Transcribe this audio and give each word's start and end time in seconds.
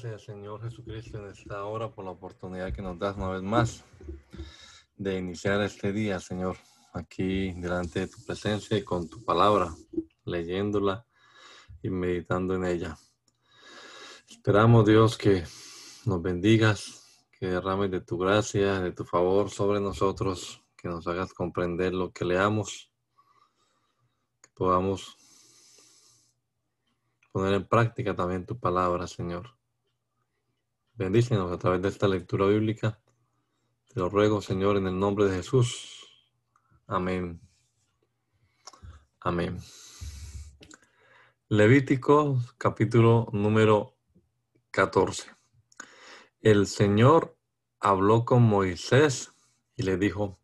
Gracias, 0.00 0.26
Señor 0.26 0.62
Jesucristo, 0.62 1.18
en 1.18 1.32
esta 1.32 1.64
hora 1.64 1.90
por 1.90 2.04
la 2.04 2.12
oportunidad 2.12 2.72
que 2.72 2.82
nos 2.82 2.96
das 3.00 3.16
una 3.16 3.30
vez 3.30 3.42
más 3.42 3.84
de 4.96 5.18
iniciar 5.18 5.60
este 5.60 5.92
día, 5.92 6.20
Señor, 6.20 6.56
aquí 6.92 7.52
delante 7.54 8.00
de 8.00 8.06
tu 8.06 8.24
presencia 8.24 8.78
y 8.78 8.84
con 8.84 9.08
tu 9.08 9.24
palabra, 9.24 9.74
leyéndola 10.24 11.04
y 11.82 11.90
meditando 11.90 12.54
en 12.54 12.64
ella. 12.64 12.96
Esperamos, 14.28 14.86
Dios, 14.86 15.18
que 15.18 15.42
nos 16.04 16.22
bendigas, 16.22 17.26
que 17.32 17.48
derrames 17.48 17.90
de 17.90 18.00
tu 18.00 18.18
gracia, 18.18 18.78
de 18.78 18.92
tu 18.92 19.04
favor 19.04 19.50
sobre 19.50 19.80
nosotros, 19.80 20.62
que 20.76 20.88
nos 20.88 21.08
hagas 21.08 21.34
comprender 21.34 21.92
lo 21.92 22.12
que 22.12 22.24
leamos, 22.24 22.92
que 24.40 24.50
podamos 24.54 25.16
poner 27.32 27.54
en 27.54 27.66
práctica 27.66 28.14
también 28.14 28.46
tu 28.46 28.60
palabra, 28.60 29.08
Señor. 29.08 29.57
Bendícenos 30.98 31.52
a 31.52 31.58
través 31.58 31.80
de 31.80 31.90
esta 31.90 32.08
lectura 32.08 32.46
bíblica. 32.46 33.00
Te 33.86 34.00
lo 34.00 34.08
ruego, 34.08 34.42
Señor, 34.42 34.76
en 34.76 34.88
el 34.88 34.98
nombre 34.98 35.26
de 35.26 35.36
Jesús. 35.36 36.08
Amén. 36.88 37.40
Amén. 39.20 39.60
Levítico 41.48 42.42
capítulo 42.58 43.28
número 43.32 43.94
14. 44.72 45.30
El 46.40 46.66
Señor 46.66 47.38
habló 47.78 48.24
con 48.24 48.42
Moisés 48.42 49.30
y 49.76 49.84
le 49.84 49.98
dijo, 49.98 50.40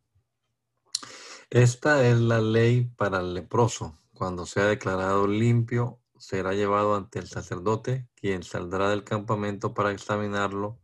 esta 1.50 2.06
es 2.06 2.20
la 2.20 2.40
ley 2.40 2.84
para 2.96 3.18
el 3.18 3.34
leproso. 3.34 3.98
Cuando 4.14 4.46
sea 4.46 4.66
declarado 4.66 5.26
limpio 5.26 5.98
será 6.24 6.54
llevado 6.54 6.94
ante 6.94 7.18
el 7.18 7.28
sacerdote, 7.28 8.08
quien 8.14 8.42
saldrá 8.42 8.88
del 8.88 9.04
campamento 9.04 9.74
para 9.74 9.92
examinarlo. 9.92 10.80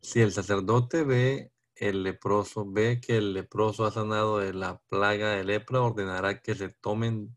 Si 0.00 0.20
el 0.20 0.32
sacerdote 0.32 1.04
ve 1.04 1.52
el 1.76 2.02
leproso, 2.02 2.64
ve 2.68 3.00
que 3.00 3.16
el 3.18 3.32
leproso 3.32 3.84
ha 3.86 3.92
sanado 3.92 4.38
de 4.38 4.52
la 4.52 4.82
plaga 4.88 5.30
de 5.30 5.44
lepra, 5.44 5.82
ordenará 5.82 6.40
que 6.40 6.56
se 6.56 6.68
tomen 6.68 7.36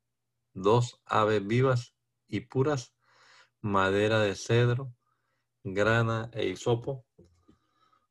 dos 0.56 1.04
aves 1.06 1.46
vivas 1.46 1.94
y 2.28 2.40
puras, 2.42 2.96
madera 3.62 4.20
de 4.22 4.36
cedro, 4.36 4.96
grana 5.64 6.32
e 6.34 6.48
hisopo, 6.48 7.06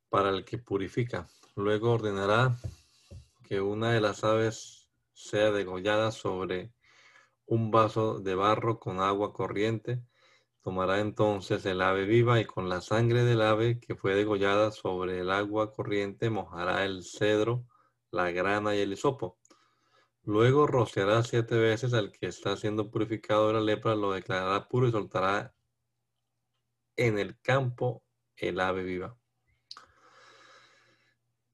para 0.07 0.29
el 0.29 0.45
que 0.45 0.59
purifica. 0.59 1.27
Luego 1.57 1.91
ordenará 1.91 2.55
que 3.43 3.59
una 3.59 3.91
de 3.91 3.99
las 3.99 4.23
aves 4.23 4.89
sea 5.11 5.51
degollada 5.51 6.11
sobre 6.11 6.74
un 7.47 7.71
vaso 7.71 8.19
de 8.19 8.35
barro 8.35 8.79
con 8.79 8.99
agua 8.99 9.33
corriente. 9.33 10.01
Tomará 10.61 10.99
entonces 10.99 11.65
el 11.65 11.81
ave 11.81 12.05
viva 12.05 12.39
y 12.39 12.45
con 12.45 12.69
la 12.69 12.81
sangre 12.81 13.23
del 13.23 13.41
ave 13.41 13.79
que 13.79 13.95
fue 13.95 14.15
degollada 14.15 14.71
sobre 14.71 15.19
el 15.19 15.29
agua 15.31 15.73
corriente 15.73 16.29
mojará 16.29 16.85
el 16.85 17.03
cedro, 17.03 17.67
la 18.11 18.31
grana 18.31 18.75
y 18.75 18.79
el 18.79 18.93
hisopo. 18.93 19.37
Luego 20.23 20.65
rociará 20.65 21.23
siete 21.23 21.55
veces 21.55 21.93
al 21.93 22.11
que 22.11 22.27
está 22.27 22.57
siendo 22.57 22.89
purificado 22.89 23.47
de 23.47 23.53
la 23.53 23.61
lepra, 23.61 23.95
lo 23.95 24.13
declarará 24.13 24.67
puro 24.67 24.87
y 24.87 24.91
soltará 24.91 25.53
en 26.95 27.19
el 27.19 27.39
campo 27.41 28.03
el 28.37 28.59
ave 28.59 28.83
viva. 28.83 29.17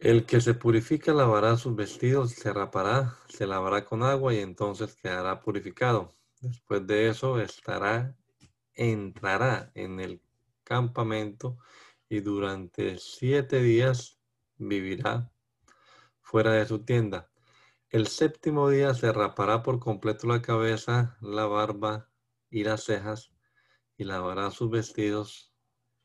El 0.01 0.25
que 0.25 0.41
se 0.41 0.55
purifica 0.55 1.13
lavará 1.13 1.57
sus 1.57 1.75
vestidos, 1.75 2.31
se 2.31 2.51
rapará, 2.51 3.15
se 3.29 3.45
lavará 3.45 3.85
con 3.85 4.01
agua 4.01 4.33
y 4.33 4.39
entonces 4.39 4.95
quedará 4.95 5.39
purificado. 5.39 6.11
Después 6.39 6.87
de 6.87 7.09
eso 7.09 7.39
estará, 7.39 8.17
entrará 8.73 9.71
en 9.75 9.99
el 9.99 10.19
campamento 10.63 11.59
y 12.09 12.21
durante 12.21 12.97
siete 12.97 13.61
días 13.61 14.17
vivirá 14.57 15.31
fuera 16.19 16.53
de 16.53 16.65
su 16.65 16.83
tienda. 16.83 17.29
El 17.89 18.07
séptimo 18.07 18.69
día 18.71 18.95
se 18.95 19.13
rapará 19.13 19.61
por 19.61 19.77
completo 19.77 20.25
la 20.25 20.41
cabeza, 20.41 21.15
la 21.21 21.45
barba 21.45 22.09
y 22.49 22.63
las 22.63 22.85
cejas 22.85 23.31
y 23.97 24.05
lavará 24.05 24.49
sus 24.49 24.71
vestidos, 24.71 25.53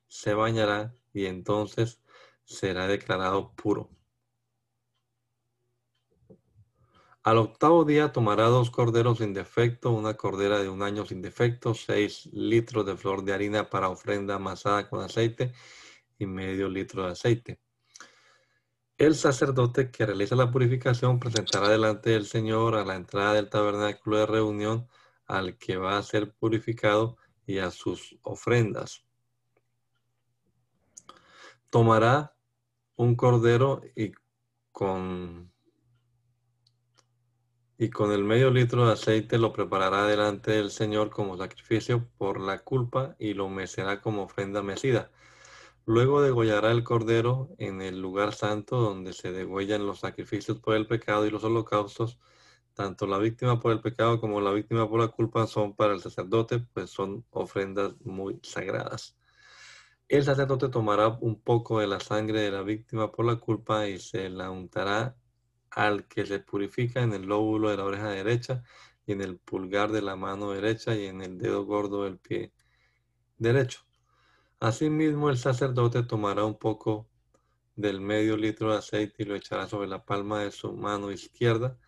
se 0.07 0.35
bañará 0.35 0.95
y 1.15 1.25
entonces 1.25 2.03
será 2.47 2.87
declarado 2.87 3.53
puro. 3.55 3.91
Al 7.23 7.39
octavo 7.39 7.85
día 7.85 8.13
tomará 8.13 8.45
dos 8.45 8.71
corderos 8.71 9.19
sin 9.19 9.35
defecto, 9.35 9.91
una 9.91 10.15
cordera 10.15 10.61
de 10.61 10.69
un 10.69 10.81
año 10.83 11.05
sin 11.05 11.21
defecto, 11.21 11.75
seis 11.75 12.27
litros 12.33 12.87
de 12.87 12.97
flor 12.97 13.25
de 13.25 13.35
harina 13.35 13.69
para 13.69 13.89
ofrenda 13.89 14.37
amasada 14.37 14.89
con 14.89 15.03
aceite 15.03 15.53
y 16.19 16.27
medio 16.27 16.69
litro 16.69 17.05
de 17.05 17.11
aceite. 17.11 17.61
El 18.97 19.17
sacerdote 19.17 19.91
que 19.91 20.07
realiza 20.07 20.37
la 20.37 20.53
purificación 20.53 21.19
presentará 21.19 21.69
delante 21.69 22.11
del 22.11 22.27
Señor 22.27 22.77
a 22.77 22.85
la 22.85 22.95
entrada 22.95 23.35
del 23.35 23.51
tabernáculo 23.51 24.19
de 24.19 24.27
reunión 24.27 24.89
al 25.27 25.59
que 25.59 25.77
va 25.77 25.99
a 25.99 26.03
ser 26.05 26.33
purificado 26.33 27.17
y 27.45 27.59
a 27.59 27.73
sus 27.73 28.17
ofrendas. 28.23 29.05
Tomará 31.71 32.36
un 32.97 33.15
cordero 33.15 33.83
y 33.95 34.13
con, 34.73 35.53
y 37.79 37.91
con 37.91 38.13
el 38.13 38.25
medio 38.25 38.51
litro 38.51 38.87
de 38.87 38.95
aceite 38.95 39.39
lo 39.39 39.53
preparará 39.53 40.07
delante 40.07 40.53
del 40.53 40.71
Señor 40.71 41.11
como 41.11 41.37
sacrificio 41.37 42.09
por 42.19 42.41
la 42.41 42.61
culpa 42.61 43.17
y 43.19 43.35
lo 43.35 43.49
mecerá 43.49 44.01
como 44.01 44.23
ofrenda 44.23 44.63
mecida. 44.63 45.11
Luego 45.85 46.21
degollará 46.21 46.73
el 46.73 46.83
cordero 46.83 47.51
en 47.59 47.81
el 47.81 48.01
lugar 48.01 48.35
santo 48.35 48.77
donde 48.77 49.13
se 49.13 49.31
degüellan 49.31 49.87
los 49.87 50.01
sacrificios 50.01 50.59
por 50.59 50.75
el 50.75 50.87
pecado 50.87 51.27
y 51.27 51.31
los 51.31 51.45
holocaustos. 51.45 52.19
Tanto 52.75 53.07
la 53.07 53.19
víctima 53.19 53.61
por 53.61 53.73
el 53.73 53.81
pecado 53.81 54.21
como 54.21 54.41
la 54.41 54.53
víctima 54.53 54.89
por 54.89 55.01
la 55.01 55.09
culpa 55.09 55.47
son 55.47 55.75
para 55.77 55.95
el 55.95 56.01
sacerdote, 56.01 56.59
pues 56.75 56.91
son 56.91 57.25
ofrendas 57.31 57.95
muy 58.05 58.41
sagradas. 58.43 59.17
El 60.09 60.23
sacerdote 60.23 60.69
tomará 60.69 61.09
un 61.09 61.41
poco 61.41 61.81
de 61.81 61.89
la 61.89 61.99
sangre 61.99 62.41
de 62.41 62.53
la 62.53 62.63
víctima 62.63 63.11
por 63.11 63.25
la 63.27 63.37
culpa 63.37 63.89
y 63.89 63.99
se 63.99 64.29
la 64.29 64.51
untará 64.53 65.17
al 65.71 66.07
que 66.07 66.25
se 66.25 66.39
purifica 66.39 67.03
en 67.03 67.13
el 67.13 67.23
lóbulo 67.23 67.71
de 67.71 67.77
la 67.77 67.85
oreja 67.85 68.11
derecha 68.11 68.63
y 69.05 69.13
en 69.13 69.21
el 69.21 69.39
pulgar 69.39 69.91
de 69.91 70.03
la 70.03 70.15
mano 70.15 70.53
derecha 70.53 70.95
y 70.95 71.07
en 71.07 71.23
el 71.23 71.39
dedo 71.39 71.65
gordo 71.65 72.05
del 72.05 72.19
pie 72.19 72.53
derecho. 73.39 73.81
Asimismo, 74.61 75.29
el 75.29 75.39
sacerdote 75.39 76.05
tomará 76.05 76.45
un 76.45 76.57
poco 76.57 77.09
del 77.75 78.01
medio 78.01 78.37
litro 78.37 78.71
de 78.71 78.79
aceite 78.79 79.25
y 79.25 79.27
lo 79.27 79.35
echará 79.35 79.67
sobre 79.67 79.89
la 79.89 80.05
palma 80.05 80.41
de 80.41 80.53
su 80.53 80.73
mano 80.73 81.11
izquierda, 81.11 81.79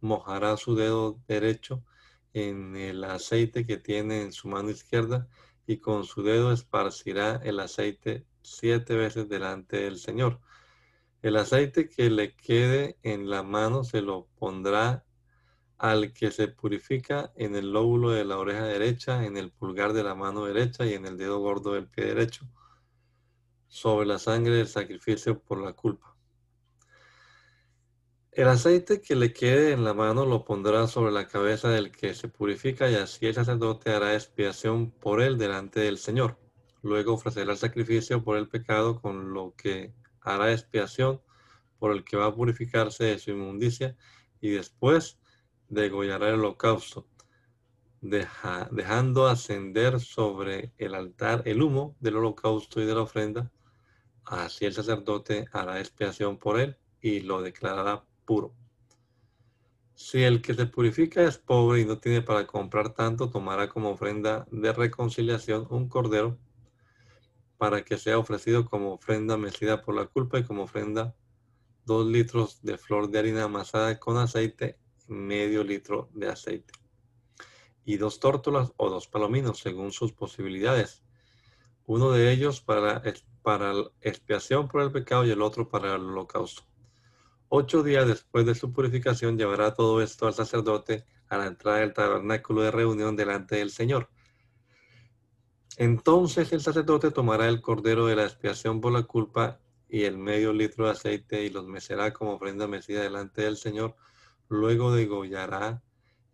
mojará 0.00 0.56
su 0.56 0.74
dedo 0.74 1.20
derecho 1.28 1.84
en 2.32 2.74
el 2.74 3.04
aceite 3.04 3.64
que 3.64 3.76
tiene 3.76 4.22
en 4.22 4.32
su 4.32 4.48
mano 4.48 4.68
izquierda 4.68 5.28
y 5.68 5.76
con 5.76 6.04
su 6.04 6.22
dedo 6.22 6.50
esparcirá 6.50 7.42
el 7.44 7.60
aceite 7.60 8.24
siete 8.40 8.96
veces 8.96 9.28
delante 9.28 9.76
del 9.76 9.98
Señor. 9.98 10.40
El 11.20 11.36
aceite 11.36 11.90
que 11.90 12.08
le 12.08 12.34
quede 12.34 12.96
en 13.02 13.28
la 13.28 13.42
mano 13.42 13.84
se 13.84 14.00
lo 14.00 14.28
pondrá 14.38 15.04
al 15.76 16.14
que 16.14 16.30
se 16.30 16.48
purifica 16.48 17.32
en 17.36 17.54
el 17.54 17.70
lóbulo 17.70 18.12
de 18.12 18.24
la 18.24 18.38
oreja 18.38 18.64
derecha, 18.64 19.26
en 19.26 19.36
el 19.36 19.52
pulgar 19.52 19.92
de 19.92 20.04
la 20.04 20.14
mano 20.14 20.46
derecha 20.46 20.86
y 20.86 20.94
en 20.94 21.04
el 21.04 21.18
dedo 21.18 21.38
gordo 21.38 21.74
del 21.74 21.86
pie 21.86 22.06
derecho, 22.06 22.48
sobre 23.68 24.06
la 24.06 24.18
sangre 24.18 24.54
del 24.54 24.68
sacrificio 24.68 25.38
por 25.38 25.60
la 25.62 25.74
culpa. 25.74 26.07
El 28.32 28.46
aceite 28.48 29.00
que 29.00 29.16
le 29.16 29.32
quede 29.32 29.72
en 29.72 29.84
la 29.84 29.94
mano 29.94 30.24
lo 30.24 30.44
pondrá 30.44 30.86
sobre 30.86 31.12
la 31.12 31.26
cabeza 31.26 31.70
del 31.70 31.90
que 31.90 32.14
se 32.14 32.28
purifica 32.28 32.88
y 32.90 32.94
así 32.94 33.26
el 33.26 33.34
sacerdote 33.34 33.90
hará 33.90 34.14
expiación 34.14 34.90
por 34.92 35.20
él 35.20 35.38
delante 35.38 35.80
del 35.80 35.98
Señor. 35.98 36.38
Luego 36.82 37.14
ofrecerá 37.14 37.52
el 37.52 37.58
sacrificio 37.58 38.22
por 38.22 38.36
el 38.36 38.48
pecado 38.48 39.00
con 39.00 39.32
lo 39.32 39.54
que 39.56 39.92
hará 40.20 40.52
expiación 40.52 41.20
por 41.78 41.92
el 41.92 42.04
que 42.04 42.16
va 42.16 42.26
a 42.26 42.34
purificarse 42.34 43.04
de 43.04 43.18
su 43.18 43.30
inmundicia 43.32 43.96
y 44.40 44.50
después 44.50 45.18
degollará 45.68 46.28
el 46.28 46.34
holocausto. 46.34 47.08
dejando 48.00 49.26
ascender 49.26 50.00
sobre 50.00 50.72
el 50.78 50.94
altar 50.94 51.42
el 51.46 51.62
humo 51.62 51.96
del 51.98 52.16
holocausto 52.16 52.80
y 52.80 52.86
de 52.86 52.94
la 52.94 53.02
ofrenda. 53.02 53.50
Así 54.24 54.66
el 54.66 54.74
sacerdote 54.74 55.46
hará 55.52 55.80
expiación 55.80 56.38
por 56.38 56.60
él 56.60 56.76
y 57.00 57.20
lo 57.20 57.42
declarará 57.42 58.07
puro. 58.28 58.54
Si 59.94 60.22
el 60.22 60.42
que 60.42 60.52
se 60.52 60.66
purifica 60.66 61.22
es 61.22 61.38
pobre 61.38 61.80
y 61.80 61.86
no 61.86 61.98
tiene 61.98 62.20
para 62.20 62.46
comprar 62.46 62.92
tanto, 62.92 63.30
tomará 63.30 63.70
como 63.70 63.88
ofrenda 63.88 64.46
de 64.50 64.70
reconciliación 64.74 65.66
un 65.70 65.88
cordero 65.88 66.38
para 67.56 67.82
que 67.82 67.96
sea 67.96 68.18
ofrecido 68.18 68.66
como 68.66 68.92
ofrenda 68.92 69.38
mecida 69.38 69.80
por 69.80 69.94
la 69.94 70.04
culpa 70.04 70.38
y 70.38 70.44
como 70.44 70.64
ofrenda 70.64 71.16
dos 71.86 72.06
litros 72.06 72.60
de 72.62 72.76
flor 72.76 73.08
de 73.08 73.18
harina 73.18 73.44
amasada 73.44 73.98
con 73.98 74.18
aceite, 74.18 74.78
medio 75.06 75.64
litro 75.64 76.10
de 76.12 76.28
aceite 76.28 76.74
y 77.86 77.96
dos 77.96 78.20
tórtolas 78.20 78.74
o 78.76 78.90
dos 78.90 79.08
palominos 79.08 79.60
según 79.60 79.90
sus 79.90 80.12
posibilidades. 80.12 81.02
Uno 81.86 82.10
de 82.10 82.30
ellos 82.30 82.60
para, 82.60 83.02
para 83.40 83.72
expiación 84.02 84.68
por 84.68 84.82
el 84.82 84.92
pecado 84.92 85.24
y 85.24 85.30
el 85.30 85.40
otro 85.40 85.70
para 85.70 85.94
el 85.94 86.02
holocausto. 86.02 86.67
Ocho 87.50 87.82
días 87.82 88.06
después 88.06 88.44
de 88.44 88.54
su 88.54 88.74
purificación 88.74 89.38
llevará 89.38 89.72
todo 89.72 90.02
esto 90.02 90.26
al 90.26 90.34
sacerdote 90.34 91.06
a 91.28 91.38
la 91.38 91.46
entrada 91.46 91.78
del 91.78 91.94
tabernáculo 91.94 92.60
de 92.60 92.70
reunión 92.70 93.16
delante 93.16 93.56
del 93.56 93.70
Señor. 93.70 94.10
Entonces 95.78 96.52
el 96.52 96.60
sacerdote 96.60 97.10
tomará 97.10 97.48
el 97.48 97.62
cordero 97.62 98.06
de 98.06 98.16
la 98.16 98.24
expiación 98.24 98.82
por 98.82 98.92
la 98.92 99.04
culpa 99.04 99.60
y 99.88 100.02
el 100.04 100.18
medio 100.18 100.52
litro 100.52 100.84
de 100.84 100.90
aceite 100.90 101.42
y 101.42 101.48
los 101.48 101.66
mecerá 101.66 102.12
como 102.12 102.34
ofrenda 102.34 102.66
mecida 102.66 103.02
delante 103.02 103.42
del 103.42 103.56
Señor. 103.56 103.96
Luego 104.48 104.92
degollará 104.92 105.82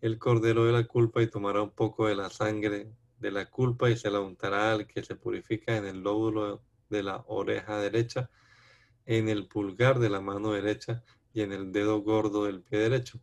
el 0.01 0.19
cordero 0.19 0.65
de 0.65 0.73
la 0.73 0.85
culpa 0.85 1.21
y 1.21 1.27
tomará 1.27 1.61
un 1.61 1.71
poco 1.71 2.07
de 2.07 2.15
la 2.15 2.29
sangre 2.29 2.91
de 3.19 3.31
la 3.31 3.49
culpa 3.49 3.89
y 3.89 3.95
se 3.95 4.09
la 4.09 4.19
untará 4.19 4.73
al 4.73 4.85
que 4.85 5.01
se 5.01 5.15
purifica 5.15 5.77
en 5.77 5.85
el 5.85 6.01
lóbulo 6.01 6.61
de 6.89 7.03
la 7.03 7.23
oreja 7.27 7.77
derecha, 7.77 8.29
en 9.05 9.29
el 9.29 9.47
pulgar 9.47 9.99
de 9.99 10.09
la 10.09 10.21
mano 10.21 10.51
derecha 10.51 11.03
y 11.33 11.41
en 11.41 11.51
el 11.51 11.71
dedo 11.71 11.99
gordo 12.01 12.45
del 12.45 12.61
pie 12.61 12.79
derecho. 12.79 13.19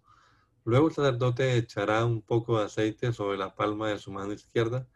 Luego 0.64 0.88
el 0.88 0.94
sacerdote 0.94 1.56
echará 1.56 2.04
un 2.04 2.22
poco 2.22 2.58
de 2.58 2.66
aceite 2.66 3.12
sobre 3.12 3.36
la 3.36 3.54
palma 3.54 3.88
de 3.88 3.98
su 3.98 4.12
mano 4.12 4.32
izquierda 4.32 4.86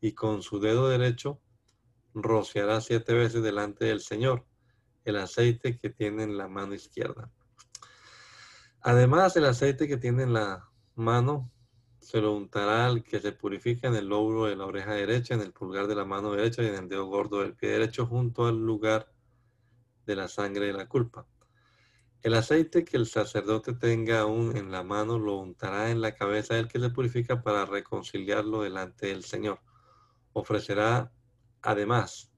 y 0.00 0.12
con 0.12 0.42
su 0.42 0.58
dedo 0.58 0.88
derecho 0.88 1.40
rociará 2.14 2.80
siete 2.80 3.14
veces 3.14 3.42
delante 3.42 3.84
del 3.84 4.00
Señor 4.00 4.44
el 5.04 5.16
aceite 5.16 5.78
que 5.78 5.90
tiene 5.90 6.24
en 6.24 6.36
la 6.36 6.48
mano 6.48 6.74
izquierda. 6.74 7.30
Además, 8.80 9.36
el 9.36 9.44
aceite 9.44 9.86
que 9.86 9.96
tiene 9.96 10.24
en 10.24 10.32
la 10.32 10.68
mano 10.94 11.50
se 12.00 12.20
lo 12.20 12.32
untará 12.32 12.86
al 12.86 13.04
que 13.04 13.20
se 13.20 13.30
purifica 13.32 13.86
en 13.86 13.94
el 13.94 14.08
lóbulo 14.08 14.46
de 14.46 14.56
la 14.56 14.66
oreja 14.66 14.92
derecha, 14.92 15.34
en 15.34 15.40
el 15.40 15.52
pulgar 15.52 15.86
de 15.86 15.94
la 15.94 16.04
mano 16.04 16.32
derecha 16.32 16.62
y 16.62 16.66
en 16.66 16.74
el 16.74 16.88
dedo 16.88 17.06
gordo 17.06 17.40
del 17.40 17.54
pie 17.54 17.70
derecho 17.70 18.06
junto 18.06 18.46
al 18.46 18.58
lugar 18.58 19.08
de 20.06 20.16
la 20.16 20.28
sangre 20.28 20.66
de 20.66 20.72
la 20.72 20.88
culpa. 20.88 21.26
El 22.22 22.34
aceite 22.34 22.84
que 22.84 22.96
el 22.96 23.06
sacerdote 23.06 23.74
tenga 23.74 24.20
aún 24.20 24.56
en 24.56 24.70
la 24.70 24.84
mano 24.84 25.18
lo 25.18 25.38
untará 25.38 25.90
en 25.90 26.00
la 26.00 26.14
cabeza 26.14 26.54
del 26.54 26.68
que 26.68 26.78
se 26.78 26.90
purifica 26.90 27.42
para 27.42 27.64
reconciliarlo 27.64 28.62
delante 28.62 29.08
del 29.08 29.24
Señor. 29.24 29.60
Ofrecerá 30.32 31.12
además 31.62 32.30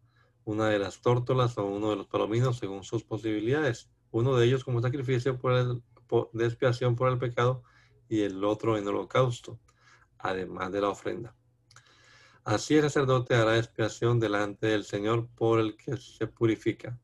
una 0.44 0.68
de 0.68 0.78
las 0.78 1.00
tórtolas 1.00 1.58
o 1.58 1.66
uno 1.66 1.90
de 1.90 1.96
los 1.96 2.06
palominos 2.06 2.58
según 2.58 2.82
sus 2.82 3.04
posibilidades, 3.04 3.90
uno 4.10 4.36
de 4.36 4.46
ellos 4.46 4.64
como 4.64 4.80
sacrificio 4.80 5.38
por 5.38 5.82
de 6.32 6.44
expiación 6.44 6.96
por 6.96 7.10
el 7.10 7.18
pecado 7.18 7.62
y 8.08 8.22
el 8.22 8.44
otro 8.44 8.76
en 8.76 8.86
holocausto, 8.86 9.58
además 10.18 10.70
de 10.70 10.80
la 10.80 10.90
ofrenda. 10.90 11.34
Así 12.44 12.76
el 12.76 12.82
sacerdote 12.82 13.34
hará 13.34 13.58
expiación 13.58 14.20
delante 14.20 14.66
del 14.66 14.84
Señor 14.84 15.28
por 15.34 15.60
el 15.60 15.76
que 15.76 15.96
se 15.96 16.26
purifica. 16.26 16.98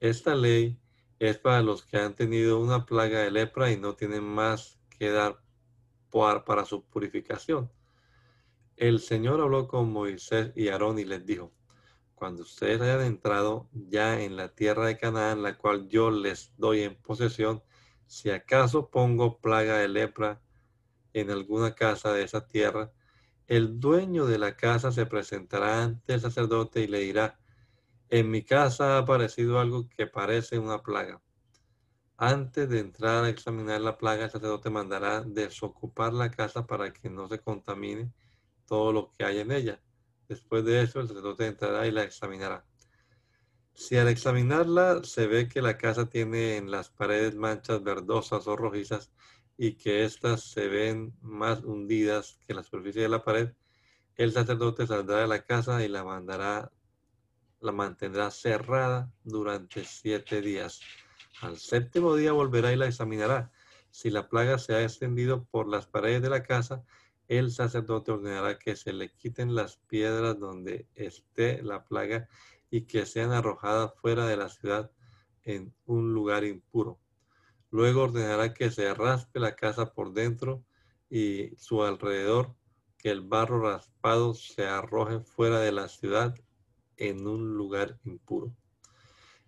Esta 0.00 0.34
ley 0.34 0.80
es 1.18 1.36
para 1.36 1.62
los 1.62 1.84
que 1.84 1.98
han 1.98 2.14
tenido 2.14 2.58
una 2.58 2.86
plaga 2.86 3.20
de 3.20 3.30
lepra 3.30 3.70
y 3.70 3.76
no 3.76 3.94
tienen 3.94 4.24
más 4.24 4.80
que 4.98 5.10
dar 5.10 5.42
para 6.44 6.64
su 6.64 6.82
purificación. 6.84 7.70
El 8.76 9.00
Señor 9.00 9.42
habló 9.42 9.68
con 9.68 9.92
Moisés 9.92 10.52
y 10.56 10.68
Aarón 10.68 10.98
y 10.98 11.04
les 11.04 11.24
dijo, 11.26 11.52
cuando 12.14 12.42
ustedes 12.42 12.80
hayan 12.80 13.02
entrado 13.02 13.68
ya 13.72 14.22
en 14.22 14.36
la 14.36 14.48
tierra 14.48 14.86
de 14.86 14.96
Canaán, 14.96 15.42
la 15.42 15.58
cual 15.58 15.86
yo 15.88 16.10
les 16.10 16.52
doy 16.56 16.82
en 16.82 16.96
posesión, 16.96 17.62
si 18.06 18.30
acaso 18.30 18.88
pongo 18.88 19.38
plaga 19.38 19.76
de 19.76 19.88
lepra 19.88 20.40
en 21.12 21.30
alguna 21.30 21.74
casa 21.74 22.12
de 22.12 22.24
esa 22.24 22.46
tierra, 22.48 22.90
el 23.46 23.78
dueño 23.80 24.24
de 24.24 24.38
la 24.38 24.56
casa 24.56 24.92
se 24.92 25.04
presentará 25.04 25.82
ante 25.82 26.14
el 26.14 26.20
sacerdote 26.20 26.80
y 26.80 26.86
le 26.86 27.00
dirá, 27.00 27.38
en 28.10 28.30
mi 28.30 28.42
casa 28.42 28.96
ha 28.96 28.98
aparecido 28.98 29.58
algo 29.60 29.88
que 29.88 30.06
parece 30.06 30.58
una 30.58 30.82
plaga. 30.82 31.22
Antes 32.16 32.68
de 32.68 32.80
entrar 32.80 33.24
a 33.24 33.28
examinar 33.30 33.80
la 33.80 33.96
plaga, 33.96 34.24
el 34.24 34.30
sacerdote 34.30 34.68
mandará 34.68 35.22
desocupar 35.22 36.12
la 36.12 36.30
casa 36.30 36.66
para 36.66 36.92
que 36.92 37.08
no 37.08 37.28
se 37.28 37.38
contamine 37.38 38.12
todo 38.66 38.92
lo 38.92 39.10
que 39.10 39.24
hay 39.24 39.38
en 39.38 39.52
ella. 39.52 39.80
Después 40.28 40.64
de 40.64 40.82
eso, 40.82 41.00
el 41.00 41.08
sacerdote 41.08 41.46
entrará 41.46 41.86
y 41.86 41.92
la 41.92 42.02
examinará. 42.02 42.66
Si 43.72 43.96
al 43.96 44.08
examinarla 44.08 45.02
se 45.04 45.26
ve 45.26 45.48
que 45.48 45.62
la 45.62 45.78
casa 45.78 46.10
tiene 46.10 46.56
en 46.56 46.70
las 46.70 46.90
paredes 46.90 47.34
manchas 47.36 47.82
verdosas 47.82 48.46
o 48.46 48.56
rojizas 48.56 49.10
y 49.56 49.74
que 49.74 50.04
éstas 50.04 50.42
se 50.42 50.68
ven 50.68 51.14
más 51.22 51.62
hundidas 51.62 52.38
que 52.46 52.54
la 52.54 52.62
superficie 52.62 53.02
de 53.02 53.08
la 53.08 53.24
pared, 53.24 53.52
el 54.16 54.32
sacerdote 54.32 54.86
saldrá 54.86 55.20
de 55.20 55.28
la 55.28 55.44
casa 55.44 55.82
y 55.82 55.88
la 55.88 56.04
mandará, 56.04 56.70
la 57.60 57.72
mantendrá 57.72 58.30
cerrada 58.30 59.12
durante 59.24 59.84
siete 59.84 60.40
días. 60.40 60.80
Al 61.42 61.58
séptimo 61.58 62.16
día 62.16 62.32
volverá 62.32 62.72
y 62.72 62.76
la 62.76 62.86
examinará. 62.86 63.50
Si 63.90 64.10
la 64.10 64.28
plaga 64.28 64.58
se 64.58 64.74
ha 64.74 64.82
extendido 64.82 65.44
por 65.44 65.68
las 65.68 65.86
paredes 65.86 66.22
de 66.22 66.30
la 66.30 66.42
casa, 66.42 66.84
el 67.28 67.50
sacerdote 67.50 68.12
ordenará 68.12 68.58
que 68.58 68.76
se 68.76 68.92
le 68.92 69.12
quiten 69.12 69.54
las 69.54 69.76
piedras 69.76 70.38
donde 70.38 70.88
esté 70.94 71.62
la 71.62 71.84
plaga 71.84 72.28
y 72.70 72.82
que 72.82 73.06
sean 73.06 73.32
arrojadas 73.32 73.94
fuera 74.00 74.26
de 74.26 74.36
la 74.36 74.48
ciudad 74.48 74.90
en 75.42 75.74
un 75.86 76.12
lugar 76.12 76.44
impuro. 76.44 76.98
Luego 77.70 78.02
ordenará 78.02 78.52
que 78.52 78.70
se 78.70 78.92
raspe 78.94 79.38
la 79.38 79.54
casa 79.54 79.92
por 79.92 80.12
dentro 80.12 80.64
y 81.08 81.54
su 81.56 81.82
alrededor, 81.82 82.54
que 82.98 83.10
el 83.10 83.22
barro 83.22 83.62
raspado 83.62 84.34
se 84.34 84.66
arroje 84.66 85.20
fuera 85.20 85.60
de 85.60 85.72
la 85.72 85.88
ciudad 85.88 86.34
en 87.00 87.26
un 87.26 87.56
lugar 87.56 87.98
impuro. 88.04 88.54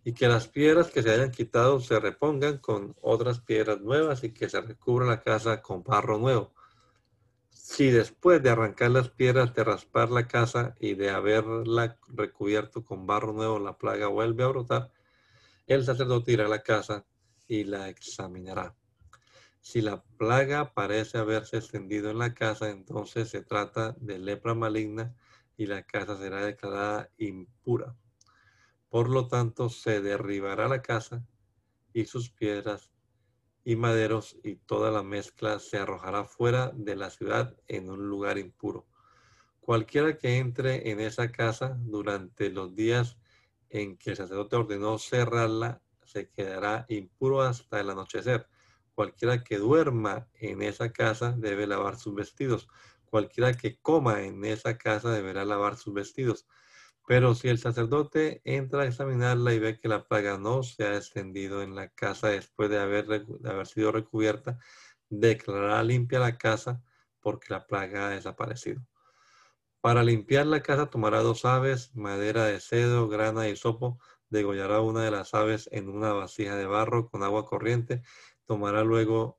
Y 0.05 0.15
que 0.15 0.27
las 0.27 0.49
piedras 0.49 0.91
que 0.91 1.03
se 1.03 1.11
hayan 1.11 1.31
quitado 1.31 1.79
se 1.79 2.01
repongan 2.01 2.59
con 2.59 2.97
otras 3.01 3.41
piedras 3.41 3.81
nuevas 3.81 4.25
y 4.25 4.33
que 4.33 4.49
se 4.49 4.61
recubra 4.61 5.07
la 5.07 5.23
casa 5.23 5.63
con 5.63 5.85
barro 5.85 6.19
nuevo 6.19 6.53
si 7.63 7.91
después 7.91 8.43
de 8.43 8.51
arrancar 8.51 8.91
las 8.91 9.09
piedras, 9.09 9.55
de 9.55 9.63
raspar 9.63 10.11
la 10.11 10.27
casa 10.27 10.75
y 10.81 10.95
de 10.95 11.11
haberla 11.11 11.97
recubierto 12.09 12.85
con 12.85 13.07
barro 13.07 13.33
nuevo, 13.33 13.59
la 13.61 13.79
plaga 13.79 14.09
vuelve 14.09 14.43
a 14.43 14.49
brotar, 14.49 14.93
el 15.67 15.85
sacerdote 15.85 16.33
irá 16.33 16.47
a 16.47 16.49
la 16.49 16.63
casa 16.63 17.07
y 17.47 17.63
la 17.65 17.89
examinará. 17.89 18.75
Si 19.61 19.81
la 19.81 20.03
plaga 20.03 20.75
parece 20.75 21.19
haberse 21.19 21.57
extendido 21.59 22.11
en 22.11 22.19
la 22.19 22.35
casa, 22.35 22.69
entonces 22.69 23.31
se 23.31 23.43
trata 23.43 23.95
de 24.01 24.19
lepra 24.19 24.55
maligna 24.55 25.15
y 25.57 25.67
la 25.67 25.83
casa 25.83 26.17
será 26.17 26.45
declarada 26.45 27.11
impura. 27.19 27.97
Por 28.89 29.09
lo 29.09 29.29
tanto, 29.29 29.69
se 29.69 30.01
derribará 30.01 30.69
la 30.69 30.83
casa 30.83 31.25
y 31.93 32.05
sus 32.05 32.31
piedras 32.31 32.91
y 33.65 33.77
maderos 33.77 34.37
y 34.43 34.57
toda 34.57 34.91
la 34.91 35.03
mezcla 35.03 35.59
se 35.59 35.79
arrojará 35.79 36.25
fuera 36.25 36.73
de 36.75 36.97
la 36.97 37.11
ciudad 37.11 37.57
en 37.69 37.91
un 37.91 38.09
lugar 38.09 38.39
impuro. 38.39 38.87
Cualquiera 39.61 40.19
que 40.19 40.39
entre 40.39 40.91
en 40.91 41.01
esa 41.01 41.31
casa 41.31 41.79
durante 41.81 42.51
los 42.51 42.75
días 42.75 43.19
en 43.71 43.97
que 43.97 44.11
el 44.11 44.17
sacerdote 44.17 44.57
ordenó 44.57 44.99
cerrarla, 44.99 45.81
se 46.05 46.29
quedará 46.29 46.85
impuro 46.89 47.43
hasta 47.43 47.81
el 47.81 47.91
anochecer. 47.91 48.49
Cualquiera 48.95 49.43
que 49.43 49.59
duerma 49.59 50.29
en 50.35 50.63
esa 50.63 50.93
casa 50.93 51.33
debe 51.33 51.67
lavar 51.67 51.97
sus 51.97 52.15
vestidos. 52.15 52.69
Cualquiera 53.13 53.53
que 53.53 53.77
coma 53.77 54.23
en 54.23 54.43
esa 54.47 54.79
casa 54.79 55.13
deberá 55.13 55.45
lavar 55.45 55.77
sus 55.77 55.93
vestidos. 55.93 56.47
Pero 57.07 57.35
si 57.35 57.49
el 57.49 57.59
sacerdote 57.59 58.41
entra 58.43 58.85
a 58.85 58.87
examinarla 58.87 59.53
y 59.53 59.59
ve 59.59 59.79
que 59.79 59.87
la 59.87 60.09
plaga 60.09 60.39
no 60.39 60.63
se 60.63 60.85
ha 60.85 60.97
extendido 60.97 61.63
en 61.63 61.75
la 61.75 61.91
casa 61.91 62.29
después 62.29 62.71
de 62.71 62.79
haber, 62.79 63.27
haber 63.45 63.67
sido 63.67 63.93
recubierta, 63.93 64.59
declarará 65.11 65.83
limpia 65.83 66.21
la 66.21 66.39
casa 66.39 66.83
porque 67.21 67.49
la 67.51 67.67
plaga 67.67 68.07
ha 68.07 68.11
desaparecido. 68.13 68.81
Para 69.83 70.03
limpiar 70.03 70.47
la 70.47 70.63
casa 70.63 70.87
tomará 70.87 71.21
dos 71.21 71.45
aves, 71.45 71.95
madera 71.95 72.47
de 72.47 72.61
cedro, 72.61 73.09
grana 73.09 73.47
y 73.47 73.57
sopo, 73.57 73.99
degollará 74.31 74.81
una 74.81 75.05
de 75.05 75.11
las 75.11 75.35
aves 75.35 75.69
en 75.71 75.91
una 75.91 76.15
vasija 76.15 76.57
de 76.57 76.65
barro 76.65 77.11
con 77.11 77.23
agua 77.23 77.45
corriente, 77.45 78.03
tomará 78.47 78.85
luego 78.85 79.39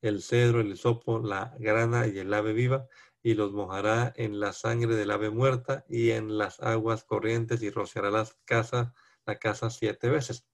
el 0.00 0.22
cedro, 0.22 0.60
el 0.60 0.78
sopo, 0.78 1.18
la 1.18 1.54
grana 1.58 2.06
y 2.06 2.18
el 2.18 2.32
ave 2.32 2.54
viva 2.54 2.88
y 3.22 3.34
los 3.34 3.52
mojará 3.52 4.12
en 4.16 4.40
la 4.40 4.52
sangre 4.52 4.94
del 4.94 5.10
ave 5.10 5.30
muerta 5.30 5.84
y 5.88 6.10
en 6.10 6.38
las 6.38 6.60
aguas 6.60 7.04
corrientes 7.04 7.62
y 7.62 7.70
rociará 7.70 8.10
las 8.10 8.34
casas, 8.44 8.92
la 9.26 9.38
casa 9.38 9.70
siete 9.70 10.08
veces. 10.08 10.46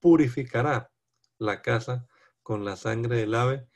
Purificará 0.00 0.90
la 1.38 1.60
casa 1.62 2.06
con 2.42 2.64
la 2.64 2.76
sangre 2.76 3.16
del 3.16 3.34
ave, 3.34 3.68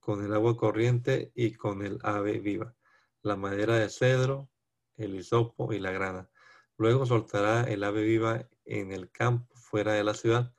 con 0.00 0.24
el 0.24 0.34
agua 0.34 0.56
corriente 0.56 1.32
y 1.34 1.54
con 1.54 1.82
el 1.82 1.98
ave 2.02 2.38
viva, 2.40 2.74
la 3.22 3.36
madera 3.36 3.76
de 3.76 3.88
cedro, 3.88 4.50
el 4.96 5.14
hisopo 5.14 5.72
y 5.72 5.80
la 5.80 5.92
grana. 5.92 6.30
Luego 6.76 7.06
soltará 7.06 7.62
el 7.64 7.84
ave 7.84 8.02
viva 8.02 8.48
en 8.64 8.92
el 8.92 9.10
campo 9.10 9.54
fuera 9.56 9.92
de 9.92 10.04
la 10.04 10.14
ciudad. 10.14 10.52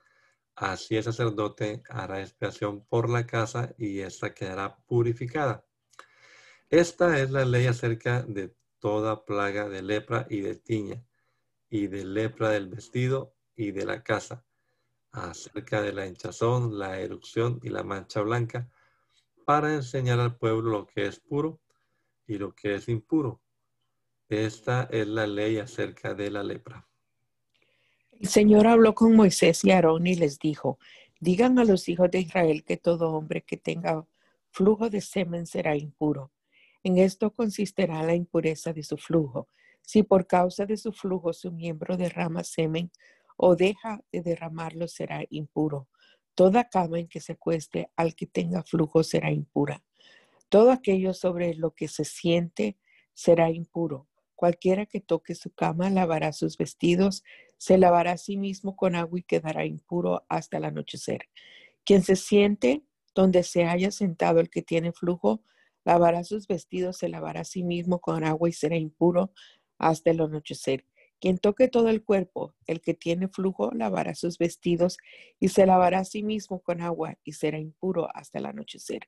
Así 0.55 0.97
el 0.97 1.03
sacerdote 1.03 1.83
hará 1.89 2.21
expiación 2.21 2.83
por 2.85 3.09
la 3.09 3.27
casa 3.27 3.75
y 3.77 3.99
ésta 3.99 4.33
quedará 4.33 4.77
purificada. 4.87 5.66
Esta 6.69 7.17
es 7.21 7.31
la 7.31 7.45
ley 7.45 7.65
acerca 7.65 8.23
de 8.23 8.53
toda 8.79 9.23
plaga 9.23 9.69
de 9.69 9.81
lepra 9.81 10.27
y 10.29 10.41
de 10.41 10.55
tiña, 10.55 11.01
y 11.69 11.87
de 11.87 12.03
lepra 12.03 12.49
del 12.49 12.67
vestido 12.67 13.33
y 13.55 13.71
de 13.71 13.85
la 13.85 14.03
casa, 14.03 14.43
acerca 15.11 15.81
de 15.81 15.93
la 15.93 16.05
hinchazón, 16.05 16.77
la 16.77 16.99
erupción 16.99 17.61
y 17.63 17.69
la 17.69 17.83
mancha 17.83 18.19
blanca, 18.19 18.69
para 19.45 19.75
enseñar 19.75 20.19
al 20.19 20.35
pueblo 20.35 20.69
lo 20.71 20.85
que 20.85 21.05
es 21.05 21.21
puro 21.21 21.61
y 22.27 22.37
lo 22.37 22.53
que 22.53 22.75
es 22.75 22.89
impuro. 22.89 23.39
Esta 24.27 24.89
es 24.91 25.07
la 25.07 25.25
ley 25.25 25.59
acerca 25.59 26.13
de 26.13 26.29
la 26.31 26.43
lepra. 26.43 26.85
El 28.19 28.27
Señor 28.27 28.67
habló 28.67 28.93
con 28.93 29.15
Moisés 29.15 29.63
y 29.63 29.71
Aarón 29.71 30.05
y 30.05 30.15
les 30.15 30.37
dijo, 30.37 30.79
digan 31.21 31.59
a 31.59 31.63
los 31.63 31.87
hijos 31.87 32.11
de 32.11 32.19
Israel 32.19 32.65
que 32.65 32.75
todo 32.75 33.13
hombre 33.13 33.41
que 33.43 33.55
tenga 33.55 34.05
flujo 34.51 34.89
de 34.89 34.99
semen 34.99 35.47
será 35.47 35.77
impuro 35.77 36.29
en 36.83 36.97
esto 36.97 37.33
consistirá 37.33 38.03
la 38.03 38.15
impureza 38.15 38.73
de 38.73 38.83
su 38.83 38.97
flujo. 38.97 39.47
Si 39.81 40.03
por 40.03 40.27
causa 40.27 40.65
de 40.65 40.77
su 40.77 40.91
flujo 40.91 41.33
su 41.33 41.51
miembro 41.51 41.97
derrama 41.97 42.43
semen 42.43 42.91
o 43.37 43.55
deja 43.55 44.01
de 44.11 44.21
derramarlo, 44.21 44.87
será 44.87 45.23
impuro. 45.29 45.87
Toda 46.35 46.69
cama 46.69 46.99
en 46.99 47.07
que 47.07 47.21
se 47.21 47.35
cueste 47.35 47.89
al 47.95 48.15
que 48.15 48.27
tenga 48.27 48.63
flujo 48.63 49.03
será 49.03 49.31
impura. 49.31 49.83
Todo 50.49 50.71
aquello 50.71 51.13
sobre 51.13 51.53
lo 51.55 51.71
que 51.71 51.87
se 51.87 52.05
siente 52.05 52.77
será 53.13 53.49
impuro. 53.49 54.07
Cualquiera 54.35 54.85
que 54.85 55.01
toque 55.01 55.33
su 55.33 55.51
cama 55.51 55.89
lavará 55.89 56.31
sus 56.31 56.57
vestidos, 56.57 57.23
se 57.57 57.77
lavará 57.77 58.11
a 58.11 58.17
sí 58.17 58.37
mismo 58.37 58.75
con 58.75 58.95
agua 58.95 59.19
y 59.19 59.23
quedará 59.23 59.65
impuro 59.65 60.25
hasta 60.29 60.57
el 60.57 60.65
anochecer. 60.65 61.27
Quien 61.83 62.03
se 62.03 62.15
siente 62.15 62.83
donde 63.15 63.41
se 63.41 63.65
haya 63.65 63.89
sentado 63.89 64.39
el 64.39 64.49
que 64.49 64.61
tiene 64.61 64.91
flujo, 64.91 65.41
Lavará 65.87 66.25
sus 66.25 66.47
vestidos, 66.47 66.97
se 66.97 67.07
lavará 67.07 67.39
a 67.39 67.45
sí 67.45 67.63
mismo 67.63 68.01
con 68.01 68.25
agua 68.25 68.49
y 68.49 68.51
será 68.51 68.75
impuro 68.75 69.31
hasta 69.77 70.11
el 70.11 70.19
anochecer. 70.19 70.83
Quien 71.21 71.37
toque 71.37 71.69
todo 71.69 71.87
el 71.87 72.03
cuerpo, 72.03 72.53
el 72.65 72.81
que 72.81 72.93
tiene 72.93 73.29
flujo, 73.29 73.71
lavará 73.71 74.13
sus 74.13 74.37
vestidos 74.37 74.97
y 75.39 75.47
se 75.47 75.65
lavará 75.65 75.99
a 75.99 76.03
sí 76.03 76.23
mismo 76.23 76.59
con 76.59 76.81
agua 76.81 77.17
y 77.23 77.31
será 77.31 77.57
impuro 77.57 78.09
hasta 78.13 78.39
el 78.39 78.47
anochecer. 78.47 79.07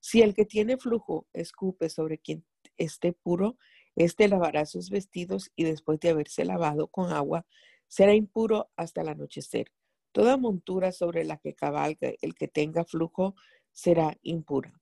Si 0.00 0.20
el 0.20 0.34
que 0.34 0.44
tiene 0.44 0.78
flujo 0.78 1.28
escupe 1.32 1.88
sobre 1.90 2.18
quien 2.18 2.44
esté 2.76 3.12
puro, 3.12 3.56
éste 3.94 4.26
lavará 4.26 4.66
sus 4.66 4.90
vestidos 4.90 5.52
y 5.54 5.62
después 5.62 6.00
de 6.00 6.08
haberse 6.08 6.44
lavado 6.44 6.88
con 6.88 7.12
agua, 7.12 7.46
será 7.86 8.14
impuro 8.14 8.68
hasta 8.74 9.02
el 9.02 9.10
anochecer. 9.10 9.70
Toda 10.10 10.36
montura 10.36 10.90
sobre 10.90 11.22
la 11.22 11.36
que 11.36 11.54
cabalga 11.54 12.10
el 12.20 12.34
que 12.34 12.48
tenga 12.48 12.84
flujo 12.84 13.36
será 13.70 14.18
impura. 14.22 14.72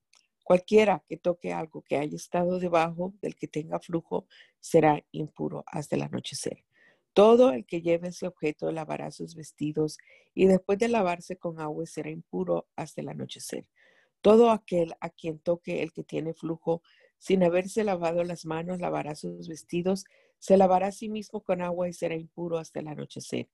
Cualquiera 0.45 1.03
que 1.07 1.17
toque 1.17 1.53
algo 1.53 1.81
que 1.81 1.97
haya 1.97 2.15
estado 2.15 2.59
debajo 2.59 3.15
del 3.19 3.35
que 3.35 3.47
tenga 3.47 3.79
flujo 3.79 4.27
será 4.59 5.03
impuro 5.11 5.63
hasta 5.65 5.95
el 5.95 6.03
anochecer. 6.03 6.63
Todo 7.13 7.49
el 7.49 7.65
que 7.65 7.81
lleve 7.81 8.09
ese 8.09 8.27
objeto 8.27 8.71
lavará 8.71 9.09
sus 9.09 9.33
vestidos 9.33 9.97
y 10.35 10.45
después 10.45 10.77
de 10.77 10.87
lavarse 10.87 11.35
con 11.37 11.59
agua 11.59 11.87
será 11.87 12.11
impuro 12.11 12.67
hasta 12.75 13.01
el 13.01 13.09
anochecer. 13.09 13.67
Todo 14.21 14.51
aquel 14.51 14.93
a 14.99 15.09
quien 15.09 15.39
toque 15.39 15.81
el 15.81 15.91
que 15.91 16.03
tiene 16.03 16.35
flujo 16.35 16.83
sin 17.17 17.41
haberse 17.41 17.83
lavado 17.83 18.23
las 18.23 18.45
manos 18.45 18.79
lavará 18.79 19.15
sus 19.15 19.47
vestidos, 19.47 20.05
se 20.37 20.57
lavará 20.57 20.87
a 20.87 20.91
sí 20.91 21.09
mismo 21.09 21.41
con 21.41 21.63
agua 21.63 21.89
y 21.89 21.93
será 21.93 22.13
impuro 22.13 22.59
hasta 22.59 22.81
el 22.81 22.87
anochecer. 22.87 23.49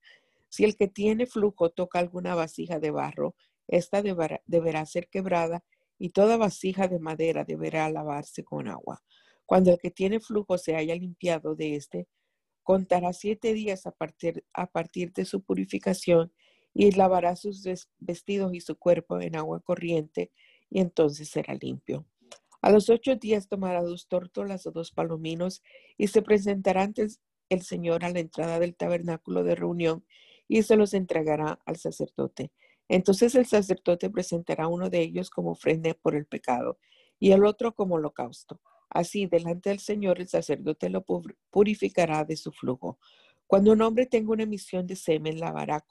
Si 0.50 0.66
el 0.66 0.76
que 0.76 0.90
tiene 0.90 1.26
flujo 1.26 1.70
toca 1.70 2.00
alguna 2.00 2.36
vasija 2.36 2.80
de 2.80 2.92
barro, 2.92 3.34
esta 3.70 4.02
deberá, 4.02 4.42
deberá 4.46 4.86
ser 4.86 5.08
quebrada 5.08 5.64
y 6.02 6.10
toda 6.10 6.36
vasija 6.36 6.88
de 6.88 6.98
madera 6.98 7.44
deberá 7.44 7.88
lavarse 7.92 8.44
con 8.44 8.68
agua. 8.68 9.04
Cuando 9.46 9.70
el 9.70 9.78
que 9.78 9.92
tiene 9.92 10.20
flujo 10.20 10.58
se 10.58 10.76
haya 10.76 10.96
limpiado 10.96 11.54
de 11.56 11.76
éste, 11.76 12.08
contará 12.64 13.14
siete 13.14 13.54
días 13.54 13.86
a 13.86 13.92
partir, 13.92 14.44
a 14.52 14.66
partir 14.66 15.14
de 15.14 15.26
su 15.26 15.44
purificación 15.44 16.34
y 16.74 16.92
lavará 16.94 17.36
sus 17.36 17.64
vestidos 18.00 18.52
y 18.56 18.62
su 18.62 18.80
cuerpo 18.80 19.22
en 19.22 19.36
agua 19.36 19.60
corriente 19.60 20.32
y 20.72 20.80
entonces 20.80 21.30
será 21.30 21.54
limpio. 21.54 22.08
A 22.64 22.72
los 22.72 22.90
ocho 22.90 23.16
días 23.16 23.48
tomará 23.48 23.84
dos 23.84 24.08
tórtolas 24.08 24.66
o 24.66 24.72
dos 24.72 24.92
palominos 24.92 25.62
y 25.98 26.08
se 26.08 26.24
presentará 26.24 26.82
ante 26.82 27.06
el 27.50 27.62
Señor 27.62 28.06
a 28.06 28.10
la 28.10 28.22
entrada 28.22 28.58
del 28.60 28.76
tabernáculo 28.76 29.44
de 29.44 29.54
reunión 29.54 30.04
y 30.48 30.64
se 30.64 30.78
los 30.78 30.96
entregará 30.96 31.60
al 31.64 31.78
sacerdote. 31.78 32.52
Entonces 32.94 33.36
el 33.36 33.46
sacerdote 33.46 34.10
presentará 34.10 34.68
uno 34.68 34.90
de 34.90 35.00
ellos 35.00 35.30
como 35.30 35.52
ofrenda 35.52 35.94
por 35.94 36.14
el 36.14 36.26
pecado 36.26 36.78
y 37.20 37.32
el 37.32 37.46
otro 37.46 37.74
como 37.74 37.96
holocausto. 37.96 38.60
Así, 38.90 39.28
delante 39.28 39.70
del 39.70 39.80
Señor, 39.80 40.20
el 40.20 40.28
sacerdote 40.28 40.90
lo 40.90 41.06
purificará 41.52 42.26
de 42.26 42.36
su 42.36 42.52
flujo. 42.52 43.00
Cuando 43.48 43.72
un 43.72 43.82
hombre 43.82 44.08
tenga 44.08 44.34
una 44.34 44.44
emisión 44.44 44.88
de 44.88 44.98
semen, 44.98 45.40
lavará 45.40 45.86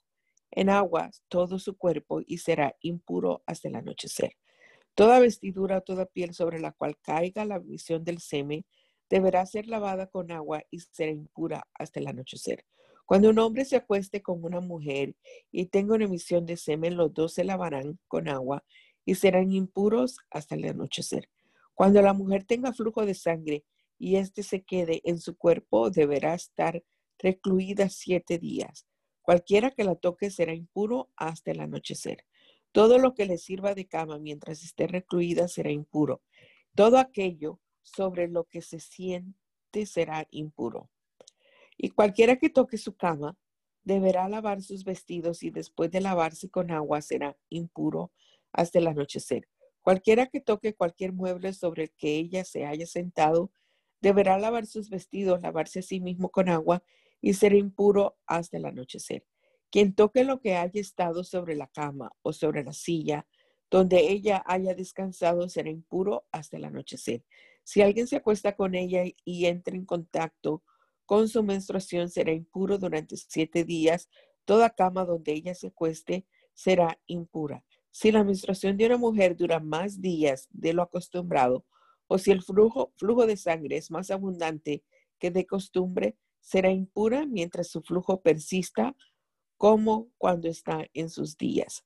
en 0.51 0.69
agua 0.69 1.11
todo 1.29 1.59
su 1.59 1.79
cuerpo 1.79 2.21
y 2.27 2.37
será 2.37 2.77
impuro 2.83 3.43
hasta 3.47 3.69
el 3.69 3.77
anochecer. 3.77 4.37
Toda 4.95 5.21
vestidura 5.21 5.79
o 5.79 5.81
toda 5.81 6.05
piel 6.05 6.35
sobre 6.35 6.61
la 6.61 6.73
cual 6.73 6.99
caiga 7.01 7.47
la 7.47 7.57
emisión 7.57 8.05
del 8.05 8.21
semen 8.21 8.67
deberá 9.09 9.47
ser 9.47 9.69
lavada 9.69 10.09
con 10.09 10.31
agua 10.33 10.65
y 10.71 10.81
será 10.81 11.13
impura 11.13 11.67
hasta 11.73 11.99
el 11.99 12.09
anochecer. 12.09 12.67
Cuando 13.11 13.31
un 13.31 13.41
hombre 13.41 13.65
se 13.65 13.75
acueste 13.75 14.23
con 14.23 14.45
una 14.45 14.61
mujer 14.61 15.17
y 15.51 15.67
tenga 15.67 15.97
una 15.97 16.05
emisión 16.05 16.47
de 16.47 16.57
semen, 16.57 16.97
los 16.97 17.13
dos 17.13 17.35
se 17.35 17.43
lavarán 17.43 17.99
con 18.07 18.29
agua 18.29 18.63
y 19.05 19.17
serán 19.17 19.51
impuros 19.51 20.19
hasta 20.31 20.55
el 20.55 20.65
anochecer. 20.65 21.29
Cuando 21.75 22.03
la 22.03 22.13
mujer 22.13 22.45
tenga 22.45 22.73
flujo 22.73 23.05
de 23.05 23.15
sangre 23.15 23.65
y 23.99 24.15
éste 24.15 24.45
se 24.45 24.63
quede 24.63 25.01
en 25.03 25.19
su 25.19 25.37
cuerpo, 25.37 25.91
deberá 25.91 26.35
estar 26.35 26.85
recluida 27.19 27.89
siete 27.89 28.39
días. 28.39 28.87
Cualquiera 29.23 29.73
que 29.73 29.83
la 29.83 29.97
toque 29.97 30.31
será 30.31 30.55
impuro 30.55 31.11
hasta 31.17 31.51
el 31.51 31.59
anochecer. 31.59 32.25
Todo 32.71 32.99
lo 32.99 33.17
que 33.17 33.27
le 33.27 33.39
sirva 33.39 33.75
de 33.75 33.89
cama 33.89 34.21
mientras 34.21 34.63
esté 34.63 34.87
recluida 34.87 35.49
será 35.49 35.73
impuro. 35.73 36.23
Todo 36.77 36.97
aquello 36.97 37.59
sobre 37.83 38.29
lo 38.29 38.45
que 38.45 38.63
se 38.63 38.79
siente 38.79 39.85
será 39.85 40.29
impuro. 40.31 40.91
Y 41.83 41.89
cualquiera 41.89 42.37
que 42.37 42.51
toque 42.51 42.77
su 42.77 42.95
cama 42.95 43.39
deberá 43.85 44.29
lavar 44.29 44.61
sus 44.61 44.85
vestidos 44.85 45.43
y 45.43 45.51
después 45.51 45.91
de 45.91 46.03
lavarse 46.03 46.51
con 46.51 46.71
agua 46.71 47.01
será 47.01 47.39
impuro 47.49 48.13
hasta 48.53 48.79
el 48.79 48.87
anochecer. 48.87 49.49
Cualquiera 49.81 50.27
que 50.27 50.43
toque 50.43 50.75
cualquier 50.75 51.15
mueble 51.15 51.55
sobre 51.55 51.85
el 51.85 51.91
que 51.93 52.17
ella 52.17 52.45
se 52.45 52.67
haya 52.67 52.85
sentado 52.87 53.51
deberá 54.03 54.39
lavar 54.39 54.67
sus 54.67 54.91
vestidos, 54.91 55.41
lavarse 55.41 55.79
a 55.79 55.83
sí 55.83 56.01
mismo 56.01 56.29
con 56.29 56.51
agua 56.51 56.83
y 57.23 57.33
será 57.33 57.57
impuro 57.57 58.19
hasta 58.27 58.59
el 58.59 58.67
anochecer. 58.67 59.25
Quien 59.71 59.95
toque 59.95 60.25
lo 60.25 60.39
que 60.43 60.57
haya 60.57 60.83
estado 60.83 61.25
sobre 61.25 61.55
la 61.55 61.69
cama 61.69 62.13
o 62.21 62.35
sobre 62.35 62.63
la 62.63 62.75
silla 62.75 63.27
donde 63.71 64.11
ella 64.11 64.43
haya 64.47 64.75
descansado 64.75 65.49
será 65.49 65.71
impuro 65.71 66.27
hasta 66.31 66.59
el 66.59 66.65
anochecer. 66.67 67.25
Si 67.65 67.81
alguien 67.81 68.07
se 68.07 68.17
acuesta 68.17 68.55
con 68.55 68.75
ella 68.75 69.05
y 69.25 69.47
entra 69.47 69.77
en 69.77 69.87
contacto 69.87 70.63
con 71.11 71.29
su 71.29 71.43
menstruación 71.43 72.09
será 72.09 72.31
impuro 72.31 72.79
durante 72.79 73.17
siete 73.17 73.65
días. 73.65 74.09
Toda 74.45 74.71
cama 74.71 75.05
donde 75.05 75.33
ella 75.33 75.57
se 75.57 75.67
acueste 75.67 76.25
será 76.55 77.01
impura. 77.07 77.65
Si 77.91 78.13
la 78.13 78.23
menstruación 78.23 78.77
de 78.77 78.87
una 78.87 78.97
mujer 78.97 79.35
dura 79.35 79.59
más 79.59 80.01
días 80.01 80.47
de 80.53 80.73
lo 80.73 80.83
acostumbrado, 80.83 81.67
o 82.07 82.17
si 82.17 82.31
el 82.31 82.45
flujo, 82.45 82.93
flujo 82.97 83.27
de 83.27 83.37
sangre 83.37 83.77
es 83.77 83.91
más 83.91 84.13
abundante 84.13 84.85
que 85.19 85.33
de 85.33 85.47
costumbre, 85.47 86.17
será 86.41 86.71
impura 86.71 87.27
mientras 87.27 87.67
su 87.67 87.83
flujo 87.83 88.21
persista 88.21 88.95
como 89.57 90.13
cuando 90.17 90.47
está 90.47 90.87
en 90.95 91.11
sus 91.11 91.37
días. 91.37 91.85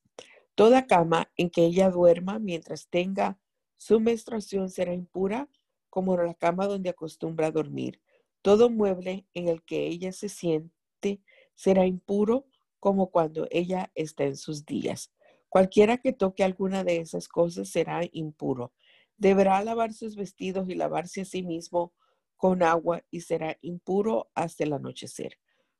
Toda 0.53 0.85
cama 0.85 1.31
en 1.35 1.49
que 1.49 1.65
ella 1.65 1.89
duerma 1.89 2.37
mientras 2.37 2.89
tenga 2.89 3.39
su 3.75 3.99
menstruación 3.99 4.69
será 4.69 4.93
impura 4.93 5.49
como 5.89 6.15
la 6.15 6.35
cama 6.35 6.67
donde 6.67 6.91
acostumbra 6.91 7.49
dormir. 7.49 7.99
Todo 8.45 8.69
mueble 8.69 9.25
en 9.33 9.47
el 9.47 9.63
que 9.63 9.87
ella 9.87 10.11
se 10.11 10.29
siente 10.29 11.19
será 11.55 11.87
impuro 11.87 12.45
como 12.79 13.09
cuando 13.09 13.47
ella 13.49 13.91
está 13.95 14.25
en 14.25 14.37
sus 14.37 14.67
días. 14.67 15.11
Cualquiera 15.49 15.97
que 15.97 16.13
toque 16.13 16.43
alguna 16.43 16.83
de 16.83 16.97
esas 16.97 17.27
cosas 17.27 17.69
será 17.69 18.01
impuro. 18.11 18.71
Deberá 19.17 19.63
lavar 19.63 19.93
sus 19.93 20.15
vestidos 20.15 20.69
y 20.69 20.75
lavarse 20.75 21.21
a 21.21 21.25
sí 21.25 21.41
mismo 21.41 21.91
con 22.37 22.61
agua 22.61 23.03
y 23.09 23.21
será 23.21 23.57
impuro 23.61 24.29
hasta 24.35 24.63
el 24.63 24.73
anochecer. 24.73 25.39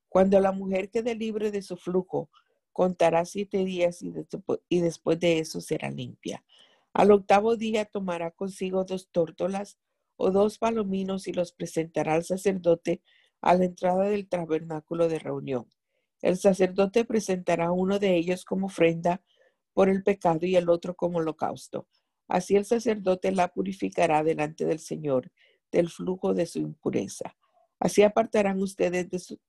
Cuando 0.10 0.40
la 0.40 0.52
mujer 0.52 0.90
quede 0.90 1.14
libre 1.14 1.52
de 1.52 1.62
su 1.62 1.78
flujo, 1.78 2.32
contará 2.72 3.26
siete 3.26 3.64
días 3.64 4.02
y, 4.02 4.12
después 4.80 5.20
de 5.20 5.38
eso 5.38 5.62
será 5.62 5.92
limpia. 5.92 6.44
Al 6.94 7.12
octavo 7.12 7.58
día 7.58 7.86
tomará 7.86 8.32
consigo 8.32 8.86
dos 8.86 9.12
tórtolas 9.12 9.78
o 10.18 10.32
dos 10.32 10.58
palominos 10.58 11.28
y 11.28 11.34
los 11.34 11.52
presentará 11.52 12.14
al 12.14 12.24
sacerdote 12.24 13.02
a 13.42 13.56
la 13.56 13.66
entrada 13.66 14.06
del 14.06 14.28
tabernáculo 14.28 15.08
de 15.08 15.20
reunión. 15.20 15.68
El 16.22 16.38
sacerdote 16.38 17.06
presentará 17.06 17.72
uno 17.72 18.00
de 18.00 18.16
ellos 18.16 18.46
como 18.46 18.68
ofrenda 18.68 19.22
por 19.74 19.90
el 19.90 20.04
pecado 20.04 20.46
y 20.46 20.56
el 20.56 20.70
otro 20.70 20.96
como 20.96 21.20
holocausto. 21.20 21.88
Así 22.28 22.56
el 22.56 22.66
sacerdote 22.66 23.32
la 23.32 23.50
purificará 23.50 24.24
delante 24.24 24.66
del 24.66 24.80
Señor 24.80 25.32
del 25.72 25.90
flujo 25.90 26.34
de 26.34 26.46
su 26.46 26.60
impureza. 26.60 27.36
Así 27.80 28.02
apartarán 28.02 28.62
ustedes 28.62 29.10
de 29.10 29.20
su, 29.20 29.40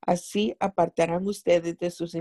así 0.00 0.54
apartarán 0.60 1.26
ustedes 1.26 1.76
de 1.78 1.90
sus 1.90 2.16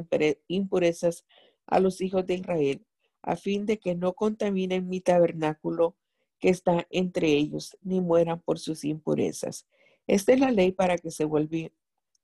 impurezas 0.48 1.26
a 1.68 1.80
los 1.80 2.02
hijos 2.02 2.26
de 2.26 2.36
Israel, 2.36 2.86
a 3.22 3.36
fin 3.36 3.66
de 3.66 3.80
que 3.80 3.96
no 3.96 4.14
contaminen 4.14 4.90
mi 4.90 5.00
tabernáculo 5.02 5.96
que 6.44 6.50
está 6.50 6.86
entre 6.90 7.30
ellos, 7.30 7.78
ni 7.82 8.02
mueran 8.02 8.42
por 8.42 8.60
sus 8.60 8.84
impurezas. 8.84 9.66
Esta 10.08 10.34
es 10.34 10.42
la 10.42 10.52
ley 10.52 10.74
para 10.74 10.98
que 10.98 11.10
se 11.10 11.24
vuelve, 11.24 11.74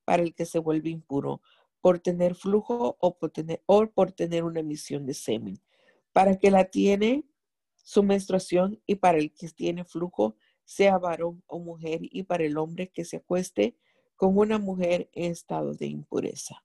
para 0.04 0.24
el 0.24 0.36
que 0.36 0.46
se 0.46 0.60
vuelve 0.60 0.90
impuro, 0.90 1.42
por 1.80 2.00
tener 2.00 2.36
flujo 2.36 2.98
o 3.00 3.18
por 3.18 3.32
tener, 3.32 3.64
o 3.66 3.88
por 3.88 4.12
tener 4.12 4.44
una 4.44 4.60
emisión 4.60 5.06
de 5.06 5.14
semen. 5.14 5.62
Para 6.12 6.38
que 6.38 6.52
la 6.52 6.66
tiene 6.66 7.24
su 7.78 8.04
menstruación 8.04 8.82
y 8.86 8.96
para 8.96 9.20
el 9.20 9.34
que 9.34 9.48
tiene 9.48 9.86
flujo, 9.86 10.36
sea 10.66 10.98
varón 10.98 11.42
o 11.48 11.60
mujer, 11.60 12.02
y 12.02 12.24
para 12.24 12.44
el 12.44 12.58
hombre 12.58 12.90
que 12.90 13.06
se 13.06 13.16
acueste 13.16 13.78
con 14.18 14.38
una 14.38 14.58
mujer 14.58 15.10
en 15.14 15.32
estado 15.32 15.76
de 15.76 15.88
impureza. 15.88 16.62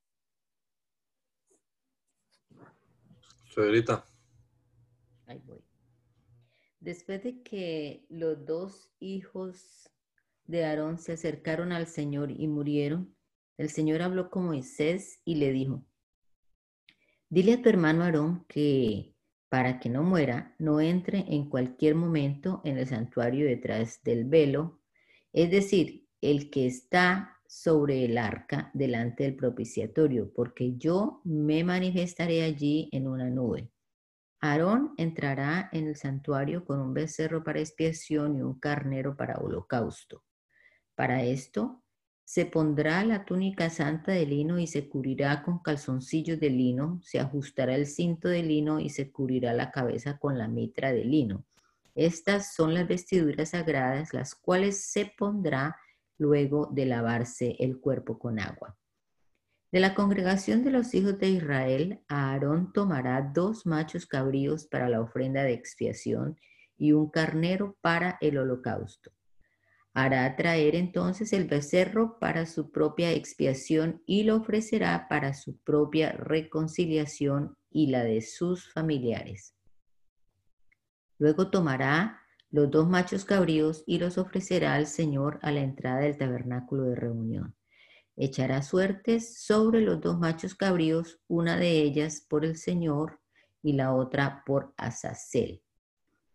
Señorita. 3.55 4.05
Ahí 5.27 5.39
voy. 5.39 5.64
Después 6.85 7.23
de 7.23 7.43
que 7.43 8.05
los 8.11 8.45
dos 8.45 8.91
hijos 9.01 9.91
de 10.45 10.67
Aarón 10.67 10.99
se 10.99 11.13
acercaron 11.13 11.73
al 11.73 11.87
Señor 11.87 12.31
y 12.31 12.47
murieron, 12.47 13.17
el 13.57 13.71
Señor 13.71 14.03
habló 14.03 14.29
con 14.29 14.45
Moisés 14.45 15.19
y 15.25 15.37
le 15.37 15.51
dijo, 15.51 15.83
dile 17.31 17.55
a 17.55 17.63
tu 17.63 17.71
hermano 17.71 18.03
Aarón 18.03 18.45
que 18.49 19.15
para 19.49 19.81
que 19.81 19.89
no 19.89 20.03
muera, 20.03 20.55
no 20.59 20.79
entre 20.83 21.21
en 21.21 21.49
cualquier 21.49 21.95
momento 21.95 22.61
en 22.65 22.77
el 22.77 22.87
santuario 22.87 23.47
detrás 23.47 24.03
del 24.03 24.27
velo, 24.27 24.83
es 25.33 25.51
decir, 25.51 26.07
el 26.21 26.51
que 26.51 26.67
está 26.67 27.39
sobre 27.47 28.05
el 28.05 28.19
arca 28.19 28.71
delante 28.75 29.25
del 29.25 29.37
propiciatorio, 29.37 30.31
porque 30.35 30.77
yo 30.77 31.23
me 31.25 31.65
manifestaré 31.65 32.43
allí 32.43 32.91
en 32.93 33.09
una 33.09 33.31
nube. 33.31 33.71
Aarón 34.45 34.93
entrará 34.99 35.71
en 35.73 35.87
el 35.87 35.97
santuario 35.97 36.67
con 36.67 36.79
un 36.79 36.93
becerro 36.93 37.43
para 37.43 37.61
expiación 37.61 38.37
y 38.37 38.43
un 38.43 38.61
carnero 38.61 39.17
para 39.17 39.37
holocausto. 39.39 40.23
Para 40.95 41.23
esto, 41.23 41.83
se 42.25 42.45
pondrá 42.45 43.03
la 43.05 43.25
túnica 43.25 43.71
santa 43.71 44.13
de 44.13 44.27
lino 44.27 44.59
y 44.59 44.67
se 44.67 44.87
cubrirá 44.87 45.43
con 45.43 45.61
calzoncillos 45.61 46.39
de 46.41 46.51
lino, 46.51 47.01
se 47.03 47.21
ajustará 47.21 47.75
el 47.75 47.87
cinto 47.87 48.29
de 48.29 48.43
lino 48.43 48.81
y 48.81 48.91
se 48.91 49.11
cubrirá 49.11 49.55
la 49.55 49.71
cabeza 49.71 50.19
con 50.19 50.37
la 50.37 50.47
mitra 50.47 50.93
de 50.93 51.07
lino. 51.07 51.47
Estas 51.95 52.53
son 52.53 52.75
las 52.75 52.87
vestiduras 52.87 53.49
sagradas, 53.51 54.13
las 54.13 54.35
cuales 54.35 54.85
se 54.85 55.11
pondrá 55.17 55.75
luego 56.19 56.69
de 56.71 56.85
lavarse 56.85 57.57
el 57.61 57.81
cuerpo 57.81 58.19
con 58.19 58.39
agua. 58.39 58.77
De 59.75 59.81
la 59.81 59.97
congregación 59.97 60.63
de 60.63 60.71
los 60.71 60.95
hijos 60.95 61.19
de 61.19 61.31
Israel, 61.31 62.01
Aarón 62.07 62.73
tomará 62.73 63.21
dos 63.35 63.67
machos 63.67 64.07
cabríos 64.07 64.69
para 64.69 64.89
la 64.89 65.01
ofrenda 65.01 65.43
de 65.43 65.53
expiación 65.53 66.39
y 66.79 66.93
un 66.93 67.11
carnero 67.11 67.77
para 67.81 68.17
el 68.21 68.39
holocausto 68.39 69.11
Hará 69.93 70.37
traer 70.37 70.77
entonces 70.77 71.33
el 71.33 71.49
becerro 71.49 72.21
para 72.21 72.47
su 72.47 72.71
propia 72.71 73.11
expiación 73.11 74.01
y 74.07 74.23
lo 74.23 74.37
ofrecerá 74.37 75.09
para 75.09 75.35
su 75.35 75.59
propia 75.59 76.13
reconciliación 76.13 77.57
y 77.69 77.89
la 77.89 78.05
de 78.05 78.23
sus 78.23 78.73
familiares. 78.73 79.57
Luego 81.19 81.51
tomará 81.51 82.21
los 82.53 82.71
dos 82.71 82.89
machos 82.89 83.25
cabríos 83.25 83.83
y 83.89 83.99
los 83.99 84.19
ofrecerá 84.19 84.75
al 84.75 84.87
Señor 84.87 85.41
a 85.43 85.51
la 85.51 85.63
entrada 85.63 86.03
del 86.03 86.17
tabernáculo 86.17 86.85
de 86.85 86.95
reunión. 86.95 87.57
Echará 88.17 88.63
suertes 88.63 89.43
sobre 89.43 89.81
los 89.81 90.01
dos 90.01 90.19
machos 90.19 90.55
cabríos, 90.55 91.21
una 91.27 91.57
de 91.57 91.83
ellas 91.83 92.25
por 92.29 92.45
el 92.45 92.57
Señor 92.57 93.21
y 93.63 93.73
la 93.73 93.95
otra 93.95 94.43
por 94.47 94.73
Azazel. 94.77 95.63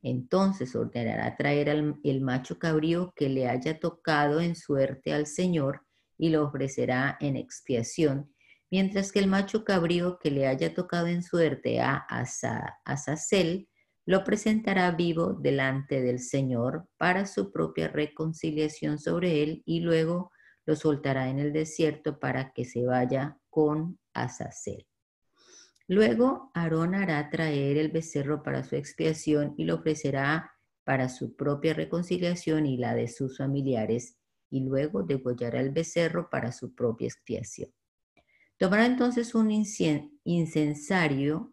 Entonces 0.02 0.76
ordenará 0.76 1.36
traer 1.36 1.70
al, 1.70 1.96
el 2.04 2.22
macho 2.22 2.60
cabrío 2.60 3.14
que 3.16 3.30
le 3.30 3.48
haya 3.48 3.80
tocado 3.80 4.42
en 4.42 4.56
suerte 4.56 5.14
al 5.14 5.26
Señor 5.26 5.86
y 6.18 6.30
lo 6.30 6.46
ofrecerá 6.46 7.18
en 7.20 7.38
expiación, 7.38 8.34
mientras 8.70 9.12
que 9.12 9.20
el 9.20 9.28
macho 9.28 9.64
cabrío 9.64 10.20
que 10.20 10.32
le 10.32 10.48
haya 10.48 10.74
tocado 10.74 11.08
en 11.08 11.24
suerte 11.24 11.80
a 11.80 12.06
Azazel 12.86 13.70
lo 14.06 14.24
presentará 14.24 14.92
vivo 14.92 15.34
delante 15.34 16.02
del 16.02 16.20
Señor 16.20 16.88
para 16.98 17.26
su 17.26 17.52
propia 17.52 17.88
reconciliación 17.88 18.98
sobre 19.00 19.44
él 19.44 19.62
y 19.66 19.82
luego 19.82 20.32
lo 20.70 20.76
soltará 20.76 21.32
en 21.32 21.40
el 21.40 21.52
desierto 21.52 22.20
para 22.20 22.54
que 22.54 22.64
se 22.64 22.86
vaya 22.86 23.40
con 23.50 23.98
Azazel. 24.14 24.86
Luego 25.88 26.52
Aarón 26.54 26.94
hará 26.94 27.28
traer 27.32 27.78
el 27.78 27.90
becerro 27.90 28.44
para 28.44 28.64
su 28.64 28.76
expiación 28.76 29.56
y 29.58 29.64
lo 29.64 29.78
ofrecerá 29.78 30.54
para 30.84 31.10
su 31.10 31.36
propia 31.36 31.74
reconciliación 31.74 32.68
y 32.68 32.78
la 32.78 32.94
de 32.94 33.08
sus 33.08 33.40
familiares, 33.40 34.20
y 34.52 34.60
luego 34.60 35.02
degollará 35.02 35.60
el 35.60 35.72
becerro 35.72 36.30
para 36.30 36.52
su 36.52 36.76
propia 36.76 37.08
expiación. 37.08 37.72
Tomará 38.58 38.86
entonces 38.86 39.34
un 39.34 39.50
incensario, 40.24 41.52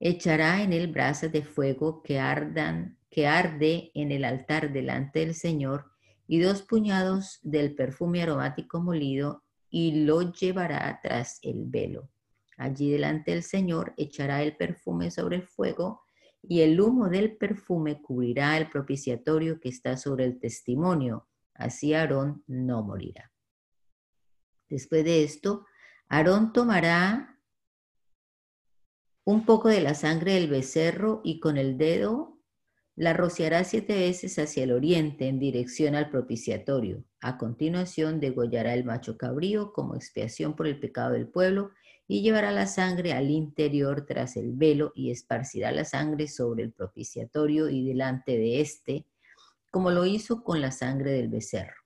echará 0.00 0.64
en 0.64 0.72
él 0.72 0.88
brasas 0.88 1.30
de 1.30 1.44
fuego 1.44 2.02
que 2.02 2.18
ardan, 2.18 2.98
que 3.08 3.28
arde 3.28 3.92
en 3.94 4.10
el 4.10 4.24
altar 4.24 4.72
delante 4.72 5.20
del 5.20 5.36
Señor, 5.36 5.89
y 6.30 6.38
dos 6.38 6.62
puñados 6.62 7.40
del 7.42 7.74
perfume 7.74 8.22
aromático 8.22 8.80
molido, 8.80 9.42
y 9.68 10.04
lo 10.04 10.32
llevará 10.32 11.00
tras 11.02 11.40
el 11.42 11.64
velo 11.66 12.08
Allí 12.56 12.92
delante 12.92 13.32
del 13.32 13.42
Señor 13.42 13.94
echará 13.96 14.40
el 14.42 14.56
perfume 14.56 15.10
sobre 15.10 15.36
el 15.36 15.42
fuego 15.42 16.02
y 16.40 16.60
el 16.60 16.80
humo 16.80 17.08
del 17.08 17.36
perfume 17.36 18.00
cubrirá 18.00 18.56
el 18.58 18.68
propiciatorio 18.68 19.58
que 19.58 19.70
está 19.70 19.96
sobre 19.96 20.24
el 20.24 20.38
testimonio. 20.38 21.26
Así 21.54 21.94
Aarón 21.94 22.44
no 22.46 22.84
morirá. 22.84 23.32
Después 24.68 25.04
de 25.04 25.24
esto, 25.24 25.66
Aarón 26.08 26.52
tomará 26.52 27.40
un 29.24 29.44
poco 29.46 29.68
de 29.68 29.80
la 29.80 29.94
sangre 29.94 30.34
del 30.34 30.48
becerro 30.48 31.22
y 31.24 31.40
con 31.40 31.56
el 31.56 31.76
dedo 31.76 32.39
la 32.96 33.12
rociará 33.12 33.64
siete 33.64 33.94
veces 33.94 34.38
hacia 34.38 34.64
el 34.64 34.72
oriente 34.72 35.28
en 35.28 35.38
dirección 35.38 35.94
al 35.94 36.10
propiciatorio. 36.10 37.04
A 37.20 37.38
continuación 37.38 38.20
degollará 38.20 38.74
el 38.74 38.84
macho 38.84 39.16
cabrío 39.16 39.72
como 39.72 39.94
expiación 39.94 40.54
por 40.54 40.66
el 40.66 40.80
pecado 40.80 41.12
del 41.12 41.28
pueblo 41.28 41.70
y 42.06 42.22
llevará 42.22 42.50
la 42.50 42.66
sangre 42.66 43.12
al 43.12 43.30
interior 43.30 44.04
tras 44.04 44.36
el 44.36 44.52
velo 44.52 44.92
y 44.94 45.10
esparcirá 45.10 45.70
la 45.70 45.84
sangre 45.84 46.26
sobre 46.26 46.64
el 46.64 46.72
propiciatorio 46.72 47.68
y 47.70 47.86
delante 47.86 48.32
de 48.32 48.60
éste, 48.60 49.06
como 49.70 49.90
lo 49.90 50.04
hizo 50.04 50.42
con 50.42 50.60
la 50.60 50.72
sangre 50.72 51.12
del 51.12 51.28
becerro. 51.28 51.80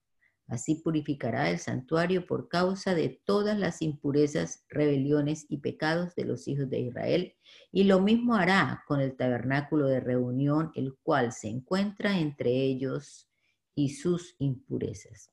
Así 0.46 0.76
purificará 0.76 1.50
el 1.50 1.58
santuario 1.58 2.26
por 2.26 2.48
causa 2.48 2.94
de 2.94 3.20
todas 3.24 3.58
las 3.58 3.80
impurezas, 3.80 4.64
rebeliones 4.68 5.46
y 5.48 5.58
pecados 5.58 6.14
de 6.14 6.24
los 6.24 6.46
hijos 6.48 6.68
de 6.68 6.80
Israel, 6.80 7.34
y 7.72 7.84
lo 7.84 8.00
mismo 8.00 8.34
hará 8.34 8.84
con 8.86 9.00
el 9.00 9.16
tabernáculo 9.16 9.86
de 9.86 10.00
reunión, 10.00 10.70
el 10.74 10.96
cual 11.02 11.32
se 11.32 11.48
encuentra 11.48 12.18
entre 12.18 12.50
ellos 12.50 13.30
y 13.74 13.90
sus 13.90 14.36
impurezas. 14.38 15.30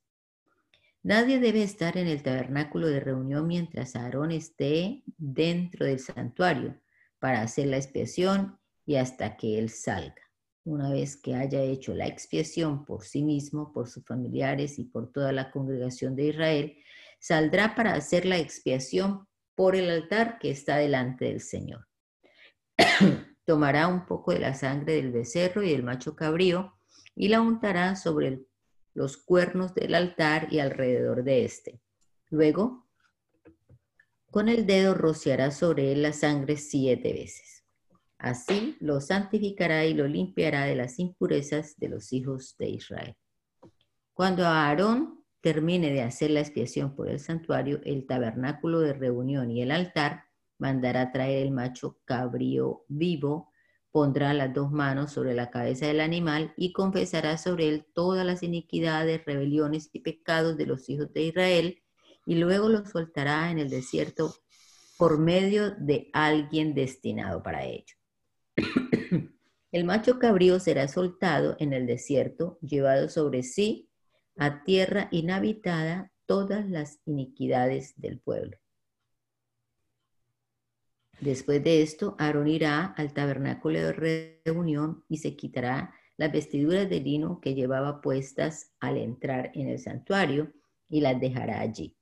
Nadie 1.04 1.40
debe 1.40 1.64
estar 1.64 1.98
en 1.98 2.08
el 2.08 2.22
tabernáculo 2.22 2.88
de 2.88 3.00
reunión 3.00 3.48
mientras 3.48 3.96
Aarón 3.96 4.32
esté 4.32 5.04
dentro 5.18 5.86
del 5.86 6.00
santuario 6.00 6.80
para 7.20 7.42
hacer 7.42 7.68
la 7.68 7.78
expiación 7.78 8.60
y 8.86 8.96
hasta 8.96 9.36
que 9.36 9.58
él 9.58 9.70
salga. 9.70 10.31
Una 10.64 10.92
vez 10.92 11.18
que 11.18 11.36
haya 11.36 11.62
hecho 11.62 11.94
la 11.96 12.08
expiación 12.08 12.86
por 12.86 13.04
sí 13.04 13.24
mismo, 13.24 13.74
por 13.74 13.90
sus 13.90 14.06
familiares 14.06 14.78
y 14.80 14.86
por 14.86 15.12
toda 15.12 15.32
la 15.32 15.52
congregación 15.52 16.16
de 16.16 16.28
Israel, 16.28 16.78
saldrá 17.20 17.76
para 17.76 17.94
hacer 17.94 18.26
la 18.26 18.38
expiación 18.38 19.28
por 19.56 19.76
el 19.76 19.90
altar 19.90 20.38
que 20.40 20.52
está 20.52 20.78
delante 20.78 21.26
del 21.26 21.42
Señor. 21.42 21.88
tomará 23.46 23.88
un 23.88 24.06
poco 24.06 24.32
de 24.32 24.40
la 24.40 24.54
sangre 24.54 24.94
del 24.96 25.12
becerro 25.12 25.64
y 25.64 25.72
del 25.72 25.84
macho 25.84 26.16
cabrío 26.16 26.74
y 27.16 27.28
la 27.28 27.42
untará 27.42 27.96
sobre 27.96 28.46
los 28.94 29.18
cuernos 29.18 29.74
del 29.74 29.96
altar 29.96 30.48
y 30.52 30.60
alrededor 30.60 31.24
de 31.24 31.46
éste. 31.46 31.82
Luego, 32.30 32.88
con 34.30 34.48
el 34.48 34.66
dedo 34.66 34.94
rociará 34.94 35.52
sobre 35.52 35.92
él 35.92 36.04
la 36.04 36.14
sangre 36.14 36.58
siete 36.58 37.12
veces. 37.14 37.61
Así 38.22 38.78
lo 38.80 39.02
santificará 39.02 39.84
y 39.86 39.96
lo 39.96 40.08
limpiará 40.08 40.66
de 40.66 40.76
las 40.76 41.00
impurezas 41.00 41.76
de 41.78 41.90
los 41.90 42.14
hijos 42.14 42.56
de 42.60 42.70
Israel. 42.70 43.16
Cuando 44.14 44.46
Aarón 44.46 45.26
termine 45.42 45.92
de 45.92 46.04
hacer 46.04 46.30
la 46.30 46.42
expiación 46.42 46.96
por 46.96 47.10
el 47.10 47.20
santuario, 47.20 47.82
el 47.84 48.06
tabernáculo 48.06 48.80
de 48.80 48.94
reunión 48.94 49.50
y 49.50 49.64
el 49.64 49.72
altar, 49.72 50.26
mandará 50.60 51.12
traer 51.12 51.48
el 51.48 51.52
macho 51.52 51.98
cabrío 52.06 52.86
vivo, 52.88 53.52
pondrá 53.90 54.36
las 54.36 54.54
dos 54.54 54.72
manos 54.72 55.12
sobre 55.12 55.34
la 55.34 55.50
cabeza 55.50 55.88
del 55.88 56.00
animal 56.00 56.54
y 56.58 56.74
confesará 56.74 57.40
sobre 57.40 57.70
él 57.70 57.88
todas 57.96 58.24
las 58.24 58.44
iniquidades, 58.44 59.26
rebeliones 59.26 59.90
y 59.94 60.02
pecados 60.02 60.58
de 60.58 60.68
los 60.68 60.88
hijos 60.90 61.12
de 61.12 61.24
Israel, 61.24 61.82
y 62.28 62.36
luego 62.36 62.70
lo 62.70 62.86
soltará 62.86 63.50
en 63.50 63.58
el 63.58 63.72
desierto 63.72 64.36
por 65.00 65.18
medio 65.18 65.72
de 65.72 66.12
alguien 66.14 66.76
destinado 66.76 67.42
para 67.42 67.66
ello. 67.66 67.96
El 69.72 69.86
macho 69.86 70.20
cabrío 70.20 70.60
será 70.60 70.88
soltado 70.88 71.56
en 71.60 71.72
el 71.72 71.88
desierto, 71.88 72.60
llevado 72.62 73.08
sobre 73.08 73.42
sí 73.44 73.90
a 74.36 74.64
tierra 74.64 75.08
inhabitada 75.12 76.12
todas 76.26 76.70
las 76.70 77.00
iniquidades 77.06 77.94
del 77.96 78.20
pueblo. 78.20 78.58
Después 81.22 81.64
de 81.64 81.84
esto, 81.84 82.16
Aarón 82.18 82.48
irá 82.48 82.86
al 82.98 83.14
tabernáculo 83.14 83.80
de 83.80 84.42
reunión 84.44 85.06
y 85.08 85.18
se 85.18 85.36
quitará 85.36 85.94
las 86.18 86.32
vestiduras 86.32 86.90
de 86.90 87.00
lino 87.00 87.40
que 87.40 87.54
llevaba 87.54 88.02
puestas 88.02 88.74
al 88.80 88.98
entrar 88.98 89.52
en 89.54 89.70
el 89.70 89.80
santuario 89.80 90.52
y 90.90 91.02
las 91.02 91.20
dejará 91.20 91.62
allí. 91.62 91.96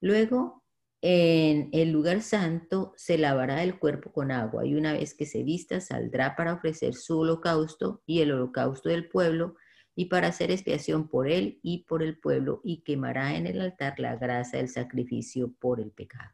Luego, 0.00 0.61
en 1.04 1.68
el 1.72 1.90
lugar 1.90 2.22
santo 2.22 2.94
se 2.96 3.18
lavará 3.18 3.64
el 3.64 3.80
cuerpo 3.80 4.12
con 4.12 4.30
agua 4.30 4.64
y 4.64 4.76
una 4.76 4.92
vez 4.92 5.14
que 5.14 5.26
se 5.26 5.42
vista 5.42 5.80
saldrá 5.80 6.36
para 6.36 6.54
ofrecer 6.54 6.94
su 6.94 7.18
holocausto 7.18 8.02
y 8.06 8.20
el 8.20 8.30
holocausto 8.30 8.88
del 8.88 9.08
pueblo 9.08 9.56
y 9.96 10.06
para 10.06 10.28
hacer 10.28 10.52
expiación 10.52 11.08
por 11.08 11.28
él 11.28 11.58
y 11.62 11.84
por 11.84 12.02
el 12.02 12.18
pueblo, 12.18 12.60
y 12.64 12.82
quemará 12.82 13.36
en 13.36 13.46
el 13.46 13.60
altar 13.60 13.98
la 13.98 14.16
grasa 14.16 14.56
del 14.56 14.68
sacrificio 14.68 15.52
por 15.58 15.80
el 15.80 15.90
pecado. 15.90 16.30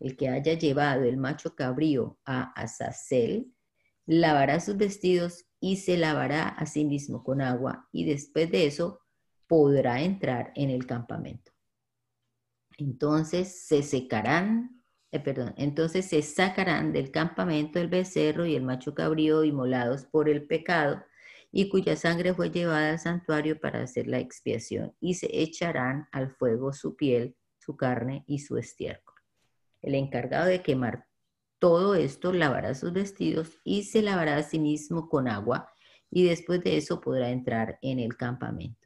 El 0.00 0.16
que 0.16 0.30
haya 0.30 0.54
llevado 0.54 1.04
el 1.04 1.16
macho 1.16 1.54
cabrío 1.54 2.18
a 2.24 2.52
Azazel, 2.60 3.52
lavará 4.04 4.58
sus 4.58 4.76
vestidos 4.76 5.46
y 5.60 5.76
se 5.76 5.96
lavará 5.96 6.48
a 6.48 6.66
sí 6.66 6.84
mismo 6.84 7.22
con 7.22 7.40
agua, 7.40 7.88
y 7.92 8.04
después 8.04 8.50
de 8.50 8.66
eso 8.66 9.00
podrá 9.46 10.02
entrar 10.02 10.52
en 10.56 10.70
el 10.70 10.86
campamento. 10.86 11.55
Entonces 12.78 13.66
se 13.66 13.82
secarán, 13.82 14.82
eh, 15.10 15.20
perdón, 15.20 15.54
entonces 15.56 16.06
se 16.06 16.22
sacarán 16.22 16.92
del 16.92 17.10
campamento 17.10 17.78
el 17.78 17.88
becerro 17.88 18.44
y 18.44 18.54
el 18.54 18.62
macho 18.62 18.94
cabrío 18.94 19.44
inmolados 19.44 20.04
por 20.04 20.28
el 20.28 20.46
pecado, 20.46 21.02
y 21.52 21.70
cuya 21.70 21.96
sangre 21.96 22.34
fue 22.34 22.50
llevada 22.50 22.90
al 22.90 22.98
santuario 22.98 23.58
para 23.58 23.82
hacer 23.82 24.06
la 24.08 24.18
expiación, 24.18 24.94
y 25.00 25.14
se 25.14 25.28
echarán 25.32 26.06
al 26.12 26.30
fuego 26.30 26.72
su 26.72 26.96
piel, 26.96 27.34
su 27.58 27.76
carne 27.76 28.24
y 28.26 28.40
su 28.40 28.58
estiércol. 28.58 29.14
El 29.80 29.94
encargado 29.94 30.46
de 30.46 30.62
quemar 30.62 31.06
todo 31.58 31.94
esto 31.94 32.32
lavará 32.32 32.74
sus 32.74 32.92
vestidos 32.92 33.58
y 33.64 33.84
se 33.84 34.02
lavará 34.02 34.36
a 34.36 34.42
sí 34.42 34.58
mismo 34.58 35.08
con 35.08 35.28
agua, 35.28 35.70
y 36.10 36.24
después 36.24 36.62
de 36.62 36.76
eso 36.76 37.00
podrá 37.00 37.30
entrar 37.30 37.78
en 37.80 38.00
el 38.00 38.16
campamento. 38.16 38.85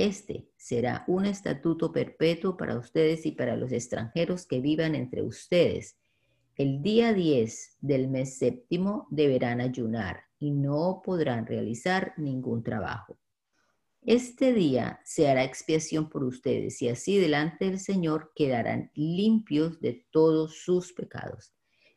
Este 0.00 0.48
será 0.56 1.04
un 1.08 1.26
estatuto 1.26 1.92
perpetuo 1.92 2.56
para 2.56 2.78
ustedes 2.78 3.26
y 3.26 3.32
para 3.32 3.54
los 3.54 3.70
extranjeros 3.70 4.46
que 4.46 4.58
vivan 4.58 4.94
entre 4.94 5.20
ustedes. 5.20 5.98
El 6.56 6.80
día 6.80 7.12
10 7.12 7.76
del 7.82 8.08
mes 8.08 8.38
séptimo 8.38 9.06
deberán 9.10 9.60
ayunar 9.60 10.22
y 10.38 10.52
no 10.52 11.02
podrán 11.04 11.44
realizar 11.44 12.14
ningún 12.16 12.62
trabajo. 12.62 13.18
Este 14.00 14.54
día 14.54 15.02
se 15.04 15.28
hará 15.28 15.44
expiación 15.44 16.08
por 16.08 16.24
ustedes 16.24 16.80
y 16.80 16.88
así 16.88 17.18
delante 17.18 17.66
del 17.66 17.78
Señor 17.78 18.32
quedarán 18.34 18.90
limpios 18.94 19.82
de 19.82 20.06
todos 20.10 20.62
sus 20.62 20.94
pecados. 20.94 21.52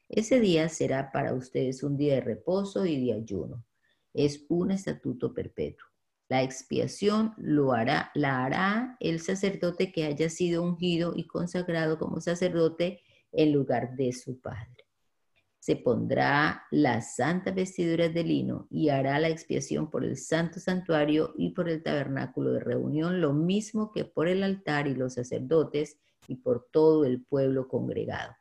Ese 0.09 0.41
día 0.41 0.67
será 0.67 1.09
para 1.13 1.33
ustedes 1.33 1.83
un 1.83 1.95
día 1.95 2.15
de 2.15 2.21
reposo 2.21 2.85
y 2.85 3.05
de 3.05 3.13
ayuno. 3.13 3.63
Es 4.13 4.45
un 4.49 4.71
estatuto 4.71 5.33
perpetuo. 5.33 5.92
La 6.29 6.43
expiación 6.43 7.33
lo 7.37 7.73
hará, 7.73 8.11
la 8.15 8.43
hará 8.43 8.97
el 8.99 9.19
sacerdote 9.19 9.91
que 9.91 10.05
haya 10.05 10.29
sido 10.29 10.63
ungido 10.63 11.13
y 11.15 11.27
consagrado 11.27 11.97
como 11.97 12.21
sacerdote 12.21 13.01
en 13.31 13.51
lugar 13.51 13.95
de 13.95 14.11
su 14.13 14.39
padre 14.39 14.83
se 15.63 15.77
pondrá 15.77 16.65
las 16.71 17.15
santas 17.15 17.55
vestiduras 17.55 18.13
de 18.13 18.25
lino 18.25 18.67
y 18.69 18.89
hará 18.89 19.17
la 19.17 19.29
expiación 19.29 19.89
por 19.89 20.03
el 20.03 20.17
santo 20.17 20.59
santuario 20.59 21.33
y 21.37 21.51
por 21.51 21.69
el 21.69 21.81
tabernáculo 21.81 22.51
de 22.51 22.59
reunión, 22.59 23.21
lo 23.21 23.31
mismo 23.31 23.89
que 23.93 24.03
por 24.03 24.27
el 24.27 24.43
altar 24.43 24.87
y 24.87 24.93
los 24.93 25.13
sacerdotes 25.13 25.99
y 26.27 26.35
por 26.35 26.67
todo 26.69 27.05
el 27.05 27.23
pueblo 27.23 27.69
congregado. 27.69 28.35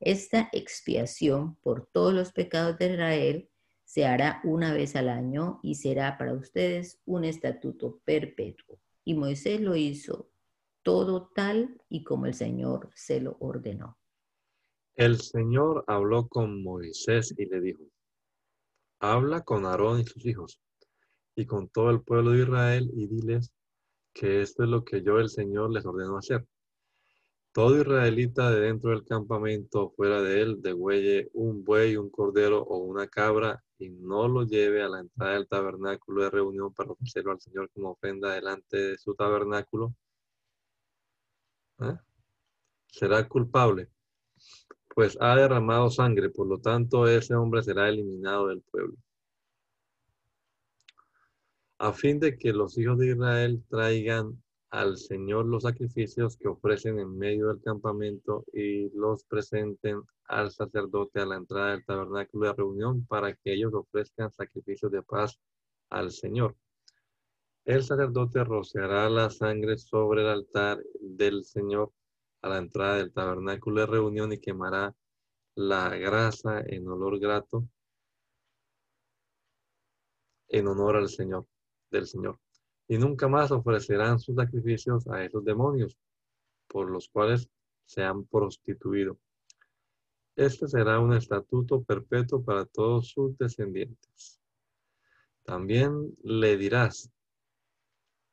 Esta 0.00 0.50
expiación 0.52 1.56
por 1.62 1.88
todos 1.90 2.12
los 2.12 2.30
pecados 2.30 2.76
de 2.76 2.92
Israel 2.92 3.49
se 3.90 4.06
hará 4.06 4.40
una 4.44 4.72
vez 4.72 4.94
al 4.94 5.08
año 5.08 5.58
y 5.64 5.74
será 5.74 6.16
para 6.16 6.32
ustedes 6.32 7.00
un 7.06 7.24
estatuto 7.24 8.00
perpetuo. 8.04 8.78
Y 9.02 9.14
Moisés 9.14 9.60
lo 9.60 9.74
hizo 9.74 10.30
todo 10.84 11.32
tal 11.34 11.76
y 11.88 12.04
como 12.04 12.26
el 12.26 12.34
Señor 12.34 12.90
se 12.94 13.20
lo 13.20 13.36
ordenó. 13.40 13.98
El 14.94 15.20
Señor 15.20 15.82
habló 15.88 16.28
con 16.28 16.62
Moisés 16.62 17.34
y 17.36 17.46
le 17.46 17.60
dijo, 17.60 17.82
habla 19.00 19.40
con 19.40 19.66
Aarón 19.66 19.98
y 19.98 20.04
sus 20.04 20.24
hijos 20.24 20.62
y 21.34 21.44
con 21.46 21.68
todo 21.68 21.90
el 21.90 22.00
pueblo 22.02 22.30
de 22.30 22.42
Israel 22.44 22.88
y 22.94 23.08
diles 23.08 23.50
que 24.12 24.40
esto 24.40 24.62
es 24.62 24.68
lo 24.68 24.84
que 24.84 25.02
yo 25.02 25.18
el 25.18 25.30
Señor 25.30 25.72
les 25.72 25.84
ordenó 25.84 26.16
hacer. 26.16 26.46
Todo 27.50 27.80
israelita 27.80 28.52
de 28.52 28.60
dentro 28.60 28.90
del 28.90 29.04
campamento, 29.04 29.90
fuera 29.96 30.22
de 30.22 30.42
él, 30.42 30.62
degüelle 30.62 31.28
un 31.32 31.64
buey, 31.64 31.96
un 31.96 32.08
cordero 32.08 32.62
o 32.62 32.78
una 32.78 33.08
cabra 33.08 33.60
y 33.80 33.90
no 33.90 34.28
lo 34.28 34.44
lleve 34.44 34.82
a 34.82 34.88
la 34.88 35.00
entrada 35.00 35.34
del 35.34 35.48
tabernáculo 35.48 36.22
de 36.22 36.30
reunión 36.30 36.72
para 36.72 36.92
ofrecerlo 36.92 37.32
al 37.32 37.40
Señor 37.40 37.70
como 37.70 37.90
ofrenda 37.90 38.34
delante 38.34 38.76
de 38.76 38.98
su 38.98 39.14
tabernáculo. 39.14 39.94
¿eh? 41.80 41.96
Será 42.88 43.26
culpable 43.28 43.90
pues 44.94 45.16
ha 45.20 45.36
derramado 45.36 45.90
sangre, 45.90 46.30
por 46.30 46.46
lo 46.46 46.58
tanto 46.58 47.06
ese 47.06 47.34
hombre 47.34 47.62
será 47.62 47.88
eliminado 47.88 48.48
del 48.48 48.60
pueblo. 48.62 48.96
A 51.78 51.92
fin 51.92 52.20
de 52.20 52.36
que 52.36 52.52
los 52.52 52.76
hijos 52.76 52.98
de 52.98 53.12
Israel 53.12 53.64
traigan 53.70 54.42
al 54.68 54.98
Señor 54.98 55.46
los 55.46 55.62
sacrificios 55.62 56.36
que 56.36 56.48
ofrecen 56.48 56.98
en 56.98 57.16
medio 57.16 57.48
del 57.48 57.62
campamento 57.62 58.44
y 58.52 58.90
los 58.90 59.24
presenten 59.24 60.02
al 60.30 60.52
sacerdote 60.52 61.20
a 61.20 61.26
la 61.26 61.36
entrada 61.36 61.72
del 61.72 61.84
tabernáculo 61.84 62.46
de 62.46 62.52
reunión 62.54 63.04
para 63.04 63.34
que 63.34 63.52
ellos 63.52 63.74
ofrezcan 63.74 64.30
sacrificios 64.30 64.92
de 64.92 65.02
paz 65.02 65.40
al 65.90 66.12
Señor. 66.12 66.56
El 67.64 67.82
sacerdote 67.82 68.44
rociará 68.44 69.10
la 69.10 69.28
sangre 69.30 69.76
sobre 69.76 70.22
el 70.22 70.28
altar 70.28 70.80
del 71.00 71.44
Señor 71.44 71.92
a 72.42 72.48
la 72.48 72.58
entrada 72.58 72.98
del 72.98 73.12
tabernáculo 73.12 73.80
de 73.80 73.86
reunión 73.86 74.32
y 74.32 74.38
quemará 74.38 74.94
la 75.56 75.96
grasa 75.96 76.60
en 76.60 76.86
olor 76.88 77.18
grato 77.18 77.68
en 80.48 80.66
honor 80.68 80.96
al 80.96 81.08
Señor, 81.08 81.46
del 81.90 82.06
Señor. 82.06 82.38
Y 82.88 82.98
nunca 82.98 83.28
más 83.28 83.50
ofrecerán 83.50 84.18
sus 84.20 84.36
sacrificios 84.36 85.06
a 85.08 85.24
esos 85.24 85.44
demonios 85.44 85.96
por 86.68 86.88
los 86.88 87.08
cuales 87.08 87.48
se 87.84 88.02
han 88.02 88.24
prostituido. 88.26 89.18
Este 90.40 90.66
será 90.68 90.98
un 91.00 91.12
estatuto 91.12 91.82
perpetuo 91.82 92.42
para 92.42 92.64
todos 92.64 93.10
sus 93.10 93.36
descendientes. 93.36 94.40
También 95.42 96.16
le 96.22 96.56
dirás, 96.56 97.12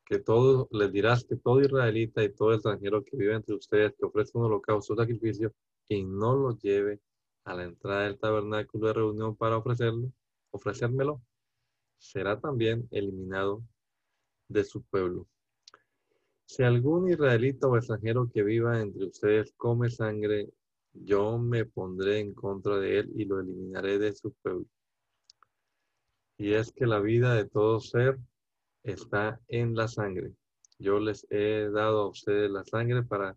que 0.05 0.17
todo, 0.17 0.69
les 0.71 0.89
dirás 0.89 1.25
que 1.25 1.35
todo 1.35 1.59
israelita 1.59 2.23
y 2.23 2.33
todo 2.33 2.53
extranjero 2.53 3.03
que 3.03 3.17
vive 3.17 3.35
entre 3.35 3.55
ustedes 3.55 3.93
que 3.97 4.05
ofrezca 4.05 4.39
un 4.39 4.45
holocausto 4.45 4.93
o 4.93 4.95
sacrificio 4.95 5.53
y 5.89 6.05
no 6.05 6.33
lo 6.37 6.57
lleve 6.57 7.01
a 7.43 7.53
la 7.53 7.65
entrada 7.65 8.03
del 8.03 8.17
tabernáculo 8.17 8.87
de 8.87 8.93
reunión 8.93 9.35
para 9.35 9.57
ofrecerlo, 9.57 10.09
ofrecérmelo, 10.51 11.21
será 11.97 12.39
también 12.39 12.87
eliminado 12.89 13.61
de 14.47 14.63
su 14.63 14.81
pueblo. 14.81 15.27
Si 16.45 16.63
algún 16.63 17.09
israelita 17.09 17.67
o 17.67 17.75
extranjero 17.75 18.29
que 18.33 18.43
viva 18.43 18.79
entre 18.79 19.07
ustedes 19.07 19.51
come 19.57 19.89
sangre 19.89 20.53
yo 21.03 21.37
me 21.37 21.65
pondré 21.65 22.19
en 22.19 22.33
contra 22.33 22.77
de 22.77 22.99
él 22.99 23.11
y 23.15 23.25
lo 23.25 23.39
eliminaré 23.39 23.99
de 23.99 24.13
su 24.13 24.33
pueblo. 24.33 24.65
Y 26.37 26.53
es 26.53 26.71
que 26.71 26.85
la 26.85 26.99
vida 26.99 27.33
de 27.33 27.45
todo 27.45 27.79
ser 27.79 28.19
está 28.83 29.39
en 29.47 29.75
la 29.75 29.87
sangre. 29.87 30.33
Yo 30.79 30.99
les 30.99 31.25
he 31.29 31.69
dado 31.71 32.01
a 32.01 32.09
ustedes 32.09 32.51
la 32.51 32.63
sangre 32.63 33.03
para 33.03 33.35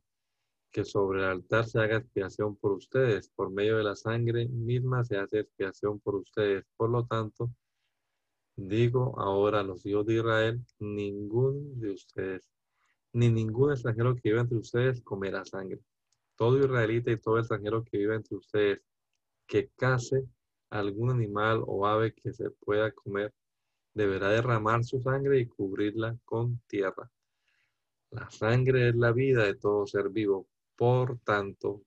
que 0.70 0.85
sobre 0.85 1.20
el 1.20 1.27
altar 1.27 1.66
se 1.66 1.81
haga 1.81 1.96
expiación 1.96 2.57
por 2.57 2.73
ustedes. 2.73 3.31
Por 3.31 3.51
medio 3.51 3.79
de 3.79 3.85
la 3.85 3.96
sangre 3.96 4.46
misma 4.49 5.05
se 5.05 5.16
hace 5.16 5.40
expiación 5.40 5.99
por 6.01 6.16
ustedes. 6.16 6.64
Por 6.77 6.90
lo 6.90 7.07
tanto, 7.07 7.51
digo 8.57 9.18
ahora 9.18 9.61
a 9.61 9.64
los 9.64 9.85
hijos 9.87 10.07
de 10.07 10.14
Israel, 10.14 10.61
ningún 10.79 11.81
de 11.81 11.92
ustedes, 11.92 12.51
ni 13.12 13.31
ningún 13.31 13.73
extranjero 13.73 14.14
que 14.14 14.29
viva 14.31 14.42
entre 14.42 14.59
ustedes 14.59 15.01
comerá 15.03 15.44
sangre. 15.44 15.81
Todo 16.40 16.59
israelita 16.59 17.11
y 17.11 17.18
todo 17.18 17.38
extranjero 17.38 17.85
que 17.85 17.98
viva 17.98 18.14
entre 18.14 18.35
ustedes 18.35 18.81
que 19.46 19.68
case 19.76 20.26
algún 20.70 21.11
animal 21.11 21.62
o 21.66 21.87
ave 21.87 22.14
que 22.14 22.33
se 22.33 22.48
pueda 22.48 22.92
comer, 22.92 23.35
deberá 23.92 24.31
derramar 24.31 24.83
su 24.83 25.03
sangre 25.03 25.38
y 25.38 25.46
cubrirla 25.46 26.16
con 26.24 26.59
tierra. 26.66 27.11
La 28.11 28.31
sangre 28.31 28.88
es 28.88 28.96
la 28.96 29.12
vida 29.12 29.44
de 29.44 29.55
todo 29.55 29.87
ser 29.87 30.09
vivo. 30.09 30.48
Por 30.76 31.18
tanto, 31.18 31.83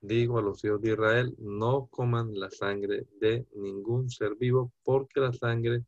digo 0.00 0.38
a 0.38 0.42
los 0.42 0.64
hijos 0.64 0.80
de 0.80 0.92
Israel, 0.92 1.34
no 1.36 1.88
coman 1.88 2.32
la 2.32 2.50
sangre 2.50 3.06
de 3.20 3.46
ningún 3.56 4.08
ser 4.08 4.36
vivo, 4.36 4.72
porque 4.84 5.20
la 5.20 5.34
sangre 5.34 5.84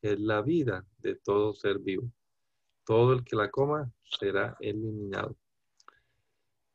es 0.00 0.20
la 0.20 0.42
vida 0.42 0.86
de 0.98 1.16
todo 1.16 1.52
ser 1.54 1.80
vivo. 1.80 2.08
Todo 2.84 3.14
el 3.14 3.24
que 3.24 3.34
la 3.34 3.50
coma 3.50 3.90
será 4.04 4.56
eliminado. 4.60 5.36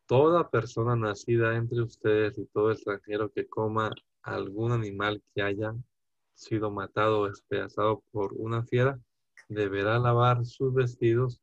Toda 0.09 0.49
persona 0.49 0.95
nacida 0.95 1.55
entre 1.55 1.83
ustedes 1.83 2.35
y 2.39 2.45
todo 2.45 2.71
extranjero 2.71 3.31
que 3.31 3.45
coma 3.45 3.91
algún 4.23 4.71
animal 4.71 5.21
que 5.35 5.43
haya 5.43 5.75
sido 6.33 6.71
matado 6.71 7.19
o 7.19 7.27
despedazado 7.27 8.03
por 8.09 8.33
una 8.33 8.63
fiera, 8.63 8.99
deberá 9.49 9.99
lavar 9.99 10.47
sus 10.47 10.73
vestidos 10.73 11.39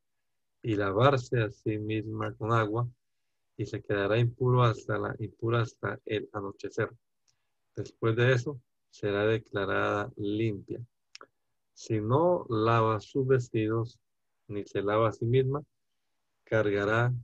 y 0.62 0.74
lavarse 0.74 1.42
a 1.42 1.52
sí 1.52 1.78
misma 1.78 2.34
con 2.34 2.52
agua 2.52 2.88
y 3.56 3.66
se 3.66 3.80
quedará 3.80 4.18
impuro 4.18 4.64
hasta, 4.64 4.98
la, 4.98 5.14
impura 5.20 5.60
hasta 5.60 6.00
el 6.04 6.28
anochecer. 6.32 6.90
Después 7.76 8.16
de 8.16 8.32
eso, 8.32 8.60
será 8.90 9.26
declarada 9.26 10.10
limpia. 10.16 10.80
Si 11.72 12.00
no 12.00 12.44
lava 12.48 12.98
sus 12.98 13.28
vestidos 13.28 14.00
ni 14.48 14.64
se 14.64 14.82
lava 14.82 15.10
a 15.10 15.12
sí 15.12 15.24
misma, 15.24 15.62
cargará 16.42 17.14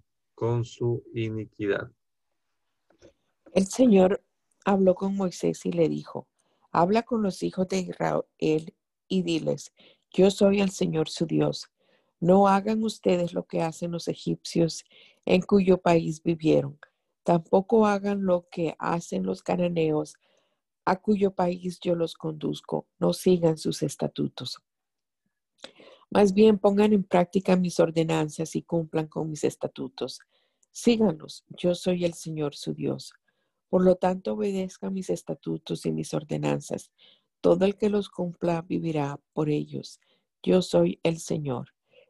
con 0.42 0.64
su 0.64 1.04
iniquidad. 1.14 1.92
El 3.54 3.68
Señor 3.68 4.24
habló 4.64 4.96
con 4.96 5.14
Moisés 5.14 5.64
y 5.66 5.70
le 5.70 5.88
dijo, 5.88 6.26
habla 6.72 7.04
con 7.04 7.22
los 7.22 7.44
hijos 7.44 7.68
de 7.68 7.78
Israel 7.78 8.74
y 9.06 9.22
diles, 9.22 9.72
yo 10.10 10.32
soy 10.32 10.60
el 10.60 10.70
Señor 10.70 11.08
su 11.08 11.26
Dios. 11.26 11.70
No 12.18 12.48
hagan 12.48 12.82
ustedes 12.82 13.34
lo 13.34 13.46
que 13.46 13.62
hacen 13.62 13.92
los 13.92 14.08
egipcios 14.08 14.84
en 15.26 15.42
cuyo 15.42 15.78
país 15.78 16.20
vivieron. 16.24 16.76
Tampoco 17.22 17.86
hagan 17.86 18.24
lo 18.24 18.48
que 18.50 18.74
hacen 18.80 19.22
los 19.22 19.44
cananeos 19.44 20.16
a 20.84 20.96
cuyo 21.00 21.36
país 21.36 21.78
yo 21.78 21.94
los 21.94 22.14
conduzco. 22.14 22.88
No 22.98 23.12
sigan 23.12 23.58
sus 23.58 23.84
estatutos. 23.84 24.60
Más 26.10 26.34
bien 26.34 26.58
pongan 26.58 26.92
en 26.92 27.04
práctica 27.04 27.54
mis 27.54 27.78
ordenanzas 27.78 28.56
y 28.56 28.62
cumplan 28.62 29.06
con 29.06 29.30
mis 29.30 29.44
estatutos. 29.44 30.18
Síganlos. 30.72 31.44
Yo 31.50 31.74
soy 31.74 32.04
el 32.04 32.14
Señor 32.14 32.54
su 32.54 32.74
Dios. 32.74 33.12
Por 33.68 33.84
lo 33.84 33.96
tanto, 33.96 34.32
obedezcan 34.32 34.92
mis 34.94 35.10
estatutos 35.10 35.86
y 35.86 35.92
mis 35.92 36.12
ordenanzas. 36.14 36.90
Todo 37.40 37.64
el 37.64 37.76
que 37.76 37.90
los 37.90 38.08
cumpla 38.08 38.62
vivirá 38.62 39.20
por 39.32 39.50
ellos. 39.50 40.00
Yo 40.42 40.62
soy 40.62 40.98
el 41.02 41.18
Señor. 41.18 41.68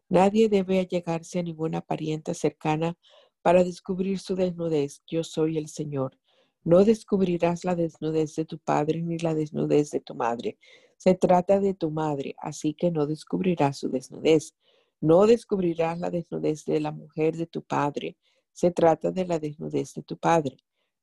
Nadie 0.08 0.48
debe 0.48 0.78
allegarse 0.78 1.40
a 1.40 1.42
ninguna 1.42 1.80
parienta 1.80 2.34
cercana 2.34 2.96
para 3.42 3.64
descubrir 3.64 4.18
su 4.18 4.36
desnudez. 4.36 5.02
Yo 5.06 5.24
soy 5.24 5.58
el 5.58 5.68
Señor. 5.68 6.18
No 6.64 6.84
descubrirás 6.84 7.64
la 7.64 7.74
desnudez 7.74 8.36
de 8.36 8.44
tu 8.44 8.58
padre 8.58 9.02
ni 9.02 9.18
la 9.18 9.34
desnudez 9.34 9.90
de 9.90 10.00
tu 10.00 10.14
madre. 10.14 10.58
Se 10.96 11.14
trata 11.14 11.58
de 11.58 11.74
tu 11.74 11.90
madre, 11.90 12.36
así 12.38 12.74
que 12.74 12.92
no 12.92 13.06
descubrirás 13.06 13.78
su 13.78 13.88
desnudez. 13.88 14.54
No 15.00 15.26
descubrirás 15.26 15.98
la 15.98 16.10
desnudez 16.10 16.64
de 16.64 16.78
la 16.78 16.92
mujer 16.92 17.36
de 17.36 17.46
tu 17.46 17.62
padre. 17.62 18.16
Se 18.52 18.70
trata 18.70 19.10
de 19.10 19.26
la 19.26 19.38
desnudez 19.38 19.94
de 19.94 20.02
tu 20.02 20.16
padre. 20.16 20.58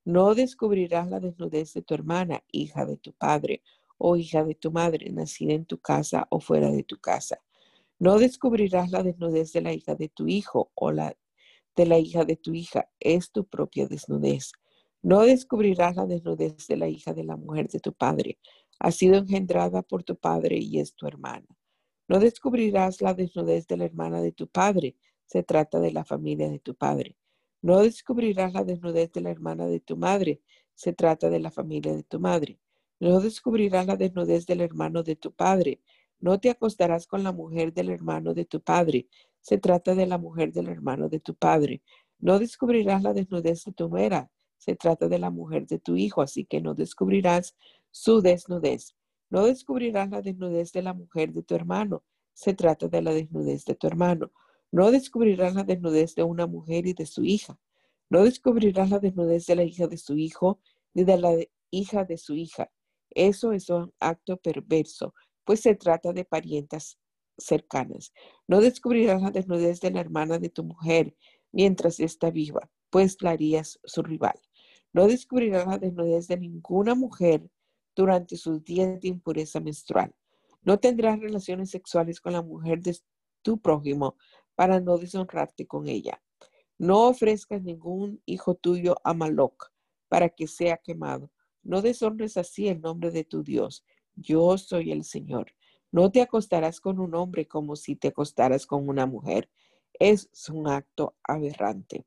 No 0.05 0.35
descubrirás 0.35 1.09
la 1.09 1.19
desnudez 1.19 1.73
de 1.73 1.81
tu 1.81 1.93
hermana, 1.93 2.43
hija 2.51 2.85
de 2.85 2.97
tu 2.97 3.13
padre 3.13 3.63
o 3.97 4.15
hija 4.15 4.43
de 4.43 4.55
tu 4.55 4.71
madre, 4.71 5.09
nacida 5.11 5.53
en 5.53 5.65
tu 5.65 5.79
casa 5.79 6.27
o 6.29 6.39
fuera 6.39 6.71
de 6.71 6.83
tu 6.83 6.99
casa. 6.99 7.41
No 7.99 8.17
descubrirás 8.17 8.91
la 8.91 9.03
desnudez 9.03 9.51
de 9.51 9.61
la 9.61 9.73
hija 9.73 9.95
de 9.95 10.09
tu 10.09 10.27
hijo 10.27 10.71
o 10.75 10.91
la 10.91 11.15
de 11.75 11.85
la 11.85 11.97
hija 11.97 12.25
de 12.25 12.35
tu 12.35 12.53
hija, 12.53 12.89
es 12.99 13.31
tu 13.31 13.45
propia 13.45 13.87
desnudez. 13.87 14.51
No 15.01 15.21
descubrirás 15.21 15.95
la 15.95 16.05
desnudez 16.05 16.67
de 16.67 16.77
la 16.77 16.89
hija 16.89 17.13
de 17.13 17.23
la 17.23 17.37
mujer 17.37 17.69
de 17.69 17.79
tu 17.79 17.93
padre, 17.93 18.37
ha 18.79 18.91
sido 18.91 19.15
engendrada 19.15 19.81
por 19.81 20.03
tu 20.03 20.17
padre 20.17 20.57
y 20.57 20.79
es 20.79 20.93
tu 20.95 21.07
hermana. 21.07 21.47
No 22.07 22.19
descubrirás 22.19 23.01
la 23.01 23.13
desnudez 23.13 23.67
de 23.67 23.77
la 23.77 23.85
hermana 23.85 24.21
de 24.21 24.31
tu 24.31 24.47
padre, 24.47 24.97
se 25.25 25.43
trata 25.43 25.79
de 25.79 25.91
la 25.91 26.03
familia 26.03 26.49
de 26.49 26.59
tu 26.59 26.75
padre. 26.75 27.15
No 27.61 27.81
descubrirás 27.81 28.53
la 28.53 28.63
desnudez 28.63 29.11
de 29.11 29.21
la 29.21 29.31
hermana 29.31 29.65
de 29.65 29.79
tu 29.79 29.97
madre. 29.97 30.41
Se 30.75 30.93
trata 30.93 31.29
de 31.29 31.39
la 31.39 31.51
familia 31.51 31.93
de 31.93 32.03
tu 32.03 32.19
madre. 32.19 32.59
No 32.99 33.19
descubrirás 33.19 33.85
la 33.85 33.97
desnudez 33.97 34.45
del 34.45 34.61
hermano 34.61 35.03
de 35.03 35.15
tu 35.15 35.33
padre. 35.33 35.81
No 36.19 36.39
te 36.39 36.49
acostarás 36.49 37.07
con 37.07 37.23
la 37.23 37.31
mujer 37.31 37.73
del 37.73 37.89
hermano 37.89 38.33
de 38.33 38.45
tu 38.45 38.61
padre. 38.61 39.07
Se 39.41 39.57
trata 39.57 39.95
de 39.95 40.05
la 40.05 40.17
mujer 40.17 40.53
del 40.53 40.67
hermano 40.69 41.09
de 41.09 41.19
tu 41.19 41.35
padre. 41.35 41.81
No 42.19 42.39
descubrirás 42.39 43.03
la 43.03 43.13
desnudez 43.13 43.63
de 43.65 43.71
tu 43.73 43.89
nuera. 43.89 44.31
Se 44.57 44.75
trata 44.75 45.07
de 45.07 45.19
la 45.19 45.29
mujer 45.29 45.67
de 45.67 45.79
tu 45.79 45.95
hijo, 45.95 46.21
así 46.21 46.45
que 46.45 46.61
no 46.61 46.75
descubrirás 46.75 47.55
su 47.91 48.21
desnudez. 48.21 48.95
No 49.29 49.45
descubrirás 49.45 50.09
la 50.09 50.21
desnudez 50.21 50.73
de 50.73 50.81
la 50.81 50.93
mujer 50.93 51.31
de 51.31 51.43
tu 51.43 51.55
hermano. 51.55 52.03
Se 52.33 52.53
trata 52.53 52.87
de 52.87 53.01
la 53.01 53.13
desnudez 53.13 53.65
de 53.65 53.75
tu 53.75 53.87
hermano. 53.87 54.31
No 54.71 54.91
descubrirás 54.91 55.55
la 55.55 55.63
desnudez 55.63 56.15
de 56.15 56.23
una 56.23 56.45
mujer 56.45 56.85
y 56.85 56.93
de 56.93 57.05
su 57.05 57.23
hija. 57.23 57.59
No 58.09 58.23
descubrirás 58.23 58.89
la 58.89 58.99
desnudez 58.99 59.45
de 59.45 59.55
la 59.55 59.63
hija 59.63 59.87
de 59.87 59.97
su 59.97 60.17
hijo 60.17 60.59
ni 60.93 61.03
de 61.03 61.17
la 61.17 61.35
hija 61.71 62.05
de 62.05 62.17
su 62.17 62.35
hija. 62.35 62.71
Eso 63.09 63.51
es 63.53 63.69
un 63.69 63.91
acto 63.99 64.37
perverso, 64.37 65.13
pues 65.43 65.61
se 65.61 65.75
trata 65.75 66.13
de 66.13 66.25
parientas 66.25 66.99
cercanas. 67.37 68.13
No 68.47 68.61
descubrirás 68.61 69.21
la 69.21 69.31
desnudez 69.31 69.79
de 69.81 69.91
la 69.91 70.01
hermana 70.01 70.37
de 70.37 70.49
tu 70.49 70.63
mujer 70.63 71.15
mientras 71.51 71.99
está 71.99 72.29
viva, 72.29 72.69
pues 72.89 73.21
la 73.21 73.31
harías 73.31 73.79
su 73.83 74.03
rival. 74.03 74.39
No 74.93 75.07
descubrirás 75.07 75.67
la 75.67 75.77
desnudez 75.77 76.27
de 76.27 76.37
ninguna 76.37 76.95
mujer 76.95 77.49
durante 77.95 78.37
sus 78.37 78.63
días 78.63 78.99
de 79.01 79.07
impureza 79.07 79.59
menstrual. 79.59 80.13
No 80.61 80.79
tendrás 80.79 81.19
relaciones 81.19 81.71
sexuales 81.71 82.19
con 82.19 82.33
la 82.33 82.41
mujer 82.41 82.81
de 82.81 82.97
tu 83.41 83.59
prójimo 83.59 84.17
para 84.59 84.81
no 84.81 84.97
deshonrarte 84.97 85.65
con 85.67 85.87
ella. 85.87 86.21
No 86.77 87.07
ofrezcas 87.07 87.63
ningún 87.63 88.21
hijo 88.25 88.55
tuyo 88.55 88.97
a 89.05 89.13
Maloc 89.13 89.71
para 90.09 90.27
que 90.27 90.47
sea 90.47 90.75
quemado. 90.75 91.31
No 91.63 91.81
deshonres 91.81 92.35
así 92.35 92.67
el 92.67 92.81
nombre 92.81 93.09
de 93.09 93.23
tu 93.23 93.41
Dios. 93.41 93.85
Yo 94.15 94.57
soy 94.57 94.91
el 94.91 95.05
Señor. 95.05 95.53
No 95.93 96.11
te 96.11 96.21
acostarás 96.21 96.81
con 96.81 96.99
un 96.99 97.15
hombre 97.15 97.47
como 97.47 97.77
si 97.77 97.95
te 97.95 98.09
acostaras 98.09 98.65
con 98.65 98.89
una 98.89 99.05
mujer. 99.05 99.49
Es 99.93 100.29
un 100.49 100.67
acto 100.67 101.15
aberrante. 101.23 102.05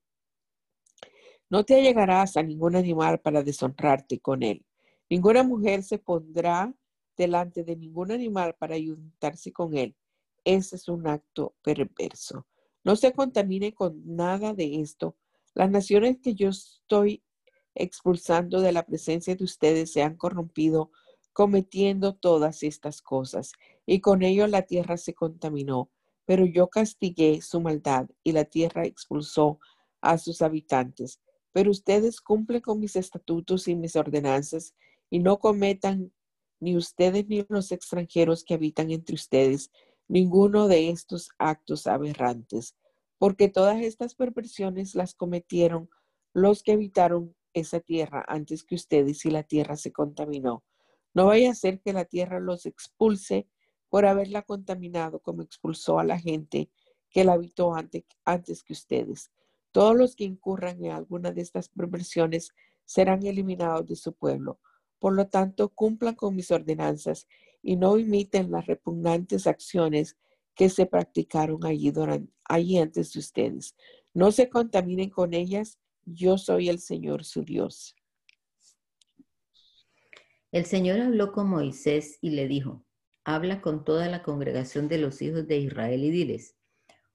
No 1.48 1.64
te 1.64 1.76
allegarás 1.76 2.36
a 2.36 2.42
ningún 2.42 2.76
animal 2.76 3.18
para 3.18 3.42
deshonrarte 3.42 4.20
con 4.20 4.42
él. 4.42 4.62
Ninguna 5.08 5.42
mujer 5.42 5.82
se 5.84 5.96
pondrá 5.96 6.70
delante 7.16 7.64
de 7.64 7.76
ningún 7.76 8.12
animal 8.12 8.54
para 8.58 8.74
ayuntarse 8.74 9.54
con 9.54 9.74
él. 9.74 9.96
Ese 10.44 10.76
es 10.76 10.88
un 10.88 11.06
acto 11.06 11.54
perverso. 11.62 12.46
No 12.84 12.96
se 12.96 13.12
contamine 13.12 13.74
con 13.74 14.02
nada 14.04 14.54
de 14.54 14.80
esto. 14.80 15.16
Las 15.54 15.70
naciones 15.70 16.18
que 16.22 16.34
yo 16.34 16.48
estoy 16.48 17.22
expulsando 17.74 18.60
de 18.60 18.72
la 18.72 18.84
presencia 18.84 19.36
de 19.36 19.44
ustedes 19.44 19.92
se 19.92 20.02
han 20.02 20.16
corrompido 20.16 20.90
cometiendo 21.32 22.14
todas 22.14 22.62
estas 22.62 23.00
cosas, 23.00 23.52
y 23.86 24.00
con 24.00 24.22
ello 24.22 24.46
la 24.46 24.62
tierra 24.62 24.96
se 24.96 25.14
contaminó. 25.14 25.90
Pero 26.24 26.44
yo 26.44 26.68
castigué 26.68 27.40
su 27.40 27.60
maldad 27.60 28.08
y 28.22 28.32
la 28.32 28.44
tierra 28.44 28.84
expulsó 28.84 29.58
a 30.00 30.18
sus 30.18 30.42
habitantes. 30.42 31.20
Pero 31.52 31.70
ustedes 31.70 32.20
cumplen 32.20 32.60
con 32.60 32.78
mis 32.80 32.96
estatutos 32.96 33.68
y 33.68 33.74
mis 33.74 33.96
ordenanzas 33.96 34.74
y 35.10 35.18
no 35.18 35.38
cometan 35.38 36.12
ni 36.60 36.76
ustedes 36.76 37.26
ni 37.28 37.44
los 37.48 37.72
extranjeros 37.72 38.44
que 38.44 38.54
habitan 38.54 38.90
entre 38.90 39.14
ustedes 39.14 39.70
ninguno 40.12 40.68
de 40.68 40.90
estos 40.90 41.30
actos 41.38 41.86
aberrantes, 41.86 42.76
porque 43.16 43.48
todas 43.48 43.80
estas 43.80 44.14
perversiones 44.14 44.94
las 44.94 45.14
cometieron 45.14 45.88
los 46.34 46.62
que 46.62 46.72
habitaron 46.72 47.34
esa 47.54 47.80
tierra 47.80 48.22
antes 48.28 48.62
que 48.62 48.74
ustedes 48.74 49.24
y 49.24 49.30
la 49.30 49.42
tierra 49.42 49.74
se 49.78 49.90
contaminó. 49.90 50.64
No 51.14 51.28
vaya 51.28 51.50
a 51.50 51.54
ser 51.54 51.80
que 51.80 51.94
la 51.94 52.04
tierra 52.04 52.40
los 52.40 52.66
expulse 52.66 53.48
por 53.88 54.04
haberla 54.04 54.42
contaminado 54.42 55.20
como 55.20 55.40
expulsó 55.40 55.98
a 55.98 56.04
la 56.04 56.18
gente 56.18 56.68
que 57.08 57.24
la 57.24 57.32
habitó 57.32 57.74
antes, 57.74 58.04
antes 58.26 58.62
que 58.62 58.74
ustedes. 58.74 59.30
Todos 59.70 59.96
los 59.96 60.14
que 60.14 60.24
incurran 60.24 60.84
en 60.84 60.92
alguna 60.92 61.30
de 61.32 61.40
estas 61.40 61.70
perversiones 61.70 62.50
serán 62.84 63.24
eliminados 63.24 63.86
de 63.86 63.96
su 63.96 64.12
pueblo. 64.12 64.60
Por 64.98 65.14
lo 65.14 65.26
tanto, 65.28 65.70
cumplan 65.70 66.16
con 66.16 66.36
mis 66.36 66.50
ordenanzas 66.50 67.26
y 67.62 67.76
no 67.76 67.98
imiten 67.98 68.50
las 68.50 68.66
repugnantes 68.66 69.46
acciones 69.46 70.16
que 70.54 70.68
se 70.68 70.86
practicaron 70.86 71.64
allí, 71.64 71.90
durante, 71.90 72.32
allí 72.44 72.78
antes 72.78 73.12
de 73.12 73.20
ustedes. 73.20 73.76
No 74.12 74.32
se 74.32 74.48
contaminen 74.48 75.10
con 75.10 75.32
ellas. 75.32 75.78
Yo 76.04 76.36
soy 76.36 76.68
el 76.68 76.78
Señor 76.78 77.24
su 77.24 77.44
Dios. 77.44 77.94
El 80.50 80.66
Señor 80.66 81.00
habló 81.00 81.32
con 81.32 81.48
Moisés 81.48 82.18
y 82.20 82.30
le 82.30 82.46
dijo, 82.46 82.84
habla 83.24 83.62
con 83.62 83.84
toda 83.84 84.08
la 84.08 84.22
congregación 84.22 84.88
de 84.88 84.98
los 84.98 85.22
hijos 85.22 85.46
de 85.46 85.58
Israel 85.58 86.04
y 86.04 86.10
diles, 86.10 86.56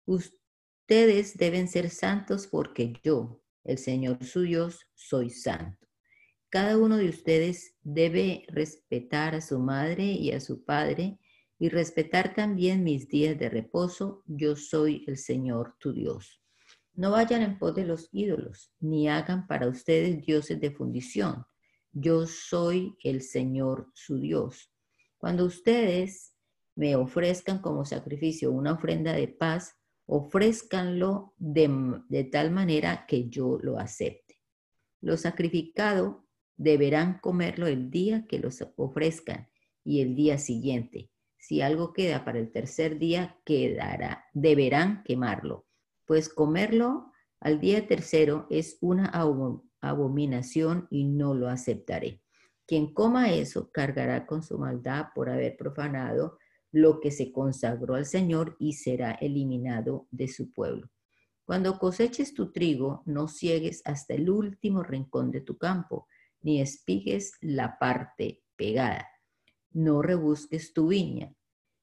ustedes 0.05 1.37
deben 1.37 1.67
ser 1.67 1.89
santos 1.89 2.47
porque 2.47 2.93
yo, 3.03 3.43
el 3.63 3.77
Señor 3.77 4.23
su 4.23 4.41
Dios, 4.41 4.87
soy 4.95 5.29
santo. 5.29 5.86
Cada 6.49 6.77
uno 6.77 6.95
de 6.95 7.09
ustedes 7.09 7.75
debe 7.83 8.45
respetar 8.47 9.35
a 9.35 9.41
su 9.41 9.59
madre 9.59 10.05
y 10.05 10.31
a 10.31 10.39
su 10.39 10.63
padre 10.63 11.19
y 11.59 11.67
respetar 11.67 12.33
también 12.33 12.85
mis 12.85 13.09
días 13.09 13.37
de 13.37 13.49
reposo. 13.49 14.23
Yo 14.25 14.55
soy 14.55 15.03
el 15.07 15.17
Señor 15.17 15.75
tu 15.77 15.91
Dios. 15.91 16.41
No 16.93 17.11
vayan 17.11 17.41
en 17.41 17.59
pos 17.59 17.75
de 17.75 17.85
los 17.85 18.07
ídolos, 18.13 18.71
ni 18.79 19.09
hagan 19.09 19.45
para 19.45 19.67
ustedes 19.67 20.25
dioses 20.25 20.61
de 20.61 20.71
fundición. 20.71 21.45
Yo 21.91 22.25
soy 22.25 22.95
el 23.03 23.21
Señor 23.23 23.91
su 23.93 24.17
Dios. 24.17 24.71
Cuando 25.17 25.43
ustedes 25.43 26.33
me 26.75 26.95
ofrezcan 26.95 27.59
como 27.59 27.83
sacrificio 27.83 28.51
una 28.53 28.73
ofrenda 28.73 29.11
de 29.11 29.27
paz, 29.27 29.75
ofrézcanlo 30.05 31.33
de, 31.37 32.01
de 32.07 32.23
tal 32.23 32.51
manera 32.51 33.05
que 33.05 33.27
yo 33.27 33.57
lo 33.61 33.79
acepte. 33.79 34.39
Lo 35.01 35.17
sacrificado 35.17 36.26
deberán 36.57 37.19
comerlo 37.19 37.67
el 37.67 37.89
día 37.89 38.25
que 38.27 38.39
los 38.39 38.63
ofrezcan 38.75 39.47
y 39.83 40.01
el 40.01 40.15
día 40.15 40.37
siguiente. 40.37 41.09
Si 41.37 41.61
algo 41.61 41.93
queda 41.93 42.25
para 42.25 42.39
el 42.39 42.51
tercer 42.51 42.99
día, 42.99 43.37
quedará, 43.45 44.25
deberán 44.33 45.03
quemarlo, 45.03 45.65
pues 46.05 46.29
comerlo 46.29 47.11
al 47.39 47.61
día 47.61 47.87
tercero 47.87 48.47
es 48.49 48.77
una 48.81 49.11
abominación 49.81 50.87
y 50.89 51.05
no 51.05 51.35
lo 51.35 51.47
aceptaré. 51.47 52.21
Quien 52.65 52.93
coma 52.93 53.31
eso 53.31 53.71
cargará 53.71 54.25
con 54.25 54.43
su 54.43 54.57
maldad 54.57 55.07
por 55.15 55.29
haber 55.29 55.55
profanado 55.55 56.37
lo 56.71 56.99
que 56.99 57.11
se 57.11 57.31
consagró 57.31 57.95
al 57.95 58.05
Señor 58.05 58.57
y 58.59 58.73
será 58.73 59.11
eliminado 59.13 60.07
de 60.11 60.27
su 60.27 60.51
pueblo. 60.51 60.89
Cuando 61.45 61.79
coseches 61.79 62.33
tu 62.33 62.51
trigo, 62.51 63.03
no 63.05 63.29
ciegues 63.29 63.81
hasta 63.85 64.15
el 64.15 64.29
último 64.29 64.83
rincón 64.83 65.31
de 65.31 65.39
tu 65.39 65.57
campo, 65.57 66.07
ni 66.41 66.61
espigues 66.61 67.33
la 67.41 67.77
parte 67.79 68.43
pegada. 68.55 69.07
No 69.71 70.01
rebusques 70.01 70.73
tu 70.73 70.87
viña, 70.87 71.33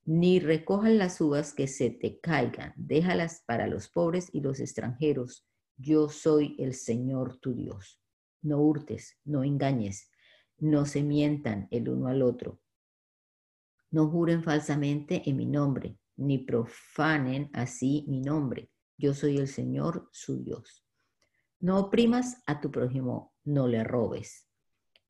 ni 0.05 0.41
recojas 0.41 0.93
las 0.93 1.21
uvas 1.21 1.55
que 1.55 1.67
se 1.67 1.91
te 1.91 2.21
caigan. 2.21 2.73
Déjalas 2.77 3.43
para 3.47 3.67
los 3.67 3.89
pobres 3.89 4.29
y 4.33 4.41
los 4.41 4.61
extranjeros. 4.61 5.47
Yo 5.77 6.09
soy 6.09 6.57
el 6.59 6.75
Señor 6.75 7.39
tu 7.39 7.55
Dios. 7.55 8.01
No 8.43 8.59
hurtes, 8.59 9.19
no 9.25 9.43
engañes, 9.45 10.11
no 10.59 10.87
se 10.87 11.03
mientan 11.03 11.69
el 11.71 11.89
uno 11.89 12.09
al 12.09 12.23
otro. 12.23 12.61
No 13.91 14.09
juren 14.11 14.43
falsamente 14.43 15.23
en 15.29 15.37
mi 15.37 15.47
nombre, 15.47 15.99
ni 16.17 16.39
profanen 16.39 17.51
así 17.53 18.05
mi 18.09 18.21
nombre. 18.21 18.71
Yo 18.97 19.15
soy 19.15 19.39
el 19.39 19.49
Señor 19.49 20.09
su 20.13 20.43
Dios. 20.43 20.85
No 21.61 21.79
oprimas 21.79 22.43
a 22.47 22.61
tu 22.61 22.71
prójimo, 22.71 23.34
no 23.45 23.69
le 23.69 23.85
robes. 23.85 24.47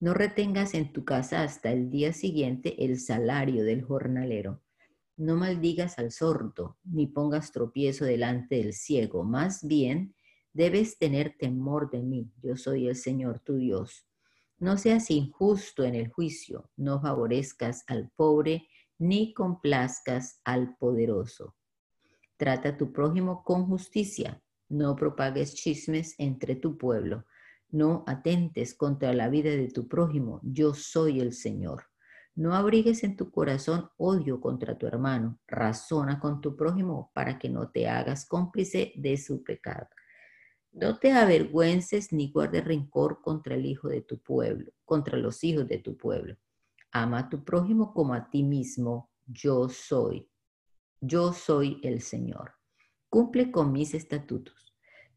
No 0.01 0.15
retengas 0.15 0.75
en 0.75 0.93
tu 0.93 1.05
casa 1.05 1.43
hasta 1.43 1.73
el 1.73 1.91
día 1.91 2.13
siguiente 2.13 2.85
el 2.85 2.99
salario 2.99 3.65
del 3.65 3.83
jornalero. 3.83 4.63
No 5.17 5.37
maldigas 5.37 5.99
al 5.99 6.11
sordo, 6.11 6.77
ni 6.85 7.07
pongas 7.07 7.53
tropiezo 7.53 8.05
delante 8.05 8.57
del 8.57 8.73
ciego. 8.73 9.25
Más 9.25 9.67
bien, 9.67 10.15
debes 10.53 10.99
tener 10.99 11.37
temor 11.39 11.91
de 11.91 12.03
mí. 12.03 12.31
Yo 12.43 12.57
soy 12.57 12.89
el 12.89 12.97
Señor 12.97 13.41
tu 13.41 13.57
Dios. 13.57 14.07
No 14.59 14.77
seas 14.77 15.11
injusto 15.11 15.85
en 15.85 15.95
el 15.95 16.09
juicio, 16.11 16.71
no 16.77 17.01
favorezcas 17.01 17.85
al 17.87 18.11
pobre, 18.17 18.69
ni 18.99 19.33
complazcas 19.33 20.41
al 20.45 20.77
poderoso. 20.77 21.57
Trata 22.37 22.71
a 22.71 22.77
tu 22.77 22.93
prójimo 22.93 23.45
con 23.45 23.67
justicia 23.67 24.41
no 24.69 24.97
propagues 24.97 25.55
chismes 25.55 26.15
entre 26.19 26.57
tu 26.57 26.77
pueblo. 26.77 27.25
No 27.71 28.05
atentes 28.07 28.75
contra 28.75 29.13
la 29.13 29.29
vida 29.29 29.51
de 29.51 29.69
tu 29.69 29.89
prójimo. 29.89 30.41
Yo 30.43 30.75
soy 30.75 31.21
el 31.21 31.33
Señor. 31.33 31.85
No 32.37 32.55
abrigues 32.55 33.05
en 33.05 33.17
tu 33.17 33.31
corazón 33.31 33.91
odio 33.97 34.41
contra 34.41 34.77
tu 34.77 34.87
hermano. 34.87 35.39
Razona 35.47 36.19
con 36.19 36.41
tu 36.41 36.57
prójimo 36.57 37.13
para 37.15 37.39
que 37.39 37.49
no 37.49 37.71
te 37.71 37.89
hagas 37.89 38.27
cómplice 38.27 38.93
de 38.97 39.17
su 39.17 39.45
pecado. 39.45 39.89
No 40.73 40.99
te 40.99 41.13
avergüences 41.13 42.13
ni 42.13 42.33
guardes 42.33 42.65
rencor 42.65 43.23
contra 43.23 43.55
el 43.55 43.65
hijo 43.65 43.89
de 43.89 44.03
tu 44.03 44.19
pueblo, 44.19 44.73
contra 44.85 45.17
los 45.17 45.45
hijos 45.45 45.69
de 45.69 45.79
tu 45.79 45.97
pueblo. 45.97 46.37
Ama 46.91 47.21
a 47.21 47.29
tu 47.29 47.45
prójimo 47.45 47.95
como 47.95 48.15
a 48.15 48.29
ti 48.29 48.43
mismo. 48.43 49.13
Yo 49.27 49.69
soy. 49.69 50.29
Yo 51.01 51.33
soy 51.33 51.81
el 51.85 52.01
Señor. 52.01 52.55
Cumple 53.09 53.53
con 53.53 53.71
mis 53.71 53.95
estatutos. 53.95 54.74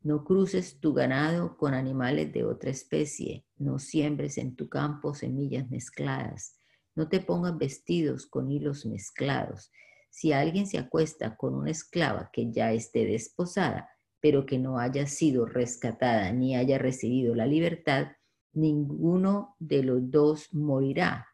No 0.08 0.24
cruces 0.24 0.80
tu 0.80 0.94
ganado 0.94 1.58
con 1.58 1.74
animales 1.74 2.32
de 2.32 2.46
otra 2.46 2.70
especie. 2.70 3.46
No 3.58 3.78
siembres 3.78 4.38
en 4.38 4.56
tu 4.56 4.70
campo 4.70 5.14
semillas 5.14 5.70
mezcladas. 5.70 6.58
No 6.96 7.10
te 7.10 7.20
pongas 7.20 7.58
vestidos 7.58 8.26
con 8.26 8.50
hilos 8.50 8.86
mezclados. 8.86 9.70
Si 10.10 10.32
alguien 10.32 10.66
se 10.66 10.78
acuesta 10.78 11.36
con 11.36 11.56
una 11.56 11.72
esclava 11.72 12.30
que 12.32 12.50
ya 12.50 12.72
esté 12.72 13.06
desposada, 13.06 13.90
pero 14.22 14.46
que 14.46 14.58
no 14.58 14.80
haya 14.80 15.08
sido 15.08 15.46
rescatada 15.46 16.32
ni 16.32 16.56
haya 16.56 16.78
recibido 16.78 17.36
la 17.36 17.46
libertad, 17.46 18.14
ninguno 18.54 19.58
de 19.60 19.84
los 19.84 20.10
dos 20.10 20.54
morirá, 20.54 21.28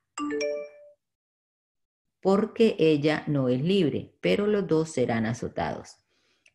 porque 2.24 2.76
ella 2.80 3.24
no 3.28 3.50
es 3.50 3.62
libre, 3.62 4.16
pero 4.20 4.48
los 4.48 4.66
dos 4.66 4.90
serán 4.90 5.28
azotados. 5.28 6.03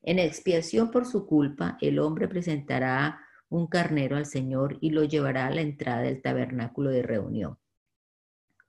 En 0.03 0.19
expiación 0.19 0.91
por 0.91 1.07
su 1.07 1.27
culpa, 1.27 1.77
el 1.81 1.99
hombre 1.99 2.29
presentará 2.29 3.21
un 3.49 3.67
carnero 3.67 4.17
al 4.17 4.27
Señor 4.27 4.79
y 4.81 4.91
lo 4.91 5.05
llevará 5.05 5.47
a 5.47 5.51
la 5.51 5.61
entrada 5.61 6.03
del 6.03 6.23
tabernáculo 6.23 6.91
de 6.91 7.03
reunión. 7.03 7.59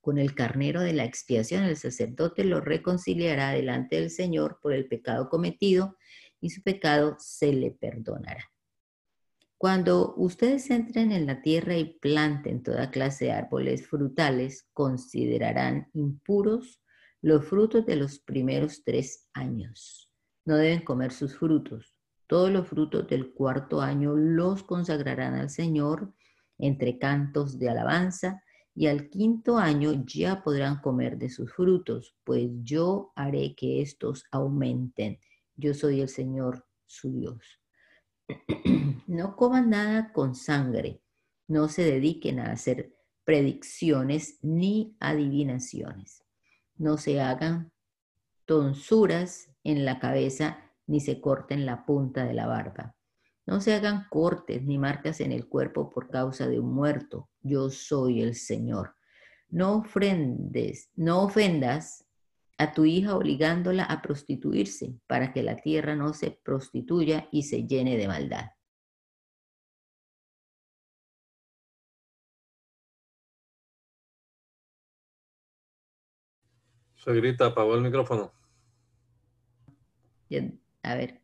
Con 0.02 0.18
el 0.18 0.34
carnero 0.34 0.82
de 0.82 0.94
la 0.94 1.04
expiación, 1.04 1.64
el 1.64 1.78
sacerdote 1.78 2.44
lo 2.44 2.62
reconciliará 2.62 3.52
delante 3.52 3.98
del 3.98 4.10
Señor 4.10 4.60
por 4.62 4.74
el 4.74 4.88
pecado 4.88 5.30
cometido 5.30 5.98
y 6.40 6.50
su 6.50 6.64
pecado 6.64 7.18
se 7.20 7.54
le 7.54 7.72
perdonará. 7.72 8.50
Cuando 9.58 10.16
ustedes 10.16 10.70
entren 10.72 11.12
en 11.12 11.26
la 11.26 11.42
tierra 11.42 11.76
y 11.76 12.00
planten 12.00 12.64
toda 12.64 12.92
clase 12.92 13.26
de 13.26 13.32
árboles 13.34 13.86
frutales, 13.88 14.70
considerarán 14.72 15.90
impuros 15.94 16.82
los 17.22 17.46
frutos 17.46 17.86
de 17.86 17.98
los 17.98 18.20
primeros 18.20 18.84
tres 18.86 19.28
años 19.34 20.09
no 20.50 20.58
deben 20.58 20.82
comer 20.82 21.12
sus 21.12 21.38
frutos. 21.38 21.94
Todos 22.26 22.50
los 22.50 22.68
frutos 22.68 23.08
del 23.08 23.34
cuarto 23.34 23.82
año 23.82 24.16
los 24.16 24.64
consagrarán 24.64 25.36
al 25.36 25.52
Señor 25.52 26.12
entre 26.58 26.98
cantos 26.98 27.60
de 27.60 27.70
alabanza 27.70 28.42
y 28.74 28.88
al 28.88 29.12
quinto 29.12 29.60
año 29.60 30.04
ya 30.08 30.42
podrán 30.42 30.82
comer 30.82 31.20
de 31.20 31.30
sus 31.30 31.54
frutos, 31.54 32.16
pues 32.24 32.50
yo 32.64 33.12
haré 33.16 33.54
que 33.56 33.84
estos 33.84 34.24
aumenten. 34.32 35.20
Yo 35.56 35.76
soy 35.76 36.02
el 36.02 36.10
Señor 36.10 36.66
su 36.88 37.12
Dios. 37.12 37.62
No 39.06 39.36
coman 39.36 39.70
nada 39.72 40.14
con 40.14 40.34
sangre, 40.34 41.02
no 41.48 41.68
se 41.68 41.84
dediquen 41.84 42.40
a 42.40 42.52
hacer 42.52 42.96
predicciones 43.24 44.40
ni 44.44 44.96
adivinaciones. 45.00 46.24
No 46.76 46.98
se 46.98 47.20
hagan 47.22 47.72
tonsuras 48.46 49.49
en 49.64 49.86
la 49.86 50.00
cabeza 50.00 50.72
ni 50.88 51.00
se 51.00 51.22
corten 51.22 51.66
la 51.66 51.86
punta 51.86 52.26
de 52.26 52.34
la 52.34 52.48
barba. 52.48 52.96
No 53.46 53.62
se 53.62 53.74
hagan 53.74 54.06
cortes 54.10 54.64
ni 54.64 54.78
marcas 54.78 55.22
en 55.22 55.32
el 55.32 55.48
cuerpo 55.48 55.90
por 55.90 56.10
causa 56.10 56.48
de 56.48 56.60
un 56.60 56.74
muerto. 56.74 57.30
Yo 57.42 57.70
soy 57.70 58.22
el 58.22 58.36
Señor. 58.36 58.96
No 59.50 59.78
ofrendes, 59.78 60.92
no 60.96 61.24
ofendas 61.24 62.06
a 62.60 62.74
tu 62.74 62.86
hija 62.86 63.16
obligándola 63.16 63.86
a 63.86 64.02
prostituirse 64.02 65.00
para 65.08 65.34
que 65.34 65.44
la 65.44 65.56
tierra 65.56 65.96
no 65.96 66.14
se 66.14 66.32
prostituya 66.32 67.28
y 67.32 67.44
se 67.44 67.66
llene 67.66 67.98
de 67.98 68.08
maldad. 68.08 68.52
Segrita, 76.98 77.48
apagó 77.48 77.76
el 77.76 77.82
micrófono. 77.82 78.39
A 80.84 80.96
ver. 80.96 81.22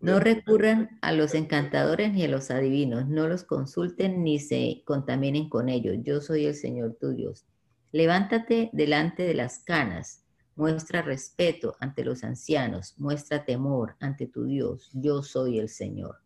No 0.00 0.20
recurran 0.20 0.98
a 1.00 1.12
los 1.12 1.34
encantadores 1.34 2.12
ni 2.12 2.24
a 2.24 2.28
los 2.28 2.50
adivinos, 2.50 3.08
no 3.08 3.26
los 3.26 3.42
consulten 3.42 4.22
ni 4.22 4.38
se 4.38 4.82
contaminen 4.84 5.48
con 5.48 5.68
ellos. 5.68 5.96
Yo 6.02 6.20
soy 6.20 6.44
el 6.44 6.54
Señor 6.54 6.96
tu 7.00 7.14
Dios. 7.14 7.46
Levántate 7.90 8.70
delante 8.74 9.22
de 9.22 9.34
las 9.34 9.60
canas, 9.60 10.24
muestra 10.56 11.00
respeto 11.00 11.76
ante 11.80 12.04
los 12.04 12.22
ancianos, 12.22 12.94
muestra 12.98 13.44
temor 13.46 13.96
ante 13.98 14.26
tu 14.26 14.44
Dios. 14.44 14.90
Yo 14.92 15.22
soy 15.22 15.58
el 15.58 15.70
Señor. 15.70 16.18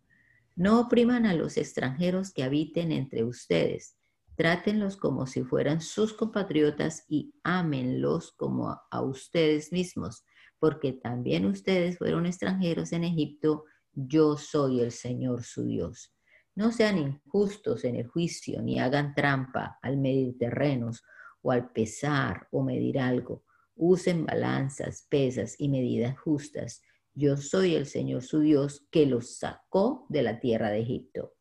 No 0.57 0.81
opriman 0.81 1.24
a 1.24 1.35
los 1.35 1.57
extranjeros 1.57 2.33
que 2.33 2.43
habiten 2.43 2.91
entre 2.91 3.22
ustedes. 3.22 3.97
Trátenlos 4.35 4.97
como 4.97 5.26
si 5.29 5.45
fueran 5.45 5.81
sus 5.81 6.12
compatriotas 6.12 7.05
y 7.09 7.33
ámenlos 7.45 8.33
como 8.33 8.81
a 8.91 9.03
ustedes 9.03 9.72
mismos 9.72 10.24
porque 10.59 10.93
también 10.93 11.47
ustedes 11.47 11.99
fueron 11.99 12.27
extranjeros 12.27 12.93
en 12.93 13.05
Egipto, 13.05 13.65
yo 13.93 14.37
soy 14.37 14.81
el 14.81 14.93
Señor 14.93 15.43
su 15.43 15.65
Dios. 15.67 16.15
No 16.55 16.73
sean 16.73 16.99
injustos 16.99 17.85
en 17.85 17.97
el 17.97 18.07
juicio, 18.07 18.63
ni 18.63 18.81
hagan 18.81 19.15
trampa 19.15 19.79
al 19.83 19.97
medir 19.97 20.37
terrenos 20.39 21.03
o 21.43 21.53
al 21.53 21.71
pesar 21.71 22.49
o 22.51 22.63
medir 22.63 22.99
algo. 22.99 23.45
Usen 23.77 24.27
balanzas, 24.27 25.07
pesas 25.09 25.55
y 25.59 25.69
medidas 25.69 26.19
justas. 26.19 26.83
Yo 27.15 27.37
soy 27.37 27.75
el 27.75 27.87
Señor 27.87 28.23
su 28.23 28.41
Dios 28.41 28.87
que 28.91 29.07
los 29.07 29.39
sacó 29.39 30.07
de 30.09 30.23
la 30.23 30.41
tierra 30.41 30.71
de 30.71 30.81
Egipto. 30.81 31.35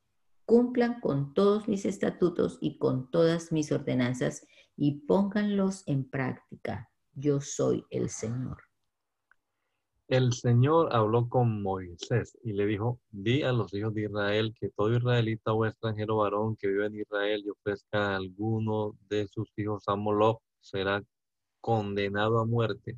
Cumplan 0.46 1.00
con 1.02 1.34
todos 1.34 1.68
mis 1.68 1.86
estatutos 1.86 2.58
y 2.62 2.78
con 2.78 3.10
todas 3.12 3.52
mis 3.52 3.72
ordenanzas 3.72 4.46
y 4.76 5.06
pónganlos 5.08 5.84
en 5.88 6.10
práctica. 6.10 6.92
Yo 7.14 7.42
soy 7.42 7.84
el 7.90 8.10
Señor. 8.10 8.67
El 10.08 10.32
Señor 10.32 10.96
habló 10.96 11.28
con 11.28 11.62
Moisés 11.62 12.38
y 12.42 12.54
le 12.54 12.66
dijo, 12.66 13.02
di 13.12 13.44
a 13.44 13.52
los 13.52 13.74
hijos 13.74 13.94
de 13.94 14.04
Israel 14.04 14.56
que 14.58 14.70
todo 14.70 14.96
israelita 14.96 15.52
o 15.52 15.66
extranjero 15.66 16.16
varón 16.16 16.56
que 16.56 16.70
vive 16.70 16.86
en 16.86 16.96
Israel 16.96 17.44
y 17.46 17.50
ofrezca 17.50 18.14
a 18.14 18.16
alguno 18.16 18.96
de 19.10 19.28
sus 19.28 19.52
hijos 19.58 19.84
a 19.88 19.98
Moloch 19.98 20.42
será 20.62 21.04
condenado 21.60 22.40
a 22.40 22.46
muerte. 22.46 22.98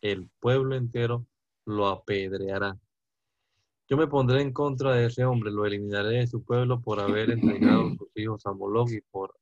El 0.00 0.28
pueblo 0.40 0.74
entero 0.74 1.24
lo 1.64 1.86
apedreará. 1.86 2.76
Yo 3.88 3.96
me 3.96 4.08
pondré 4.08 4.42
en 4.42 4.52
contra 4.52 4.94
de 4.94 5.06
ese 5.06 5.24
hombre, 5.24 5.52
lo 5.52 5.64
eliminaré 5.64 6.18
de 6.18 6.26
su 6.26 6.42
pueblo 6.42 6.80
por 6.80 6.98
haber 6.98 7.30
entregado 7.30 7.86
a 7.86 7.94
sus 7.94 8.08
hijos 8.16 8.44
a 8.46 8.52
Moloch 8.52 8.90
y 8.90 9.00
por 9.00 9.36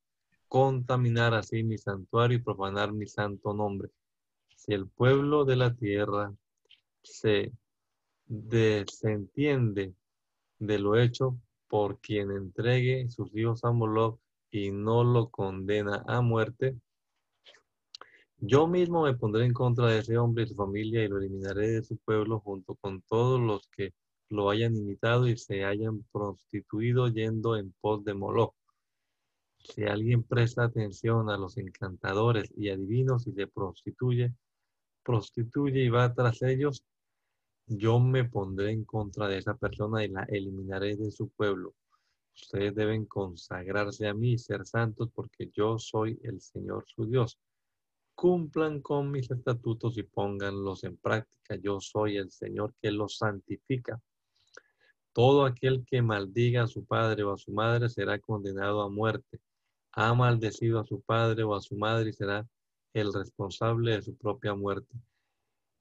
contaminar 0.48 1.32
así 1.32 1.62
mi 1.62 1.78
santuario 1.78 2.36
y 2.36 2.42
profanar 2.42 2.92
mi 2.92 3.06
santo 3.06 3.54
nombre. 3.54 3.88
Si 4.54 4.74
el 4.74 4.86
pueblo 4.86 5.46
de 5.46 5.56
la 5.56 5.74
tierra 5.74 6.34
se 7.02 7.52
desentiende 8.26 9.94
de 10.58 10.78
lo 10.78 10.96
hecho 10.96 11.38
por 11.68 12.00
quien 12.00 12.30
entregue 12.30 13.08
sus 13.08 13.34
hijos 13.34 13.64
a 13.64 13.72
Moloch 13.72 14.18
y 14.50 14.70
no 14.70 15.04
lo 15.04 15.30
condena 15.30 16.04
a 16.06 16.20
muerte, 16.20 16.76
yo 18.42 18.66
mismo 18.66 19.02
me 19.02 19.14
pondré 19.14 19.44
en 19.44 19.52
contra 19.52 19.88
de 19.88 19.98
ese 19.98 20.16
hombre 20.16 20.44
y 20.44 20.46
su 20.46 20.54
familia 20.54 21.04
y 21.04 21.08
lo 21.08 21.18
eliminaré 21.18 21.72
de 21.72 21.82
su 21.82 21.98
pueblo 21.98 22.40
junto 22.40 22.74
con 22.76 23.02
todos 23.02 23.38
los 23.38 23.68
que 23.68 23.92
lo 24.30 24.48
hayan 24.48 24.74
imitado 24.74 25.28
y 25.28 25.36
se 25.36 25.64
hayan 25.64 26.02
prostituido 26.10 27.08
yendo 27.08 27.58
en 27.58 27.74
pos 27.82 28.02
de 28.02 28.14
Moloch. 28.14 28.54
Si 29.58 29.84
alguien 29.84 30.22
presta 30.22 30.64
atención 30.64 31.28
a 31.28 31.36
los 31.36 31.58
encantadores 31.58 32.50
y 32.56 32.70
adivinos 32.70 33.26
y 33.26 33.32
se 33.32 33.46
prostituye, 33.46 34.32
prostituye 35.02 35.84
y 35.84 35.90
va 35.90 36.14
tras 36.14 36.40
ellos, 36.40 36.82
yo 37.70 38.00
me 38.00 38.24
pondré 38.24 38.72
en 38.72 38.84
contra 38.84 39.28
de 39.28 39.38
esa 39.38 39.54
persona 39.54 40.04
y 40.04 40.08
la 40.08 40.24
eliminaré 40.24 40.96
de 40.96 41.12
su 41.12 41.28
pueblo. 41.28 41.74
Ustedes 42.34 42.74
deben 42.74 43.06
consagrarse 43.06 44.08
a 44.08 44.14
mí 44.14 44.32
y 44.32 44.38
ser 44.38 44.66
santos 44.66 45.08
porque 45.14 45.50
yo 45.52 45.78
soy 45.78 46.18
el 46.24 46.40
Señor 46.40 46.84
su 46.88 47.06
Dios. 47.06 47.38
Cumplan 48.16 48.80
con 48.80 49.12
mis 49.12 49.30
estatutos 49.30 49.96
y 49.98 50.02
pónganlos 50.02 50.82
en 50.82 50.96
práctica. 50.96 51.56
Yo 51.62 51.80
soy 51.80 52.16
el 52.16 52.32
Señor 52.32 52.74
que 52.82 52.90
los 52.90 53.18
santifica. 53.18 54.02
Todo 55.12 55.44
aquel 55.44 55.84
que 55.84 56.02
maldiga 56.02 56.64
a 56.64 56.68
su 56.68 56.84
padre 56.84 57.22
o 57.22 57.32
a 57.32 57.38
su 57.38 57.52
madre 57.52 57.88
será 57.88 58.18
condenado 58.18 58.82
a 58.82 58.88
muerte. 58.88 59.40
Ha 59.92 60.12
maldecido 60.14 60.80
a 60.80 60.84
su 60.84 61.00
padre 61.02 61.44
o 61.44 61.54
a 61.54 61.60
su 61.60 61.76
madre 61.76 62.10
y 62.10 62.14
será 62.14 62.48
el 62.94 63.12
responsable 63.12 63.92
de 63.92 64.02
su 64.02 64.16
propia 64.16 64.54
muerte. 64.54 64.96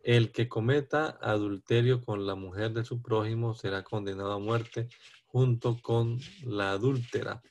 El 0.10 0.32
que 0.32 0.50
cometa 0.50 1.20
adulterio 1.22 2.04
con 2.04 2.26
la 2.26 2.34
mujer 2.34 2.74
de 2.74 2.84
su 2.84 3.00
prójimo 3.00 3.54
será 3.54 3.84
condenado 3.84 4.32
a 4.32 4.40
muerte 4.40 4.90
junto 5.28 5.80
con 5.84 6.18
la 6.42 6.72
adúltera. 6.72 7.44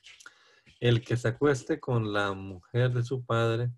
El 0.81 1.01
que 1.01 1.15
se 1.15 1.29
acueste 1.29 1.79
con 1.79 2.11
la 2.11 2.33
mujer 2.33 2.91
de 2.91 3.03
su 3.03 3.23
padre 3.23 3.71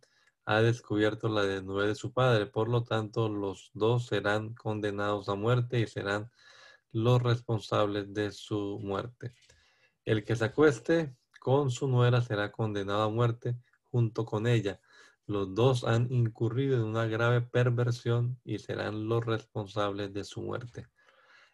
ha 0.45 0.63
descubierto 0.63 1.29
la 1.29 1.43
desnudez 1.43 1.89
de 1.89 1.93
su 1.93 2.11
padre. 2.11 2.47
Por 2.47 2.69
lo 2.69 2.83
tanto, 2.83 3.29
los 3.29 3.69
dos 3.75 4.07
serán 4.07 4.55
condenados 4.55 5.29
a 5.29 5.35
muerte 5.35 5.79
y 5.79 5.85
serán 5.85 6.31
los 6.91 7.21
responsables 7.21 8.11
de 8.15 8.31
su 8.31 8.79
muerte. 8.81 9.35
El 10.05 10.23
que 10.23 10.35
se 10.35 10.45
acueste 10.45 11.15
con 11.39 11.69
su 11.69 11.87
nuera 11.87 12.19
será 12.21 12.51
condenado 12.51 13.03
a 13.03 13.09
muerte 13.11 13.55
junto 13.91 14.25
con 14.25 14.47
ella. 14.47 14.81
Los 15.31 15.55
dos 15.55 15.85
han 15.85 16.11
incurrido 16.11 16.75
en 16.75 16.83
una 16.83 17.05
grave 17.05 17.39
perversión 17.39 18.37
y 18.43 18.59
serán 18.59 19.07
los 19.07 19.25
responsables 19.25 20.11
de 20.11 20.25
su 20.25 20.41
muerte. 20.41 20.89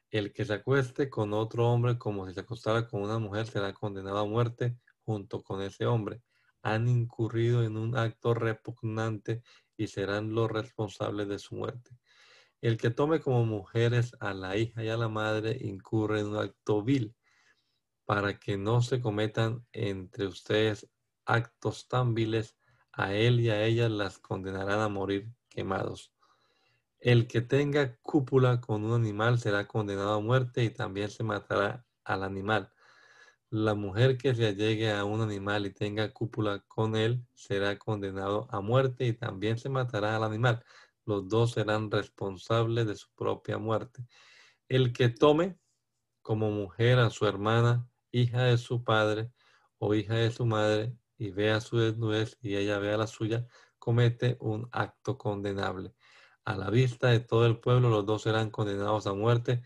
El 0.09 0.34
que 0.34 0.45
se 0.45 0.53
acueste 0.53 1.11
con 1.11 1.32
otro 1.32 1.69
hombre 1.69 1.99
como 1.99 2.25
si 2.25 2.34
se 2.34 2.39
acostara 2.39 2.88
con 2.88 3.03
una 3.03 3.19
mujer 3.19 3.45
será 3.45 3.71
condenado 3.73 4.17
a 4.17 4.25
muerte 4.25 4.80
junto 5.05 5.43
con 5.43 5.61
ese 5.61 5.86
hombre. 5.86 6.23
Han 6.63 6.88
incurrido 6.88 7.63
en 7.63 7.78
un 7.78 7.95
acto 7.95 8.34
repugnante 8.34 9.43
y 9.78 9.86
serán 9.86 10.34
los 10.34 10.49
responsables 10.51 11.28
de 11.28 11.38
su 11.38 11.53
muerte. 11.53 11.91
El 12.61 12.78
que 12.78 12.89
tome 12.89 13.19
como 13.19 13.45
mujeres 13.45 14.15
a 14.19 14.34
la 14.34 14.57
hija 14.57 14.84
y 14.84 14.89
a 14.89 14.97
la 14.97 15.07
madre 15.07 15.55
incurre 15.61 16.21
en 16.21 16.30
un 16.30 16.38
acto 16.38 16.82
vil, 16.82 17.15
para 18.05 18.39
que 18.39 18.57
no 18.57 18.82
se 18.82 19.01
cometan 19.01 19.67
entre 19.71 20.25
ustedes 20.25 20.89
actos 21.25 21.88
tan 21.88 22.15
viles 22.15 22.57
a 22.98 23.14
él 23.14 23.39
y 23.39 23.50
a 23.52 23.64
ella 23.64 23.88
las 23.89 24.18
condenarán 24.18 24.80
a 24.80 24.89
morir 24.89 25.32
quemados. 25.50 26.12
El 27.00 27.28
que 27.28 27.41
tenga 27.41 27.95
cúpula 28.02 28.60
con 28.60 28.84
un 28.84 28.93
animal 28.93 29.39
será 29.39 29.68
condenado 29.68 30.14
a 30.16 30.20
muerte 30.20 30.64
y 30.64 30.72
también 30.72 31.12
se 31.12 31.24
matará 31.24 31.86
al 32.04 32.24
animal. 32.24 32.74
La 33.52 33.76
mujer 33.76 34.18
que 34.18 34.34
se 34.34 34.48
allegue 34.48 34.91
a 34.91 35.06
un 35.06 35.22
animal 35.22 35.68
y 35.68 35.74
tenga 35.74 36.12
cúpula 36.12 36.66
con 36.68 36.95
él 36.95 37.24
será 37.36 37.78
condenado 37.78 38.48
a 38.50 38.62
muerte 38.62 39.06
y 39.06 39.14
también 39.14 39.60
se 39.60 39.70
matará 39.70 40.16
al 40.16 40.24
animal. 40.24 40.66
Los 41.06 41.30
dos 41.30 41.52
serán 41.52 41.91
responsables 41.91 42.88
de 42.88 42.95
su 42.95 43.10
propia 43.14 43.60
muerte. 43.60 44.08
El 44.68 44.91
que 44.91 45.10
tome 45.10 45.60
como 46.24 46.50
mujer 46.50 46.98
a 46.98 47.12
su 47.12 47.28
hermana, 47.28 47.88
hija 48.12 48.43
de 48.43 48.58
su 48.58 48.84
padre 48.84 49.32
o 49.78 49.93
hija 49.93 50.16
de 50.16 50.32
su 50.32 50.48
madre, 50.48 50.98
y 51.18 51.32
vea 51.32 51.61
su 51.61 51.78
desnudez 51.78 52.38
y 52.41 52.55
ella 52.55 52.80
vea 52.80 52.97
la 52.97 53.07
suya, 53.07 53.45
comete 53.80 54.38
un 54.39 54.68
acto 54.72 55.18
condenable. 55.18 55.93
A 56.45 56.55
la 56.55 56.70
vista 56.70 57.09
de 57.09 57.20
todo 57.20 57.45
el 57.45 57.59
pueblo, 57.59 57.89
los 57.89 58.05
dos 58.05 58.24
serán 58.24 58.49
condenados 58.49 59.07
a 59.07 59.13
muerte, 59.13 59.61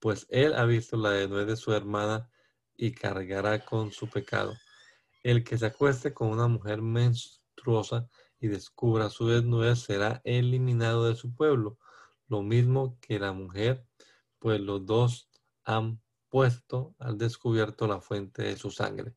pues 0.00 0.26
él 0.30 0.54
ha 0.54 0.64
visto 0.64 0.96
la 0.96 1.10
desnudez 1.10 1.46
de 1.46 1.56
su 1.56 1.72
hermana 1.72 2.30
y 2.76 2.92
cargará 2.92 3.64
con 3.64 3.92
su 3.92 4.08
pecado. 4.08 4.54
El 5.22 5.44
que 5.44 5.56
se 5.56 5.66
acueste 5.66 6.12
con 6.12 6.28
una 6.28 6.48
mujer 6.48 6.82
menstruosa 6.82 8.08
y 8.40 8.48
descubra 8.48 9.08
su 9.10 9.28
desnudez 9.28 9.78
será 9.78 10.20
eliminado 10.24 11.06
de 11.06 11.16
su 11.16 11.34
pueblo, 11.34 11.78
lo 12.28 12.42
mismo 12.42 12.98
que 13.00 13.18
la 13.18 13.32
mujer, 13.32 13.86
pues 14.38 14.60
los 14.60 14.84
dos 14.84 15.30
han 15.64 16.00
puesto 16.28 16.94
al 16.98 17.16
descubierto 17.16 17.86
la 17.86 18.00
fuente 18.00 18.42
de 18.42 18.56
su 18.56 18.70
sangre. 18.70 19.14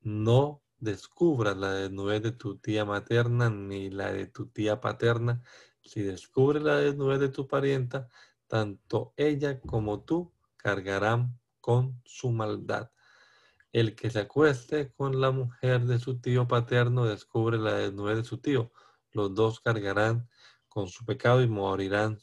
No 0.00 0.63
descubras 0.84 1.56
la 1.56 1.72
desnudez 1.72 2.22
de 2.22 2.32
tu 2.32 2.58
tía 2.58 2.84
materna 2.84 3.50
ni 3.50 3.90
la 3.90 4.12
de 4.12 4.26
tu 4.26 4.46
tía 4.46 4.80
paterna. 4.80 5.42
Si 5.82 6.02
descubres 6.02 6.62
la 6.62 6.76
desnudez 6.76 7.18
de 7.20 7.30
tu 7.30 7.48
parienta, 7.48 8.08
tanto 8.46 9.14
ella 9.16 9.60
como 9.60 10.02
tú 10.04 10.32
cargarán 10.56 11.40
con 11.60 12.00
su 12.04 12.30
maldad. 12.30 12.90
El 13.72 13.96
que 13.96 14.10
se 14.10 14.20
acueste 14.20 14.92
con 14.92 15.20
la 15.20 15.30
mujer 15.30 15.86
de 15.86 15.98
su 15.98 16.20
tío 16.20 16.46
paterno 16.46 17.06
descubre 17.06 17.58
la 17.58 17.74
desnudez 17.74 18.18
de 18.18 18.24
su 18.24 18.38
tío. 18.38 18.70
Los 19.10 19.34
dos 19.34 19.60
cargarán 19.60 20.28
con 20.68 20.88
su 20.88 21.04
pecado 21.04 21.42
y 21.42 21.48
morirán 21.48 22.18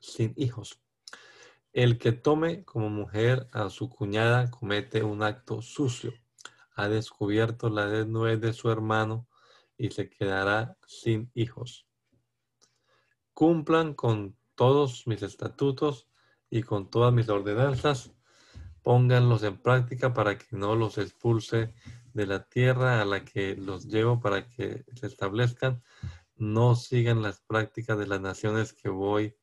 sin 0.00 0.34
hijos. 0.36 0.80
El 1.72 1.98
que 1.98 2.12
tome 2.12 2.64
como 2.64 2.90
mujer 2.90 3.48
a 3.52 3.70
su 3.70 3.88
cuñada 3.88 4.50
comete 4.50 5.02
un 5.02 5.22
acto 5.22 5.62
sucio 5.62 6.12
ha 6.78 6.88
descubierto 6.88 7.70
la 7.70 7.86
desnudez 7.86 8.40
de 8.40 8.52
su 8.52 8.70
hermano 8.70 9.26
y 9.76 9.90
se 9.90 10.08
quedará 10.08 10.78
sin 10.86 11.28
hijos. 11.34 11.86
cumplan 13.34 13.94
con 13.94 14.36
todos 14.54 15.06
mis 15.06 15.22
estatutos 15.22 16.08
y 16.50 16.62
con 16.62 16.88
todas 16.88 17.12
mis 17.12 17.28
ordenanzas, 17.28 18.12
pónganlos 18.82 19.42
en 19.42 19.60
práctica 19.60 20.12
para 20.14 20.38
que 20.38 20.56
no 20.56 20.76
los 20.76 20.98
expulse 20.98 21.74
de 22.14 22.26
la 22.26 22.44
tierra 22.44 23.02
a 23.02 23.04
la 23.04 23.24
que 23.24 23.56
los 23.56 23.86
llevo 23.86 24.20
para 24.20 24.48
que 24.48 24.84
se 24.94 25.06
establezcan, 25.06 25.82
no 26.36 26.76
sigan 26.76 27.22
las 27.22 27.40
prácticas 27.40 27.98
de 27.98 28.06
las 28.06 28.20
naciones 28.20 28.72
que 28.72 28.88
voy 28.88 29.36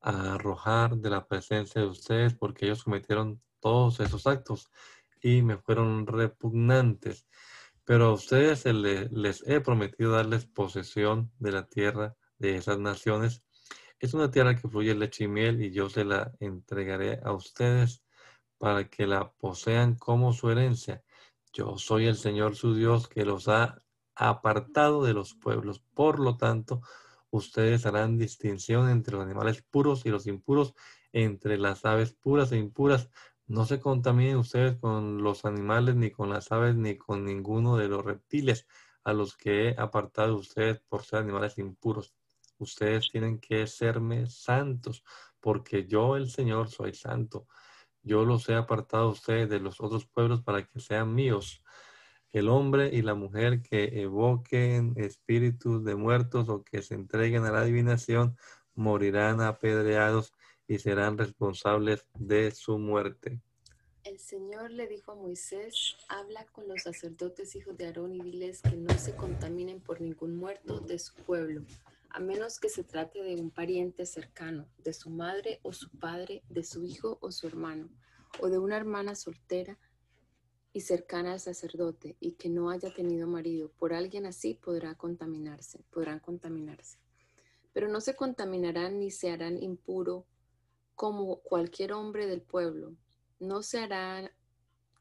a 0.00 0.34
arrojar 0.34 0.96
de 0.96 1.10
la 1.10 1.26
presencia 1.26 1.82
de 1.82 1.88
ustedes, 1.88 2.32
porque 2.34 2.64
ellos 2.64 2.84
cometieron 2.84 3.42
todos 3.60 4.00
esos 4.00 4.26
actos 4.26 4.70
y 5.20 5.42
me 5.42 5.58
fueron 5.58 6.06
repugnantes. 6.06 7.26
Pero 7.84 8.06
a 8.06 8.12
ustedes 8.12 8.64
les 8.66 9.42
he 9.46 9.60
prometido 9.60 10.12
darles 10.12 10.46
posesión 10.46 11.32
de 11.38 11.52
la 11.52 11.66
tierra 11.68 12.16
de 12.38 12.56
esas 12.56 12.78
naciones. 12.78 13.42
Es 13.98 14.14
una 14.14 14.30
tierra 14.30 14.56
que 14.56 14.68
fluye 14.68 14.94
leche 14.94 15.24
y 15.24 15.28
miel 15.28 15.62
y 15.62 15.72
yo 15.72 15.90
se 15.90 16.04
la 16.04 16.32
entregaré 16.40 17.20
a 17.22 17.32
ustedes 17.32 18.02
para 18.58 18.88
que 18.88 19.06
la 19.06 19.32
posean 19.32 19.96
como 19.96 20.32
su 20.32 20.50
herencia. 20.50 21.02
Yo 21.52 21.76
soy 21.78 22.06
el 22.06 22.16
Señor 22.16 22.56
su 22.56 22.74
Dios 22.74 23.08
que 23.08 23.24
los 23.24 23.48
ha 23.48 23.78
apartado 24.14 25.02
de 25.02 25.14
los 25.14 25.34
pueblos. 25.34 25.80
Por 25.94 26.20
lo 26.20 26.36
tanto, 26.36 26.82
ustedes 27.30 27.86
harán 27.86 28.18
distinción 28.18 28.88
entre 28.88 29.14
los 29.14 29.24
animales 29.24 29.62
puros 29.62 30.04
y 30.06 30.10
los 30.10 30.26
impuros, 30.26 30.74
entre 31.12 31.58
las 31.58 31.84
aves 31.84 32.12
puras 32.12 32.52
e 32.52 32.58
impuras. 32.58 33.08
No 33.50 33.64
se 33.64 33.80
contaminen 33.80 34.36
ustedes 34.36 34.76
con 34.76 35.24
los 35.24 35.44
animales, 35.44 35.96
ni 35.96 36.12
con 36.12 36.30
las 36.30 36.52
aves, 36.52 36.76
ni 36.76 36.96
con 36.96 37.24
ninguno 37.24 37.76
de 37.76 37.88
los 37.88 38.04
reptiles 38.04 38.68
a 39.02 39.12
los 39.12 39.36
que 39.36 39.70
he 39.70 39.74
apartado 39.76 40.36
ustedes 40.36 40.78
por 40.88 41.02
ser 41.02 41.18
animales 41.18 41.58
impuros. 41.58 42.14
Ustedes 42.58 43.10
tienen 43.10 43.40
que 43.40 43.66
serme 43.66 44.26
santos, 44.26 45.02
porque 45.40 45.88
yo, 45.88 46.14
el 46.14 46.30
Señor, 46.30 46.68
soy 46.68 46.94
santo. 46.94 47.48
Yo 48.04 48.24
los 48.24 48.48
he 48.48 48.54
apartado 48.54 49.08
ustedes 49.08 49.50
de 49.50 49.58
los 49.58 49.80
otros 49.80 50.06
pueblos 50.06 50.42
para 50.42 50.64
que 50.64 50.78
sean 50.78 51.12
míos. 51.12 51.64
El 52.30 52.48
hombre 52.48 52.90
y 52.92 53.02
la 53.02 53.14
mujer 53.16 53.62
que 53.62 54.00
evoquen 54.00 54.94
espíritus 54.94 55.82
de 55.82 55.96
muertos 55.96 56.48
o 56.48 56.62
que 56.62 56.82
se 56.82 56.94
entreguen 56.94 57.44
a 57.46 57.50
la 57.50 57.62
adivinación 57.62 58.36
morirán 58.76 59.40
apedreados 59.40 60.34
y 60.70 60.78
serán 60.78 61.18
responsables 61.18 62.06
de 62.16 62.52
su 62.52 62.78
muerte. 62.78 63.40
El 64.04 64.20
Señor 64.20 64.70
le 64.70 64.86
dijo 64.86 65.10
a 65.10 65.16
Moisés, 65.16 65.96
habla 66.08 66.46
con 66.52 66.68
los 66.68 66.82
sacerdotes 66.82 67.56
hijos 67.56 67.76
de 67.76 67.86
Aarón 67.86 68.14
y 68.14 68.20
diles 68.20 68.62
que 68.62 68.76
no 68.76 68.96
se 68.96 69.16
contaminen 69.16 69.80
por 69.80 70.00
ningún 70.00 70.36
muerto 70.36 70.78
de 70.78 71.00
su 71.00 71.12
pueblo, 71.24 71.64
a 72.10 72.20
menos 72.20 72.60
que 72.60 72.68
se 72.68 72.84
trate 72.84 73.20
de 73.20 73.34
un 73.34 73.50
pariente 73.50 74.06
cercano, 74.06 74.68
de 74.78 74.92
su 74.92 75.10
madre 75.10 75.58
o 75.64 75.72
su 75.72 75.90
padre, 75.90 76.44
de 76.48 76.62
su 76.62 76.84
hijo 76.84 77.18
o 77.20 77.32
su 77.32 77.48
hermano, 77.48 77.88
o 78.38 78.48
de 78.48 78.60
una 78.60 78.76
hermana 78.76 79.16
soltera 79.16 79.76
y 80.72 80.82
cercana 80.82 81.32
al 81.32 81.40
sacerdote 81.40 82.16
y 82.20 82.34
que 82.34 82.48
no 82.48 82.70
haya 82.70 82.94
tenido 82.94 83.26
marido. 83.26 83.72
Por 83.76 83.92
alguien 83.92 84.24
así 84.24 84.54
podrá 84.54 84.94
contaminarse, 84.94 85.82
podrán 85.90 86.20
contaminarse. 86.20 86.96
Pero 87.72 87.88
no 87.88 88.00
se 88.00 88.14
contaminarán 88.14 89.00
ni 89.00 89.10
se 89.10 89.32
harán 89.32 89.60
impuro 89.60 90.26
como 91.00 91.40
cualquier 91.40 91.94
hombre 91.94 92.26
del 92.26 92.42
pueblo. 92.42 92.94
No 93.38 93.62
se 93.62 93.78
harán 93.78 94.30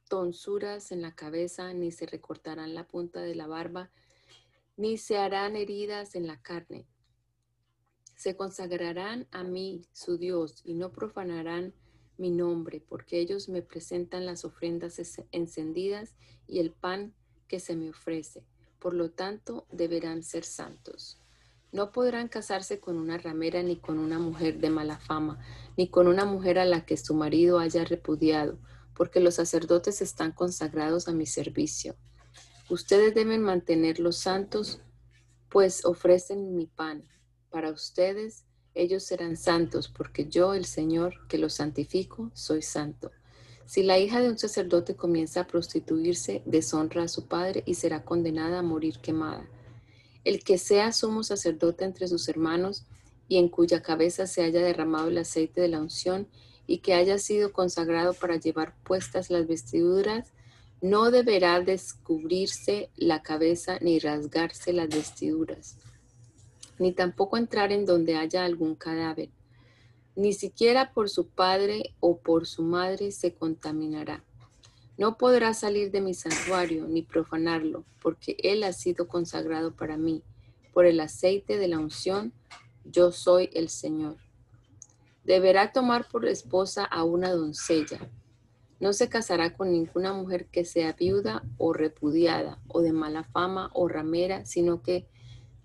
tonsuras 0.07 0.93
en 0.93 1.01
la 1.01 1.13
cabeza, 1.13 1.73
ni 1.73 1.91
se 1.91 2.05
recortarán 2.05 2.73
la 2.73 2.87
punta 2.87 3.19
de 3.19 3.35
la 3.35 3.47
barba, 3.47 3.91
ni 4.77 4.97
se 4.97 5.17
harán 5.17 5.57
heridas 5.57 6.15
en 6.15 6.25
la 6.25 6.41
carne 6.41 6.87
se 8.19 8.35
consagrarán 8.35 9.29
a 9.31 9.45
mí, 9.45 9.85
su 9.93 10.17
Dios, 10.17 10.59
y 10.65 10.73
no 10.73 10.91
profanarán 10.91 11.73
mi 12.17 12.31
nombre, 12.31 12.81
porque 12.81 13.17
ellos 13.17 13.47
me 13.47 13.61
presentan 13.61 14.25
las 14.25 14.43
ofrendas 14.43 14.99
encendidas 15.31 16.15
y 16.45 16.59
el 16.59 16.73
pan 16.73 17.13
que 17.47 17.61
se 17.61 17.77
me 17.77 17.91
ofrece. 17.91 18.43
Por 18.77 18.93
lo 18.93 19.09
tanto, 19.09 19.67
deberán 19.71 20.21
ser 20.23 20.43
santos. 20.43 21.18
No 21.71 21.91
podrán 21.91 22.27
casarse 22.27 22.79
con 22.79 22.97
una 22.97 23.17
ramera 23.17 23.61
ni 23.63 23.77
con 23.77 23.99
una 23.99 24.19
mujer 24.19 24.59
de 24.59 24.69
mala 24.69 24.99
fama, 24.99 25.39
ni 25.77 25.89
con 25.89 26.07
una 26.07 26.25
mujer 26.25 26.59
a 26.59 26.65
la 26.65 26.85
que 26.85 26.97
su 26.97 27.13
marido 27.13 27.59
haya 27.59 27.85
repudiado, 27.85 28.57
porque 28.95 29.19
los 29.19 29.35
sacerdotes 29.35 30.01
están 30.01 30.31
consagrados 30.31 31.07
a 31.07 31.13
mi 31.13 31.25
servicio. 31.25 31.95
Ustedes 32.69 33.13
deben 33.13 33.41
mantenerlos 33.41 34.17
santos, 34.17 34.81
pues 35.49 35.85
ofrecen 35.85 36.55
mi 36.55 36.67
pan 36.67 37.05
para 37.49 37.71
ustedes 37.71 38.45
ellos 38.75 39.03
serán 39.03 39.35
santos, 39.35 39.89
porque 39.89 40.27
yo, 40.27 40.53
el 40.53 40.65
Señor, 40.65 41.27
que 41.27 41.37
los 41.37 41.55
santifico, 41.55 42.31
soy 42.33 42.61
santo. 42.61 43.11
Si 43.65 43.83
la 43.83 43.99
hija 43.99 44.21
de 44.21 44.29
un 44.29 44.37
sacerdote 44.37 44.95
comienza 44.95 45.41
a 45.41 45.47
prostituirse, 45.47 46.43
deshonra 46.45 47.03
a 47.03 47.07
su 47.07 47.27
padre 47.27 47.63
y 47.65 47.75
será 47.75 48.03
condenada 48.03 48.59
a 48.59 48.63
morir 48.63 48.99
quemada. 48.99 49.47
El 50.23 50.43
que 50.43 50.57
sea 50.57 50.91
sumo 50.91 51.23
sacerdote 51.23 51.85
entre 51.85 52.07
sus 52.07 52.27
hermanos 52.29 52.85
y 53.27 53.37
en 53.37 53.49
cuya 53.49 53.81
cabeza 53.81 54.27
se 54.27 54.43
haya 54.43 54.61
derramado 54.61 55.09
el 55.09 55.17
aceite 55.17 55.61
de 55.61 55.67
la 55.69 55.79
unción 55.79 56.27
y 56.67 56.79
que 56.79 56.93
haya 56.93 57.17
sido 57.17 57.51
consagrado 57.51 58.13
para 58.13 58.37
llevar 58.37 58.75
puestas 58.83 59.29
las 59.29 59.47
vestiduras, 59.47 60.31
no 60.81 61.11
deberá 61.11 61.59
descubrirse 61.61 62.89
la 62.95 63.21
cabeza 63.21 63.79
ni 63.81 63.99
rasgarse 63.99 64.73
las 64.73 64.89
vestiduras 64.89 65.77
ni 66.79 66.93
tampoco 66.93 67.37
entrar 67.37 67.71
en 67.71 67.85
donde 67.85 68.15
haya 68.15 68.45
algún 68.45 68.75
cadáver. 68.75 69.29
Ni 70.15 70.33
siquiera 70.33 70.93
por 70.93 71.09
su 71.09 71.27
padre 71.27 71.93
o 71.99 72.17
por 72.17 72.47
su 72.47 72.63
madre 72.63 73.11
se 73.11 73.33
contaminará. 73.33 74.23
No 74.99 75.17
podrá 75.17 75.53
salir 75.53 75.91
de 75.91 76.01
mi 76.01 76.13
santuario 76.13 76.85
ni 76.85 77.03
profanarlo, 77.03 77.85
porque 78.01 78.35
él 78.43 78.65
ha 78.65 78.73
sido 78.73 79.07
consagrado 79.07 79.73
para 79.73 79.95
mí. 79.95 80.23
Por 80.73 80.85
el 80.85 80.99
aceite 80.99 81.57
de 81.57 81.69
la 81.69 81.79
unción, 81.79 82.33
yo 82.83 83.13
soy 83.13 83.49
el 83.53 83.69
Señor. 83.69 84.17
Deberá 85.23 85.71
tomar 85.71 86.05
por 86.09 86.27
esposa 86.27 86.83
a 86.83 87.05
una 87.05 87.31
doncella. 87.31 88.11
No 88.81 88.91
se 88.91 89.07
casará 89.07 89.53
con 89.53 89.71
ninguna 89.71 90.11
mujer 90.11 90.47
que 90.47 90.65
sea 90.65 90.91
viuda 90.91 91.43
o 91.57 91.71
repudiada, 91.71 92.59
o 92.67 92.81
de 92.81 92.91
mala 92.91 93.23
fama 93.23 93.71
o 93.73 93.87
ramera, 93.87 94.45
sino 94.45 94.81
que 94.81 95.07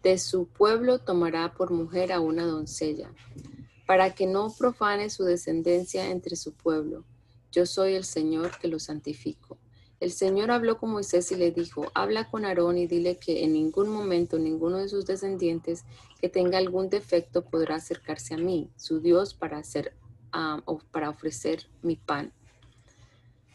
de 0.05 0.17
su 0.19 0.47
pueblo 0.47 1.01
tomará 1.01 1.55
por 1.55 1.73
mujer 1.73 2.13
a 2.13 2.21
una 2.21 2.45
doncella, 2.45 3.13
para 3.85 4.15
que 4.15 4.29
no 4.29 4.55
profane 4.57 5.11
su 5.11 5.25
descendencia 5.25 6.09
entre 6.09 6.37
su 6.37 6.53
pueblo. 6.53 7.05
Yo 7.55 7.67
soy 7.67 7.95
el 7.95 8.03
Señor 8.03 8.59
que 8.59 8.67
lo 8.67 8.81
santifico. 8.81 9.59
El 10.01 10.11
Señor 10.11 10.51
habló 10.51 10.77
con 10.77 10.91
Moisés 10.91 11.31
y 11.31 11.37
le 11.37 11.53
dijo, 11.53 11.87
habla 11.95 12.29
con 12.29 12.45
Aarón 12.45 12.79
y 12.79 12.89
dile 12.89 13.17
que 13.17 13.45
en 13.45 13.53
ningún 13.53 13.91
momento 13.91 14.41
ninguno 14.41 14.79
de 14.79 14.89
sus 14.89 15.07
descendientes 15.07 15.85
que 16.21 16.29
tenga 16.29 16.59
algún 16.59 16.91
defecto 16.91 17.45
podrá 17.45 17.77
acercarse 17.77 18.35
a 18.35 18.39
mí, 18.39 18.71
su 18.77 18.99
Dios, 18.99 19.35
para, 19.35 19.59
hacer, 19.59 19.95
ah, 20.33 20.65
para 20.91 21.11
ofrecer 21.11 21.69
mi 21.81 21.95
pan. 21.95 22.33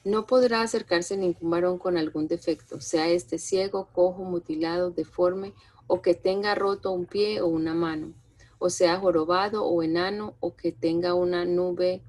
No 0.05 0.25
podrá 0.25 0.61
acercarse 0.61 1.17
ningún 1.17 1.49
varón 1.49 1.77
con 1.77 1.97
algún 1.97 2.29
defecto, 2.29 2.79
sea 2.79 3.09
este 3.09 3.37
ciego, 3.37 3.89
cojo, 3.91 4.23
mutilado, 4.23 4.91
deforme 4.91 5.53
o 5.87 6.01
que 6.01 6.13
tenga 6.13 6.55
roto 6.55 6.91
un 6.91 7.05
pie 7.05 7.41
o 7.41 7.47
una 7.47 7.73
mano, 7.73 8.13
o 8.59 8.69
sea 8.69 8.97
jorobado 8.97 9.65
o 9.65 9.83
enano, 9.83 10.35
o 10.39 10.55
que 10.55 10.71
tenga 10.71 11.15
una 11.15 11.43
nube 11.43 12.01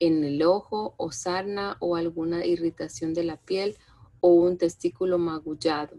en 0.00 0.24
el 0.24 0.42
ojo 0.42 0.94
o 0.96 1.12
sarna 1.12 1.76
o 1.80 1.96
alguna 1.96 2.44
irritación 2.44 3.14
de 3.14 3.24
la 3.24 3.36
piel 3.36 3.76
o 4.20 4.28
un 4.28 4.58
testículo 4.58 5.18
magullado. 5.18 5.96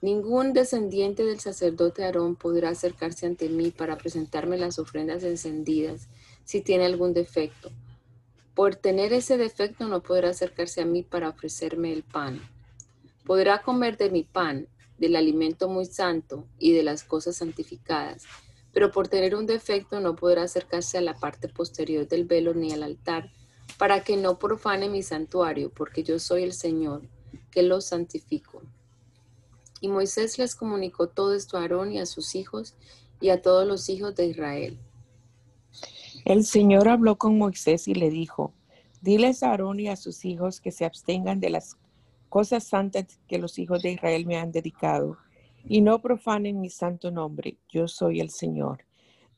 Ningún 0.00 0.52
descendiente 0.52 1.24
del 1.24 1.40
sacerdote 1.40 2.04
Aarón 2.04 2.36
podrá 2.36 2.70
acercarse 2.70 3.26
ante 3.26 3.48
mí 3.48 3.70
para 3.70 3.96
presentarme 3.96 4.58
las 4.58 4.78
ofrendas 4.78 5.22
encendidas 5.24 6.08
si 6.44 6.60
tiene 6.60 6.84
algún 6.84 7.14
defecto. 7.14 7.70
Por 8.54 8.76
tener 8.76 9.12
ese 9.12 9.36
defecto 9.36 9.88
no 9.88 10.02
podrá 10.02 10.30
acercarse 10.30 10.82
a 10.82 10.84
mí 10.84 11.02
para 11.02 11.30
ofrecerme 11.30 11.92
el 11.92 12.02
pan. 12.02 12.40
Podrá 13.24 13.62
comer 13.62 13.96
de 13.96 14.10
mi 14.10 14.22
pan 14.22 14.68
del 14.98 15.16
alimento 15.16 15.68
muy 15.68 15.86
santo 15.86 16.46
y 16.58 16.72
de 16.72 16.82
las 16.82 17.02
cosas 17.02 17.36
santificadas, 17.36 18.24
pero 18.74 18.90
por 18.90 19.06
tener 19.06 19.36
un 19.36 19.46
defecto 19.46 20.00
no 20.00 20.16
podrá 20.16 20.42
acercarse 20.42 20.98
a 20.98 21.00
la 21.00 21.14
parte 21.14 21.48
posterior 21.48 22.08
del 22.08 22.24
velo 22.24 22.52
ni 22.52 22.72
al 22.72 22.82
altar, 22.82 23.30
para 23.78 24.02
que 24.02 24.16
no 24.16 24.38
profane 24.38 24.88
mi 24.88 25.02
santuario, 25.02 25.70
porque 25.70 26.02
yo 26.02 26.18
soy 26.18 26.42
el 26.42 26.52
Señor, 26.52 27.02
que 27.52 27.62
lo 27.62 27.80
santifico. 27.80 28.62
Y 29.80 29.86
Moisés 29.86 30.38
les 30.38 30.56
comunicó 30.56 31.08
todo 31.08 31.34
esto 31.34 31.56
a 31.56 31.62
Aarón 31.62 31.92
y 31.92 32.00
a 32.00 32.06
sus 32.06 32.34
hijos 32.34 32.74
y 33.20 33.28
a 33.28 33.40
todos 33.40 33.66
los 33.66 33.88
hijos 33.88 34.16
de 34.16 34.26
Israel. 34.26 34.78
El 36.24 36.44
Señor 36.44 36.88
habló 36.88 37.16
con 37.16 37.38
Moisés 37.38 37.86
y 37.86 37.94
le 37.94 38.10
dijo, 38.10 38.52
diles 39.00 39.44
a 39.44 39.50
Aarón 39.50 39.78
y 39.78 39.88
a 39.88 39.96
sus 39.96 40.24
hijos 40.24 40.60
que 40.60 40.72
se 40.72 40.84
abstengan 40.84 41.38
de 41.38 41.50
las 41.50 41.76
cosas 42.28 42.64
santas 42.64 43.20
que 43.28 43.38
los 43.38 43.56
hijos 43.60 43.82
de 43.82 43.92
Israel 43.92 44.26
me 44.26 44.36
han 44.36 44.50
dedicado, 44.50 45.18
y 45.66 45.80
no 45.80 46.00
profanen 46.00 46.60
mi 46.60 46.70
santo 46.70 47.10
nombre. 47.10 47.58
Yo 47.68 47.88
soy 47.88 48.20
el 48.20 48.30
Señor. 48.30 48.84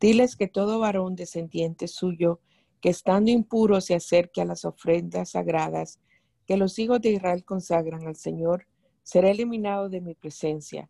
Diles 0.00 0.36
que 0.36 0.48
todo 0.48 0.78
varón 0.78 1.16
descendiente 1.16 1.88
suyo 1.88 2.40
que 2.80 2.90
estando 2.90 3.30
impuro 3.30 3.80
se 3.80 3.94
acerque 3.94 4.40
a 4.42 4.44
las 4.44 4.64
ofrendas 4.64 5.30
sagradas 5.30 6.00
que 6.46 6.56
los 6.56 6.78
hijos 6.78 7.00
de 7.00 7.10
Israel 7.10 7.44
consagran 7.44 8.06
al 8.06 8.16
Señor, 8.16 8.66
será 9.02 9.30
eliminado 9.30 9.88
de 9.88 10.00
mi 10.00 10.14
presencia. 10.14 10.88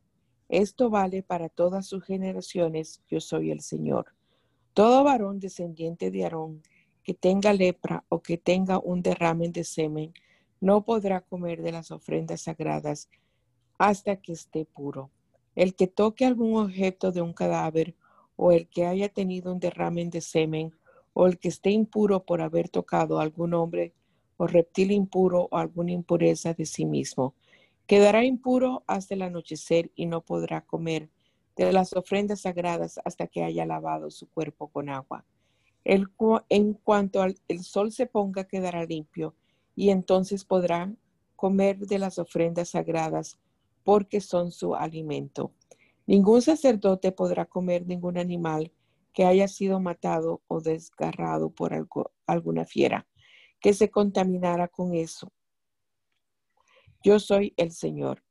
Esto 0.49 0.91
vale 0.91 1.23
para 1.23 1.49
todas 1.49 1.87
sus 1.87 2.05
generaciones, 2.05 3.03
yo 3.09 3.21
soy 3.21 3.51
el 3.51 3.61
Señor. 3.61 4.15
Todo 4.75 5.03
varón 5.03 5.41
descendiente 5.41 6.11
de 6.11 6.25
Aarón 6.25 6.63
que 7.03 7.15
tenga 7.15 7.53
lepra 7.53 8.05
o 8.09 8.21
que 8.21 8.37
tenga 8.37 8.81
un 8.81 9.01
derrame 9.01 9.49
de 9.49 9.63
semen, 9.63 10.13
no 10.61 10.85
podrá 10.85 11.21
comer 11.21 11.63
de 11.63 11.71
las 11.71 11.93
ofrendas 11.93 12.43
sagradas 12.43 13.09
hasta 13.79 14.17
que 14.17 14.33
esté 14.33 14.65
puro. 14.65 15.11
El 15.57 15.75
que 15.75 15.89
toque 15.89 16.25
algún 16.25 16.57
objeto 16.57 17.11
de 17.11 17.23
un 17.23 17.33
cadáver 17.33 17.97
o 18.37 18.53
el 18.53 18.69
que 18.69 18.87
haya 18.87 19.09
tenido 19.09 19.53
un 19.53 19.59
derrame 19.59 20.05
de 20.07 20.21
semen 20.21 20.73
o 21.15 21.27
el 21.27 21.39
que 21.39 21.49
esté 21.49 21.71
impuro 21.71 22.25
por 22.25 22.43
haber 22.43 22.69
tocado 22.69 23.19
a 23.19 23.23
algún 23.23 23.55
hombre 23.55 23.95
o 24.37 24.47
reptil 24.47 24.91
impuro 24.91 25.49
o 25.51 25.57
alguna 25.57 25.93
impureza 25.93 26.53
de 26.53 26.67
sí 26.67 26.85
mismo, 26.85 27.35
quedará 27.87 28.25
impuro 28.25 28.85
hasta 28.87 29.15
el 29.15 29.23
anochecer 29.23 29.91
y 29.97 30.07
no 30.07 30.21
podrá 30.21 30.61
comer 30.61 31.09
de 31.57 31.73
las 31.73 31.95
ofrendas 31.95 32.43
sagradas 32.43 33.01
hasta 33.05 33.27
que 33.27 33.43
haya 33.43 33.65
lavado 33.65 34.11
su 34.11 34.29
cuerpo 34.29 34.69
con 34.69 34.91
agua. 34.91 35.25
El, 35.85 36.09
en 36.51 36.75
cuanto 36.75 37.23
al 37.23 37.37
el 37.49 37.63
sol 37.63 37.93
se 37.93 38.07
ponga, 38.07 38.45
quedará 38.45 38.85
limpio 38.85 39.35
y 39.75 39.89
entonces 39.91 40.45
podrá 40.45 40.93
comer 41.35 41.79
de 41.79 41.99
las 41.99 42.19
ofrendas 42.19 42.71
sagradas 42.71 43.39
porque 43.87 44.21
son 44.21 44.51
su 44.51 44.75
alimento. 44.75 45.53
Ningún 46.07 46.43
sacerdote 46.43 47.13
podrá 47.13 47.45
comer 47.45 47.87
ningún 47.87 48.19
animal 48.19 48.73
que 49.13 49.25
haya 49.25 49.47
sido 49.47 49.79
matado 49.79 50.43
o 50.49 50.61
desgarrado 50.61 51.51
por 51.51 51.73
alguna 52.27 52.65
fiera, 52.65 53.07
que 53.61 53.75
se 53.75 53.89
contaminara 53.89 54.67
con 54.67 54.93
eso. 54.93 55.33
Yo 57.01 57.21
soy 57.21 57.55
el 57.57 57.71
Señor. 57.71 58.25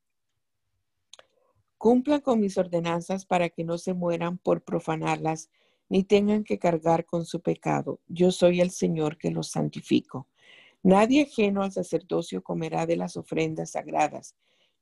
Cumplan 1.78 2.20
con 2.20 2.42
mis 2.42 2.58
ordenanzas 2.58 3.26
para 3.26 3.48
que 3.48 3.64
no 3.64 3.78
se 3.78 3.94
mueran 3.94 4.38
por 4.38 4.62
profanarlas, 4.62 5.50
ni 5.88 6.04
tengan 6.04 6.44
que 6.44 6.60
cargar 6.60 7.06
con 7.06 7.26
su 7.26 7.40
pecado. 7.40 8.02
Yo 8.08 8.32
soy 8.32 8.60
el 8.60 8.72
Señor 8.72 9.18
que 9.18 9.32
los 9.32 9.52
santifico. 9.52 10.28
Nadie 10.84 11.22
ajeno 11.22 11.64
al 11.64 11.72
sacerdocio 11.72 12.44
comerá 12.44 12.86
de 12.86 12.98
las 12.98 13.16
ofrendas 13.16 13.72
sagradas, 13.72 14.36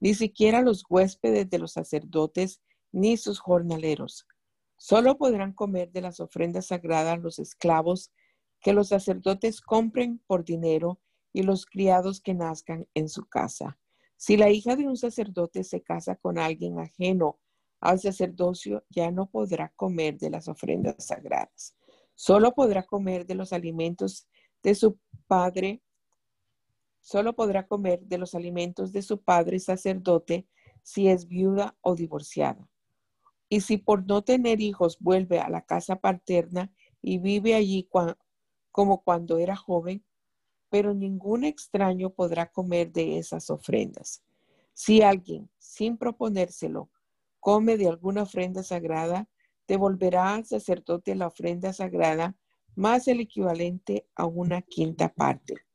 ni 0.03 0.13
siquiera 0.13 0.61
los 0.61 0.83
huéspedes 0.89 1.49
de 1.49 1.59
los 1.59 1.71
sacerdotes 1.71 2.61
ni 2.91 3.15
sus 3.15 3.39
jornaleros. 3.39 4.27
Solo 4.75 5.17
podrán 5.17 5.53
comer 5.53 5.93
de 5.93 6.01
las 6.01 6.19
ofrendas 6.19 6.67
sagradas 6.67 7.19
los 7.19 7.39
esclavos 7.39 8.11
que 8.59 8.73
los 8.73 8.89
sacerdotes 8.89 9.61
compren 9.61 10.21
por 10.27 10.43
dinero 10.43 10.99
y 11.31 11.43
los 11.43 11.65
criados 11.65 12.19
que 12.19 12.33
nazcan 12.33 12.85
en 12.93 13.07
su 13.07 13.29
casa. 13.29 13.79
Si 14.17 14.35
la 14.35 14.49
hija 14.49 14.75
de 14.75 14.89
un 14.89 14.97
sacerdote 14.97 15.63
se 15.63 15.81
casa 15.81 16.17
con 16.17 16.37
alguien 16.37 16.79
ajeno 16.79 17.39
al 17.79 17.97
sacerdocio, 18.01 18.83
ya 18.89 19.09
no 19.09 19.27
podrá 19.27 19.71
comer 19.77 20.17
de 20.17 20.31
las 20.31 20.49
ofrendas 20.49 20.95
sagradas. 20.99 21.77
Solo 22.13 22.53
podrá 22.53 22.83
comer 22.83 23.25
de 23.25 23.35
los 23.35 23.53
alimentos 23.53 24.27
de 24.63 24.75
su 24.75 24.99
padre 25.27 25.81
solo 27.03 27.33
podrá 27.33 27.67
comer 27.67 28.01
de 28.05 28.17
los 28.17 28.33
alimentos 28.33 28.93
de 28.93 29.01
su 29.01 29.21
padre 29.21 29.59
sacerdote 29.59 30.47
si 30.81 31.09
es 31.09 31.27
viuda 31.27 31.75
o 31.81 31.95
divorciada. 31.95 32.67
Y 33.49 33.61
si 33.61 33.77
por 33.77 34.07
no 34.07 34.23
tener 34.23 34.61
hijos 34.61 34.97
vuelve 34.99 35.39
a 35.39 35.49
la 35.49 35.61
casa 35.61 35.97
paterna 35.97 36.71
y 37.01 37.19
vive 37.19 37.55
allí 37.55 37.87
como 38.71 39.03
cuando 39.03 39.37
era 39.37 39.55
joven, 39.55 40.03
pero 40.69 40.93
ningún 40.93 41.43
extraño 41.43 42.09
podrá 42.09 42.49
comer 42.51 42.91
de 42.91 43.19
esas 43.19 43.49
ofrendas. 43.49 44.23
Si 44.73 45.01
alguien, 45.01 45.49
sin 45.59 45.97
proponérselo, 45.97 46.89
come 47.39 47.77
de 47.77 47.89
alguna 47.89 48.23
ofrenda 48.23 48.63
sagrada, 48.63 49.27
devolverá 49.67 50.33
al 50.33 50.45
sacerdote 50.45 51.15
la 51.15 51.27
ofrenda 51.27 51.73
sagrada 51.73 52.35
más 52.75 53.07
el 53.09 53.19
equivalente 53.19 54.07
a 54.15 54.25
una 54.25 54.61
quinta 54.61 55.13
parte. 55.13 55.65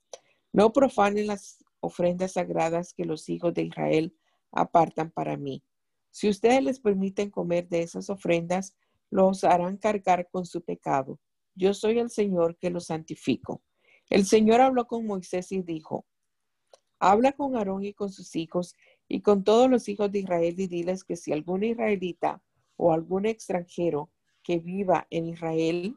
No 0.59 0.72
profanen 0.72 1.28
las 1.28 1.64
ofrendas 1.78 2.32
sagradas 2.32 2.92
que 2.92 3.04
los 3.04 3.28
hijos 3.28 3.54
de 3.54 3.62
Israel 3.62 4.12
apartan 4.50 5.09
para 5.12 5.36
mí. 5.36 5.62
Si 6.11 6.28
ustedes 6.28 6.64
les 6.64 6.80
permiten 6.80 7.30
comer 7.30 7.68
de 7.68 7.82
esas 7.82 8.11
ofrendas, 8.11 8.74
los 9.09 9.44
harán 9.44 9.76
cargar 9.76 10.28
con 10.32 10.44
su 10.44 10.61
pecado. 10.62 11.20
Yo 11.54 11.74
soy 11.74 12.00
el 12.00 12.11
Señor 12.11 12.59
que 12.59 12.70
los 12.70 12.86
santifico. 12.86 13.62
El 14.11 14.26
Señor 14.26 14.61
habló 14.61 14.88
con 14.88 15.06
Moisés 15.06 15.52
y 15.52 15.62
dijo, 15.62 16.06
habla 16.98 17.30
con 17.30 17.54
Aarón 17.54 17.84
y 17.84 17.94
con 17.94 18.11
sus 18.11 18.34
hijos 18.34 18.74
y 19.06 19.20
con 19.20 19.44
todos 19.44 19.70
los 19.70 19.88
hijos 19.88 20.11
de 20.11 20.18
Israel 20.18 20.59
y 20.59 20.66
diles 20.66 21.04
que 21.04 21.14
si 21.14 21.32
algún 21.32 21.62
israelita 21.62 22.42
o 22.76 22.92
algún 22.92 23.26
extranjero 23.26 24.11
que 24.42 24.59
viva 24.59 25.06
en 25.11 25.28
Israel 25.28 25.96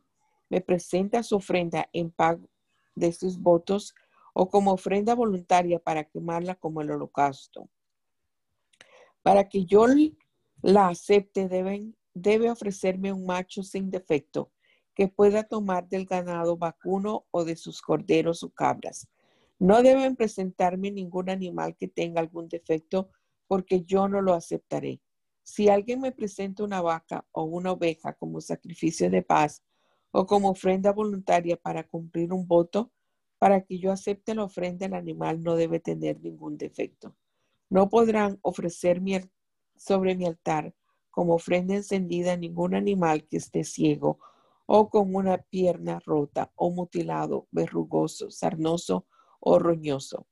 me 0.50 0.62
presenta 0.62 1.24
su 1.24 1.38
ofrenda 1.38 1.90
en 1.94 2.12
pago 2.12 2.48
de 2.94 3.12
sus 3.12 3.40
votos, 3.40 3.96
o 4.34 4.50
como 4.50 4.72
ofrenda 4.72 5.16
voluntaria 5.16 5.80
para 5.80 6.04
quemarla 6.04 6.56
como 6.56 6.82
el 6.82 6.92
holocausto. 6.92 7.70
Para 9.22 9.48
que 9.50 9.66
yo 9.66 9.86
la 10.62 10.88
acepte, 10.90 11.48
debe 12.14 12.50
ofrecerme 12.50 13.14
un 13.14 13.26
macho 13.26 13.64
sin 13.64 13.90
defecto 13.92 14.52
que 14.94 15.08
pueda 15.08 15.44
tomar 15.44 15.88
del 15.88 16.06
ganado 16.06 16.58
vacuno 16.58 17.26
o 17.32 17.46
de 17.46 17.56
sus 17.56 17.82
corderos 17.82 18.44
o 18.44 18.50
cabras. 18.50 19.08
No 19.60 19.84
deben 19.84 20.16
presentarme 20.16 20.92
ningún 20.92 21.30
animal 21.30 21.76
que 21.78 21.88
tenga 21.88 22.20
algún 22.20 22.50
defecto 22.50 23.10
porque 23.48 23.84
yo 23.84 24.08
no 24.08 24.22
lo 24.22 24.34
aceptaré. 24.34 25.02
Si 25.44 25.70
alguien 25.70 26.02
me 26.02 26.12
presenta 26.12 26.64
una 26.64 26.82
vaca 26.82 27.26
o 27.32 27.44
una 27.44 27.72
oveja 27.72 28.14
como 28.14 28.42
sacrificio 28.42 29.10
de 29.10 29.22
paz 29.22 29.64
o 30.12 30.26
como 30.26 30.50
ofrenda 30.50 30.92
voluntaria 30.92 31.58
para 31.58 31.88
cumplir 31.88 32.34
un 32.34 32.48
voto, 32.48 32.92
para 33.42 33.62
que 33.62 33.80
yo 33.80 33.92
acepte 33.92 34.36
la 34.36 34.44
ofrenda, 34.44 34.86
el 34.86 34.94
animal 34.94 35.42
no 35.42 35.56
debe 35.56 35.80
tener 35.80 36.22
ningún 36.22 36.60
defecto. 36.60 37.16
No 37.72 37.90
podrán 37.90 38.38
ofrecer 38.44 39.02
sobre 39.76 40.16
mi 40.16 40.28
altar 40.28 40.76
como 41.10 41.34
ofrenda 41.34 41.74
encendida 41.74 42.38
ningún 42.38 42.76
animal 42.76 43.28
que 43.28 43.38
esté 43.38 43.64
ciego 43.64 44.20
o 44.68 44.92
con 44.92 45.16
una 45.16 45.40
pierna 45.40 46.00
rota 46.06 46.52
o 46.54 46.70
mutilado, 46.70 47.48
verrugoso, 47.50 48.30
sarnoso 48.30 49.08
o 49.40 49.58
roñoso. 49.58 50.28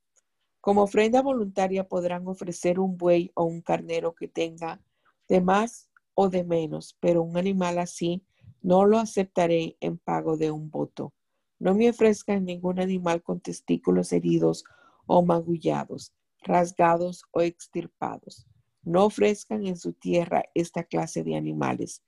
Como 0.62 0.84
ofrenda 0.84 1.24
voluntaria 1.24 1.88
podrán 1.88 2.28
ofrecer 2.28 2.80
un 2.80 2.96
buey 2.96 3.32
o 3.34 3.44
un 3.44 3.64
carnero 3.64 4.14
que 4.14 4.28
tenga 4.28 4.84
de 5.28 5.42
más 5.42 5.90
o 6.14 6.30
de 6.30 6.44
menos, 6.44 6.96
pero 7.00 7.24
un 7.24 7.38
animal 7.38 7.80
así 7.80 8.24
no 8.62 8.86
lo 8.86 9.00
aceptaré 9.00 9.78
en 9.80 9.98
pago 9.98 10.38
de 10.38 10.52
un 10.52 10.70
voto. 10.70 11.12
No 11.60 11.76
me 11.76 11.90
ofrezcan 11.90 12.46
ningún 12.46 12.80
animal 12.80 13.22
con 13.22 13.42
testículos 13.42 14.14
heridos 14.14 14.64
o 15.06 15.24
magullados, 15.24 16.14
rasgados 16.42 17.26
o 17.32 17.42
extirpados. 17.42 18.48
No 18.82 19.06
ofrezcan 19.06 19.68
en 19.68 19.78
su 19.78 19.92
tierra 19.92 20.46
esta 20.56 20.86
clase 20.86 21.24
de 21.24 21.36
animales. 21.36 22.02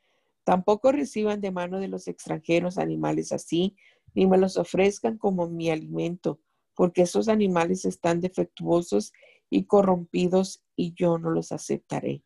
Tampoco 0.45 0.91
reciban 0.91 1.41
de 1.41 1.51
mano 1.51 1.79
de 1.79 1.89
los 1.89 2.07
extranjeros 2.07 2.77
animales 2.77 3.31
así, 3.33 3.75
ni 4.13 4.25
me 4.25 4.37
los 4.37 4.57
ofrezcan 4.57 5.17
como 5.17 5.49
mi 5.49 5.69
alimento, 5.69 6.39
porque 6.73 7.03
esos 7.03 7.27
animales 7.27 7.85
están 7.85 8.21
defectuosos 8.21 9.11
y 9.49 9.65
corrompidos 9.65 10.63
y 10.75 10.93
yo 10.93 11.17
no 11.17 11.29
los 11.29 11.51
aceptaré. 11.51 12.23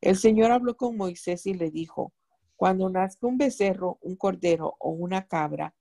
El 0.00 0.16
Señor 0.16 0.52
habló 0.52 0.76
con 0.76 0.96
Moisés 0.96 1.46
y 1.46 1.54
le 1.54 1.70
dijo, 1.70 2.12
cuando 2.54 2.88
nazca 2.90 3.26
un 3.26 3.38
becerro, 3.38 3.98
un 4.02 4.16
cordero 4.16 4.76
o 4.78 4.90
una 4.90 5.26
cabra, 5.26 5.74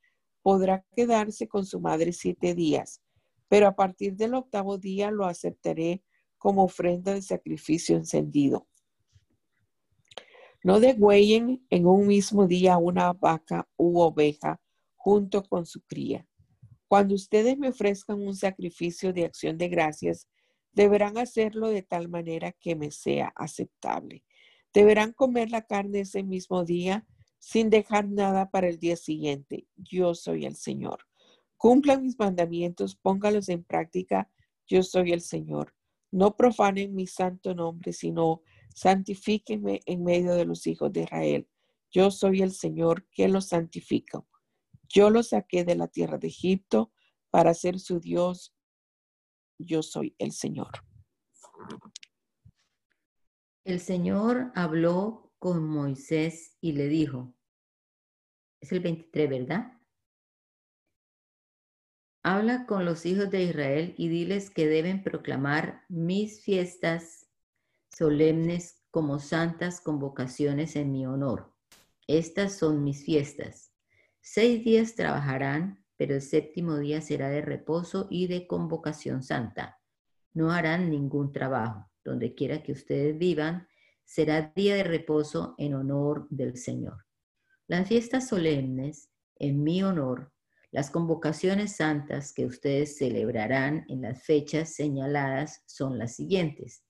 podrá 0.45 0.85
quedarse 0.95 1.47
con 1.47 1.65
su 1.65 1.79
madre 1.79 2.13
siete 2.13 2.53
días, 2.53 3.01
pero 3.47 3.65
a 3.65 3.75
partir 3.75 4.15
del 4.15 4.35
octavo 4.35 4.77
día 4.77 5.09
lo 5.09 5.25
aceptaré 5.25 6.03
como 6.37 6.65
ofrenda 6.65 7.15
de 7.15 7.23
sacrificio 7.23 7.97
encendido. 7.97 8.67
No 10.63 10.79
degüellen 10.79 11.65
en 11.71 11.87
un 11.87 12.05
mismo 12.05 12.45
día 12.45 12.77
una 12.77 13.11
vaca 13.13 13.67
u 13.75 13.99
oveja 13.99 14.61
junto 14.95 15.41
con 15.41 15.65
su 15.65 15.81
cría. 15.81 16.27
Cuando 16.87 17.15
ustedes 17.15 17.57
me 17.57 17.69
ofrezcan 17.69 18.21
un 18.21 18.35
sacrificio 18.35 19.13
de 19.13 19.25
acción 19.25 19.57
de 19.57 19.67
gracias, 19.67 20.27
deberán 20.73 21.17
hacerlo 21.17 21.69
de 21.69 21.81
tal 21.81 22.07
manera 22.07 22.51
que 22.51 22.75
me 22.75 22.91
sea 22.91 23.33
aceptable. 23.35 24.23
Deberán 24.71 25.11
comer 25.11 25.49
la 25.49 25.65
carne 25.65 26.01
ese 26.01 26.21
mismo 26.21 26.63
día 26.65 27.03
sin 27.45 27.69
dejar 27.69 28.09
nada 28.09 28.49
para 28.49 28.67
el 28.67 28.79
día 28.79 28.97
siguiente. 28.97 29.67
Yo 29.75 30.15
soy 30.15 30.45
el 30.45 30.55
Señor. 30.55 31.05
Cumplan 31.57 32.01
mis 32.01 32.17
mandamientos, 32.17 32.95
póngalos 32.95 33.49
en 33.49 33.63
práctica. 33.63 34.31
Yo 34.65 34.81
soy 34.81 35.11
el 35.11 35.21
Señor. 35.21 35.75
No 36.09 36.35
profanen 36.35 36.95
mi 36.95 37.05
santo 37.05 37.53
nombre, 37.53 37.93
sino 37.93 38.41
santifíquenme 38.73 39.81
en 39.85 40.03
medio 40.03 40.33
de 40.33 40.45
los 40.45 40.65
hijos 40.65 40.91
de 40.91 41.03
Israel. 41.03 41.47
Yo 41.91 42.09
soy 42.09 42.41
el 42.41 42.51
Señor 42.51 43.07
que 43.11 43.27
los 43.27 43.49
santifico. 43.49 44.27
Yo 44.89 45.11
los 45.11 45.29
saqué 45.29 45.63
de 45.63 45.75
la 45.75 45.87
tierra 45.87 46.17
de 46.17 46.29
Egipto 46.29 46.91
para 47.29 47.53
ser 47.53 47.79
su 47.79 47.99
Dios. 47.99 48.55
Yo 49.59 49.83
soy 49.83 50.15
el 50.17 50.31
Señor. 50.31 50.71
El 53.63 53.79
Señor 53.79 54.51
habló 54.55 55.25
con 55.37 55.63
Moisés 55.63 56.57
y 56.59 56.71
le 56.71 56.87
dijo, 56.87 57.34
es 58.65 58.71
el 58.71 58.79
23, 58.79 59.29
¿verdad? 59.29 59.71
Habla 62.23 62.65
con 62.65 62.83
los 62.83 63.05
hijos 63.05 63.29
de 63.29 63.43
Israel 63.43 63.93
y 63.97 64.07
diles 64.09 64.49
que 64.49 64.67
deben 64.67 65.03
proclamar 65.03 65.83
mis 65.87 66.41
fiestas 66.41 67.27
solemnes 67.89 68.83
como 68.89 69.19
santas 69.19 69.79
convocaciones 69.79 70.75
en 70.75 70.91
mi 70.91 71.05
honor. 71.05 71.53
Estas 72.07 72.57
son 72.57 72.83
mis 72.83 73.05
fiestas. 73.05 73.71
Seis 74.21 74.65
días 74.65 74.95
trabajarán, 74.95 75.85
pero 75.95 76.15
el 76.15 76.21
séptimo 76.23 76.77
día 76.77 77.01
será 77.01 77.29
de 77.29 77.41
reposo 77.41 78.07
y 78.09 78.25
de 78.25 78.47
convocación 78.47 79.21
santa. 79.21 79.79
No 80.33 80.51
harán 80.51 80.89
ningún 80.89 81.31
trabajo. 81.31 81.91
Donde 82.03 82.33
quiera 82.33 82.63
que 82.63 82.71
ustedes 82.71 83.17
vivan, 83.17 83.67
será 84.03 84.51
día 84.55 84.75
de 84.75 84.83
reposo 84.83 85.53
en 85.59 85.75
honor 85.75 86.27
del 86.29 86.57
Señor. 86.57 87.04
Las 87.67 87.87
fiestas 87.87 88.27
solemnes 88.27 89.09
en 89.37 89.63
mi 89.63 89.83
honor 89.83 90.31
las 90.75 90.91
convocaciones 90.91 91.77
santas 91.77 92.33
que 92.33 92.45
ustedes 92.45 92.97
celebrarán 92.97 93.85
en 93.87 94.01
las 94.01 94.21
fechas 94.25 94.73
señaladas 94.73 95.63
son 95.65 95.97
las 95.97 96.17
siguientes. 96.17 96.83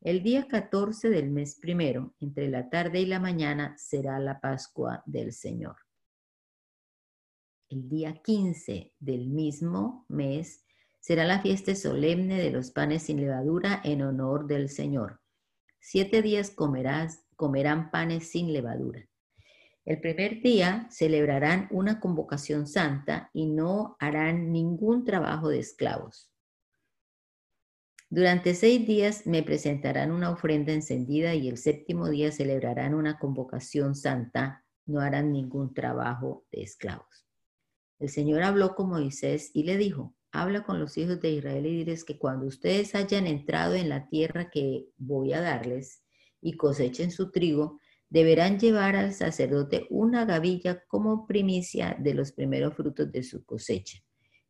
El 0.00 0.24
día 0.24 0.48
14 0.48 1.08
del 1.08 1.30
mes 1.30 1.56
primero, 1.60 2.16
entre 2.18 2.48
la 2.48 2.68
tarde 2.68 3.00
y 3.00 3.06
la 3.06 3.20
mañana, 3.20 3.76
será 3.78 4.18
la 4.18 4.40
Pascua 4.40 5.04
del 5.06 5.32
Señor. 5.32 5.76
El 7.68 7.88
día 7.88 8.20
15 8.24 8.92
del 8.98 9.28
mismo 9.28 10.04
mes 10.08 10.64
será 10.98 11.24
la 11.24 11.40
fiesta 11.40 11.76
solemne 11.76 12.42
de 12.42 12.50
los 12.50 12.72
panes 12.72 13.04
sin 13.04 13.20
levadura 13.20 13.80
en 13.84 14.02
honor 14.02 14.48
del 14.48 14.68
Señor. 14.68 15.20
Siete 15.78 16.22
días 16.22 16.50
comerás, 16.50 17.24
comerán 17.36 17.92
panes 17.92 18.32
sin 18.32 18.52
levadura. 18.52 19.07
El 19.88 20.02
primer 20.02 20.42
día 20.42 20.86
celebrarán 20.90 21.66
una 21.70 21.98
convocación 21.98 22.66
santa 22.66 23.30
y 23.32 23.46
no 23.46 23.96
harán 23.98 24.52
ningún 24.52 25.06
trabajo 25.06 25.48
de 25.48 25.60
esclavos. 25.60 26.30
Durante 28.10 28.54
seis 28.54 28.86
días 28.86 29.26
me 29.26 29.42
presentarán 29.42 30.12
una 30.12 30.30
ofrenda 30.30 30.74
encendida 30.74 31.34
y 31.34 31.48
el 31.48 31.56
séptimo 31.56 32.10
día 32.10 32.30
celebrarán 32.32 32.92
una 32.92 33.18
convocación 33.18 33.94
santa, 33.94 34.62
no 34.84 35.00
harán 35.00 35.32
ningún 35.32 35.72
trabajo 35.72 36.44
de 36.52 36.64
esclavos. 36.64 37.26
El 37.98 38.10
Señor 38.10 38.42
habló 38.42 38.74
con 38.74 38.90
Moisés 38.90 39.50
y 39.54 39.62
le 39.62 39.78
dijo, 39.78 40.14
habla 40.32 40.64
con 40.64 40.78
los 40.78 40.98
hijos 40.98 41.18
de 41.22 41.30
Israel 41.30 41.64
y 41.64 41.78
diles 41.78 42.04
que 42.04 42.18
cuando 42.18 42.44
ustedes 42.44 42.94
hayan 42.94 43.26
entrado 43.26 43.74
en 43.74 43.88
la 43.88 44.06
tierra 44.10 44.50
que 44.50 44.90
voy 44.98 45.32
a 45.32 45.40
darles 45.40 46.02
y 46.42 46.58
cosechen 46.58 47.10
su 47.10 47.30
trigo, 47.30 47.80
deberán 48.10 48.58
llevar 48.58 48.96
al 48.96 49.12
sacerdote 49.12 49.86
una 49.90 50.24
gavilla 50.24 50.84
como 50.86 51.26
primicia 51.26 51.96
de 51.98 52.14
los 52.14 52.32
primeros 52.32 52.74
frutos 52.74 53.12
de 53.12 53.22
su 53.22 53.44
cosecha. 53.44 53.98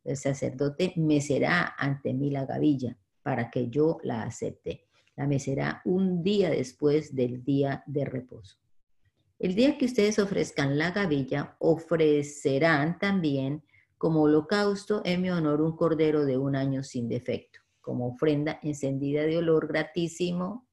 El 0.05 0.17
sacerdote 0.17 0.93
mecerá 0.97 1.75
ante 1.77 2.15
mí 2.15 2.31
la 2.31 2.47
gavilla 2.47 2.97
para 3.23 3.51
que 3.51 3.69
yo 3.69 3.99
la 4.03 4.23
acepte. 4.23 4.87
La 5.17 5.27
mecerá 5.27 5.83
un 5.85 6.23
día 6.23 6.51
después 6.51 7.15
del 7.15 7.45
día 7.45 7.83
de 7.87 8.05
reposo. 8.05 8.57
El 9.39 9.55
día 9.55 9.77
que 9.77 9.87
ustedes 9.87 10.19
ofrezcan 10.19 10.79
la 10.79 10.93
gavilla, 10.93 11.57
ofrecerán 11.59 12.99
también 12.99 13.65
como 13.97 14.23
holocausto 14.23 15.03
en 15.05 15.23
mi 15.23 15.31
honor 15.31 15.61
un 15.61 15.77
cordero 15.77 16.25
de 16.25 16.39
un 16.39 16.55
año 16.55 16.85
sin 16.85 17.09
defecto, 17.09 17.61
como 17.81 18.09
ofrenda 18.09 18.61
encendida 18.63 19.23
de 19.23 19.39
olor 19.39 19.67
gratísimo 19.67 20.68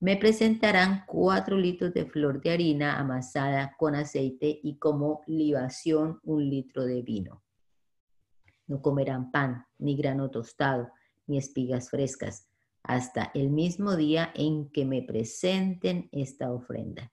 me 0.00 0.16
presentarán 0.16 1.04
cuatro 1.06 1.56
litros 1.56 1.94
de 1.94 2.04
flor 2.04 2.40
de 2.40 2.50
harina 2.50 2.98
amasada 2.98 3.74
con 3.78 3.94
aceite 3.94 4.60
y 4.62 4.76
como 4.76 5.22
libación 5.26 6.20
un 6.24 6.48
litro 6.48 6.84
de 6.84 7.02
vino. 7.02 7.42
No 8.66 8.82
comerán 8.82 9.30
pan, 9.30 9.66
ni 9.78 9.96
grano 9.96 10.30
tostado, 10.30 10.90
ni 11.26 11.38
espigas 11.38 11.90
frescas, 11.90 12.48
hasta 12.82 13.30
el 13.34 13.50
mismo 13.50 13.96
día 13.96 14.30
en 14.34 14.70
que 14.70 14.84
me 14.84 15.02
presenten 15.02 16.08
esta 16.12 16.52
ofrenda. 16.52 17.12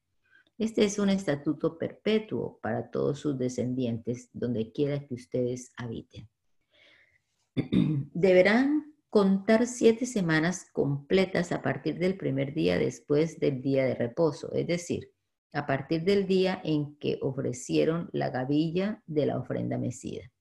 Este 0.58 0.84
es 0.84 1.00
un 1.00 1.10
estatuto 1.10 1.78
perpetuo 1.78 2.60
para 2.62 2.92
todos 2.92 3.20
sus 3.20 3.38
descendientes, 3.38 4.30
donde 4.34 4.72
quiera 4.72 5.06
que 5.06 5.16
ustedes 5.16 5.72
habiten. 5.76 6.30
Deberán 8.14 8.91
contar 9.12 9.68
siete 9.68 10.05
semanas 10.05 10.68
completas 10.72 11.51
a 11.51 11.62
partir 11.62 11.99
del 11.99 12.16
primer 12.16 12.53
día 12.53 12.80
después 12.80 13.41
del 13.41 13.62
día 13.62 13.86
de 13.86 13.93
reposo, 13.93 14.53
es 14.53 14.66
decir, 14.66 15.12
a 15.51 15.66
partir 15.66 16.05
del 16.05 16.26
día 16.28 16.62
en 16.64 16.95
que 16.95 17.20
ofrecieron 17.22 18.09
la 18.14 18.30
gavilla 18.30 19.03
de 19.07 19.26
la 19.26 19.38
ofrenda 19.38 19.78
mecida. 19.78 20.32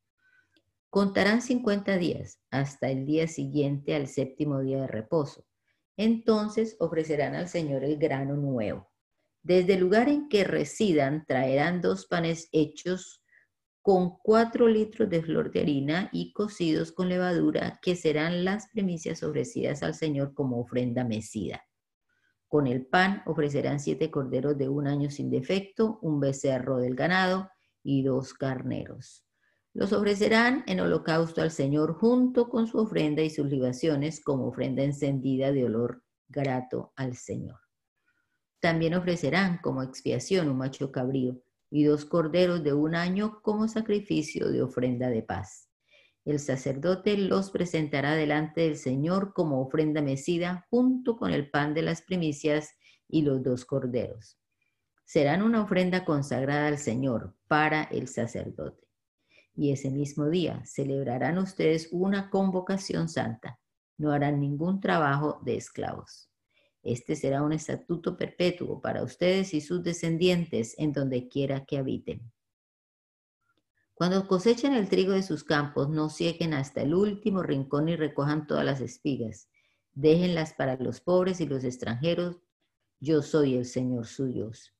Contarán 0.89 1.43
50 1.43 1.99
días 1.99 2.39
hasta 2.53 2.91
el 2.91 3.07
día 3.07 3.27
siguiente 3.27 3.97
al 3.97 4.07
séptimo 4.07 4.61
día 4.61 4.83
de 4.83 4.87
reposo. 4.87 5.45
Entonces 5.97 6.77
ofrecerán 6.79 7.35
al 7.35 7.49
Señor 7.49 7.83
el 7.83 7.99
grano 7.99 8.37
nuevo. 8.37 8.89
Desde 9.43 9.75
el 9.75 9.81
lugar 9.81 10.09
en 10.09 10.29
que 10.29 10.45
residan 10.45 11.25
traerán 11.27 11.81
dos 11.81 12.07
panes 12.07 12.49
hechos 12.53 13.20
con 13.83 14.19
cuatro 14.23 14.69
litros 14.69 15.09
de 15.09 15.23
flor 15.23 15.51
de 15.51 15.61
harina 15.61 16.11
y 16.13 16.33
cocidos 16.33 16.93
con 16.93 17.09
levadura, 17.09 17.79
que 17.83 17.97
serán 17.97 18.45
las 18.45 18.69
primicias 18.69 19.23
ofrecidas 19.23 19.83
al 19.83 19.95
Señor 19.95 20.35
como 20.35 20.61
ofrenda 20.61 21.05
mecida. 21.05 21.65
Con 22.47 22.67
el 22.67 22.85
pan 22.85 23.23
ofrecerán 23.27 23.81
siete 23.81 24.11
corderos 24.11 24.59
de 24.59 24.69
un 24.69 24.87
año 24.87 25.11
sin 25.11 25.31
defecto, 25.31 25.99
un 26.03 26.21
becerro 26.21 26.79
del 26.79 26.95
ganado 26.95 27.49
y 27.83 28.03
dos 28.03 28.35
carneros. 28.35 29.25
Los 29.73 29.93
ofrecerán 29.93 30.65
en 30.67 30.81
holocausto 30.81 31.43
al 31.43 31.53
Señor 31.53 31.95
junto 31.95 32.49
con 32.49 32.67
su 32.67 32.79
ofrenda 32.79 33.23
y 33.23 33.31
sus 33.31 33.47
libaciones 33.47 34.21
como 34.23 34.49
ofrenda 34.49 34.83
encendida 34.83 35.53
de 35.53 35.65
olor 35.65 36.03
grato 36.29 36.93
al 36.97 37.15
Señor. 37.17 37.61
También 38.59 38.95
ofrecerán 38.95 39.59
como 39.63 39.83
expiación 39.83 40.49
un 40.49 40.59
macho 40.59 40.91
cabrío 40.91 41.41
y 41.71 41.85
dos 41.85 42.05
corderos 42.05 42.63
de 42.65 42.73
un 42.73 42.95
año 42.95 43.41
como 43.43 43.69
sacrificio 43.69 44.51
de 44.51 44.63
ofrenda 44.63 45.09
de 45.09 45.23
paz. 45.23 45.69
El 46.25 46.39
sacerdote 46.39 47.17
los 47.17 47.51
presentará 47.51 48.15
delante 48.15 48.63
del 48.63 48.77
Señor 48.77 49.33
como 49.33 49.63
ofrenda 49.63 50.03
mecida 50.03 50.67
junto 50.69 51.17
con 51.17 51.33
el 51.33 51.51
pan 51.51 51.73
de 51.73 51.83
las 51.83 52.03
primicias 52.03 52.75
y 53.09 53.23
los 53.23 53.43
dos 53.43 53.65
corderos. 53.65 54.39
Serán 55.05 55.43
una 55.43 55.63
ofrenda 55.63 56.05
consagrada 56.05 56.69
al 56.69 56.79
Señor 56.79 57.35
para 57.49 57.85
el 57.85 58.07
sacerdote. 58.07 58.87
Y 59.57 59.73
ese 59.73 59.91
mismo 59.91 60.29
día 60.29 60.63
celebrarán 60.65 61.39
ustedes 61.39 61.89
una 61.91 62.31
convocación 62.31 63.09
santa. 63.09 63.59
No 63.99 64.13
harán 64.13 64.41
ningún 64.41 64.81
trabajo 64.81 65.41
de 65.45 65.57
esclavos. 65.57 66.30
Este 66.83 67.15
será 67.17 67.43
un 67.43 67.53
estatuto 67.53 68.17
perpetuo 68.17 68.81
para 68.81 69.03
ustedes 69.03 69.53
y 69.55 69.61
sus 69.61 69.83
descendientes 69.83 70.75
en 70.79 70.93
donde 70.93 71.29
quiera 71.29 71.65
que 71.65 71.79
habiten. 71.79 72.33
Cuando 73.95 74.27
cosechen 74.27 74.73
el 74.73 74.89
trigo 74.89 75.13
de 75.13 75.23
sus 75.23 75.45
campos, 75.45 75.91
no 75.91 76.09
cieguen 76.09 76.55
hasta 76.55 76.81
el 76.81 76.95
último 76.95 77.43
rincón 77.43 77.91
y 77.91 77.97
recojan 77.97 78.47
todas 78.47 78.65
las 78.65 78.81
espigas. 78.81 79.51
Déjenlas 79.93 80.55
para 80.55 80.77
los 80.77 81.03
pobres 81.03 81.41
y 81.43 81.47
los 81.47 81.65
extranjeros. 81.65 82.39
Yo 82.99 83.21
soy 83.21 83.57
el 83.57 83.67
Señor 83.67 84.07
su 84.07 84.27
Dios. 84.27 84.75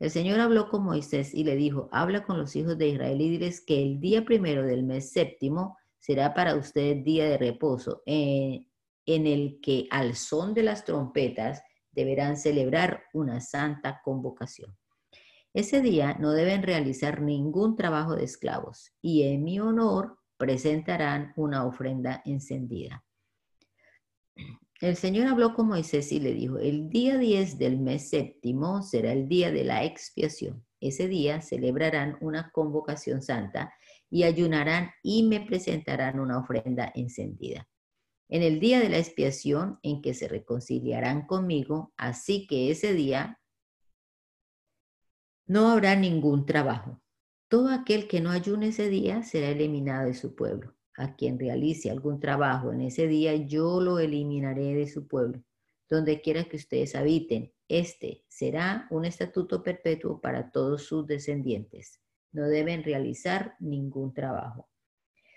El 0.00 0.10
Señor 0.10 0.40
habló 0.40 0.68
con 0.68 0.82
Moisés 0.82 1.32
y 1.32 1.44
le 1.44 1.54
dijo, 1.54 1.88
habla 1.92 2.24
con 2.24 2.38
los 2.38 2.56
hijos 2.56 2.76
de 2.76 2.88
Israel 2.88 3.20
y 3.20 3.30
diles 3.30 3.60
que 3.60 3.80
el 3.80 4.00
día 4.00 4.24
primero 4.24 4.64
del 4.64 4.82
mes 4.82 5.12
séptimo 5.12 5.78
será 6.00 6.34
para 6.34 6.56
ustedes 6.56 7.04
día 7.04 7.24
de 7.26 7.38
reposo. 7.38 8.02
Eh, 8.04 8.66
en 9.06 9.26
el 9.26 9.60
que 9.62 9.86
al 9.90 10.16
son 10.16 10.52
de 10.52 10.64
las 10.64 10.84
trompetas 10.84 11.62
deberán 11.92 12.36
celebrar 12.36 13.04
una 13.14 13.40
santa 13.40 14.00
convocación. 14.04 14.76
Ese 15.54 15.80
día 15.80 16.14
no 16.20 16.32
deben 16.32 16.62
realizar 16.62 17.22
ningún 17.22 17.76
trabajo 17.76 18.14
de 18.14 18.24
esclavos 18.24 18.92
y 19.00 19.22
en 19.22 19.44
mi 19.44 19.58
honor 19.58 20.18
presentarán 20.36 21.32
una 21.36 21.64
ofrenda 21.64 22.20
encendida. 22.26 23.04
El 24.82 24.96
Señor 24.96 25.28
habló 25.28 25.54
con 25.54 25.68
Moisés 25.68 26.12
y 26.12 26.20
le 26.20 26.34
dijo, 26.34 26.58
el 26.58 26.90
día 26.90 27.16
10 27.16 27.56
del 27.56 27.78
mes 27.78 28.10
séptimo 28.10 28.82
será 28.82 29.12
el 29.12 29.26
día 29.26 29.50
de 29.50 29.64
la 29.64 29.84
expiación. 29.84 30.66
Ese 30.78 31.08
día 31.08 31.40
celebrarán 31.40 32.18
una 32.20 32.50
convocación 32.50 33.22
santa 33.22 33.72
y 34.10 34.24
ayunarán 34.24 34.90
y 35.02 35.22
me 35.22 35.40
presentarán 35.40 36.20
una 36.20 36.38
ofrenda 36.38 36.92
encendida 36.94 37.66
en 38.28 38.42
el 38.42 38.60
día 38.60 38.80
de 38.80 38.88
la 38.88 38.98
expiación 38.98 39.78
en 39.82 40.02
que 40.02 40.14
se 40.14 40.28
reconciliarán 40.28 41.26
conmigo, 41.26 41.92
así 41.96 42.46
que 42.46 42.70
ese 42.70 42.92
día 42.92 43.40
no 45.46 45.70
habrá 45.70 45.94
ningún 45.94 46.44
trabajo. 46.44 47.00
Todo 47.48 47.68
aquel 47.68 48.08
que 48.08 48.20
no 48.20 48.30
ayune 48.30 48.68
ese 48.68 48.88
día 48.88 49.22
será 49.22 49.50
eliminado 49.50 50.06
de 50.06 50.14
su 50.14 50.34
pueblo. 50.34 50.74
A 50.96 51.14
quien 51.14 51.38
realice 51.38 51.90
algún 51.90 52.18
trabajo 52.18 52.72
en 52.72 52.80
ese 52.80 53.06
día, 53.06 53.36
yo 53.36 53.80
lo 53.80 53.98
eliminaré 54.00 54.74
de 54.74 54.88
su 54.88 55.06
pueblo. 55.06 55.42
Donde 55.88 56.20
quiera 56.20 56.44
que 56.44 56.56
ustedes 56.56 56.96
habiten, 56.96 57.52
este 57.68 58.24
será 58.28 58.88
un 58.90 59.04
estatuto 59.04 59.62
perpetuo 59.62 60.20
para 60.20 60.50
todos 60.50 60.84
sus 60.84 61.06
descendientes. 61.06 62.00
No 62.32 62.48
deben 62.48 62.82
realizar 62.82 63.54
ningún 63.60 64.12
trabajo. 64.12 64.68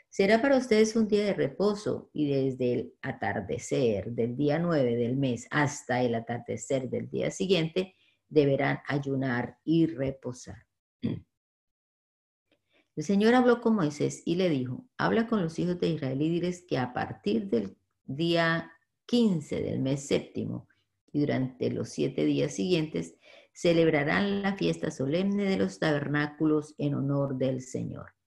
Será 0.09 0.41
para 0.41 0.57
ustedes 0.57 0.95
un 0.95 1.07
día 1.07 1.23
de 1.23 1.33
reposo 1.33 2.09
y 2.13 2.27
desde 2.27 2.73
el 2.73 2.93
atardecer 3.03 4.11
del 4.11 4.35
día 4.35 4.57
9 4.57 4.95
del 4.95 5.15
mes 5.15 5.47
hasta 5.51 6.01
el 6.01 6.15
atardecer 6.15 6.89
del 6.89 7.09
día 7.09 7.29
siguiente 7.29 7.95
deberán 8.27 8.79
ayunar 8.87 9.59
y 9.63 9.85
reposar. 9.85 10.65
El 12.95 13.03
Señor 13.03 13.35
habló 13.35 13.61
con 13.61 13.75
Moisés 13.75 14.23
y 14.25 14.35
le 14.35 14.49
dijo, 14.49 14.85
habla 14.97 15.27
con 15.27 15.41
los 15.41 15.57
hijos 15.57 15.79
de 15.79 15.89
Israel 15.89 16.21
y 16.21 16.29
diles 16.29 16.65
que 16.67 16.77
a 16.77 16.91
partir 16.91 17.47
del 17.47 17.77
día 18.03 18.69
15 19.05 19.61
del 19.61 19.79
mes 19.79 20.07
séptimo 20.07 20.67
y 21.13 21.21
durante 21.21 21.71
los 21.71 21.89
siete 21.89 22.25
días 22.25 22.53
siguientes 22.55 23.15
celebrarán 23.53 24.41
la 24.41 24.55
fiesta 24.57 24.91
solemne 24.91 25.43
de 25.45 25.57
los 25.57 25.79
tabernáculos 25.79 26.75
en 26.77 26.95
honor 26.95 27.37
del 27.37 27.61
Señor. 27.61 28.18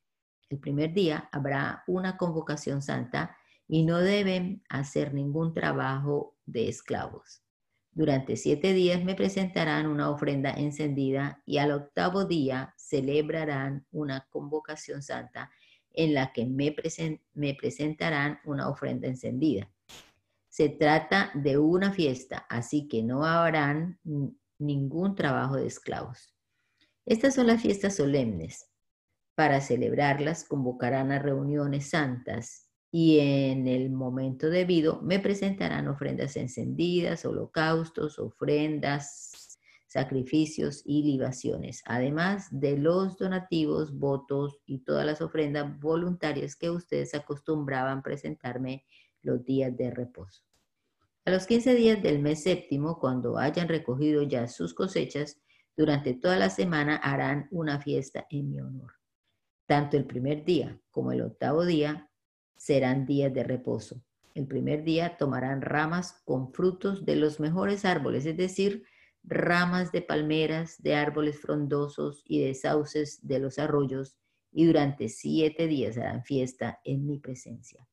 El 0.53 0.59
primer 0.59 0.93
día 0.93 1.31
habrá 1.33 1.83
una 1.87 2.19
convocación 2.19 2.83
santa 2.83 3.35
y 3.67 3.85
no 3.85 4.01
deben 4.01 4.63
hacer 4.69 5.15
ningún 5.15 5.55
trabajo 5.55 6.37
de 6.45 6.69
esclavos. 6.69 7.43
Durante 7.91 8.37
siete 8.37 8.75
días 8.75 9.03
me 9.03 9.15
presentarán 9.15 9.87
una 9.87 10.11
ofrenda 10.11 10.51
encendida 10.51 11.43
y 11.47 11.57
al 11.57 11.73
octavo 11.73 12.27
día 12.27 12.75
celebrarán 12.77 13.87
una 13.93 14.29
convocación 14.29 15.01
santa 15.03 15.51
en 15.91 16.13
la 16.13 16.35
que 16.35 16.45
me, 16.45 16.77
presentarán 17.55 18.39
una 18.45 18.69
ofrenda 18.69 19.09
encendida. 19.09 19.71
Se 20.51 20.69
trata 20.69 21.31
de 21.33 21.57
una 21.57 21.93
fiesta, 21.93 22.45
así 22.51 22.89
que 22.89 23.03
no 23.03 23.25
habrán 23.25 23.99
ningún 24.59 25.15
trabajo 25.15 25.57
de 25.57 25.67
esclavos. 25.67 26.35
Estas 27.07 27.37
son 27.37 27.47
las 27.47 27.63
fiestas 27.63 27.97
solemnes. 27.97 28.69
Para 29.35 29.61
celebrarlas 29.61 30.45
convocarán 30.45 31.11
a 31.11 31.19
reuniones 31.19 31.91
santas 31.91 32.69
y 32.91 33.19
en 33.21 33.67
el 33.67 33.91
momento 33.91 34.51
debido 34.51 35.01
me 35.01 35.19
presentarán 35.19 35.89
ofrendas 35.89 36.37
encendidas, 36.37 37.25
holocaustos, 37.25 38.19
ofrendas, 38.19 39.59
sacrificios 39.87 40.83
y 40.85 41.03
libaciones, 41.03 41.83
además 41.87 42.49
de 42.51 42.77
los 42.77 43.19
donativos, 43.19 43.99
votos 43.99 44.59
y 44.67 44.79
todas 44.79 45.05
las 45.07 45.21
ofrendas 45.21 45.79
voluntarias 45.81 46.57
que 46.57 46.71
ustedes 46.71 47.15
acostumbraban 47.15 48.03
presentarme 48.03 48.87
los 49.23 49.45
días 49.45 49.77
de 49.77 49.91
reposo. 49.91 50.45
A 51.25 51.31
los 51.31 51.47
15 51.47 51.75
días 51.75 52.03
del 52.03 52.21
mes 52.21 52.43
séptimo, 52.43 52.99
cuando 52.99 53.39
hayan 53.39 53.69
recogido 53.69 54.23
ya 54.23 54.49
sus 54.49 54.75
cosechas, 54.75 55.41
durante 55.77 56.15
toda 56.15 56.37
la 56.37 56.51
semana 56.51 56.97
harán 56.97 57.49
una 57.51 57.81
fiesta 57.81 58.27
en 58.31 58.51
mi 58.51 58.61
honor. 58.61 59.02
Tanto 59.67 59.97
el 59.97 60.05
primer 60.05 60.45
día 60.45 60.81
como 60.91 61.13
el 61.13 61.23
octavo 61.23 61.65
día 61.65 62.11
serán 62.57 63.07
días 63.07 63.33
de 63.33 63.45
reposo. 63.45 64.03
El 64.35 64.47
primer 64.47 64.85
día 64.85 65.17
tomarán 65.17 65.61
ramas 65.61 66.23
con 66.25 66.53
frutos 66.53 67.05
de 67.05 67.17
los 67.17 67.39
mejores 67.41 67.85
árboles, 67.85 68.25
es 68.25 68.37
decir, 68.37 68.85
ramas 69.25 69.93
de 69.93 70.03
palmeras, 70.03 70.83
de 70.83 70.95
árboles 70.95 71.39
frondosos 71.41 72.23
y 72.27 72.41
de 72.41 72.55
sauces 72.55 73.27
de 73.27 73.39
los 73.39 73.59
arroyos, 73.59 74.17
y 74.53 74.67
durante 74.67 75.09
siete 75.09 75.67
días 75.67 75.97
harán 75.97 76.25
fiesta 76.25 76.81
en 76.85 77.07
mi 77.07 77.19
presencia. 77.19 77.89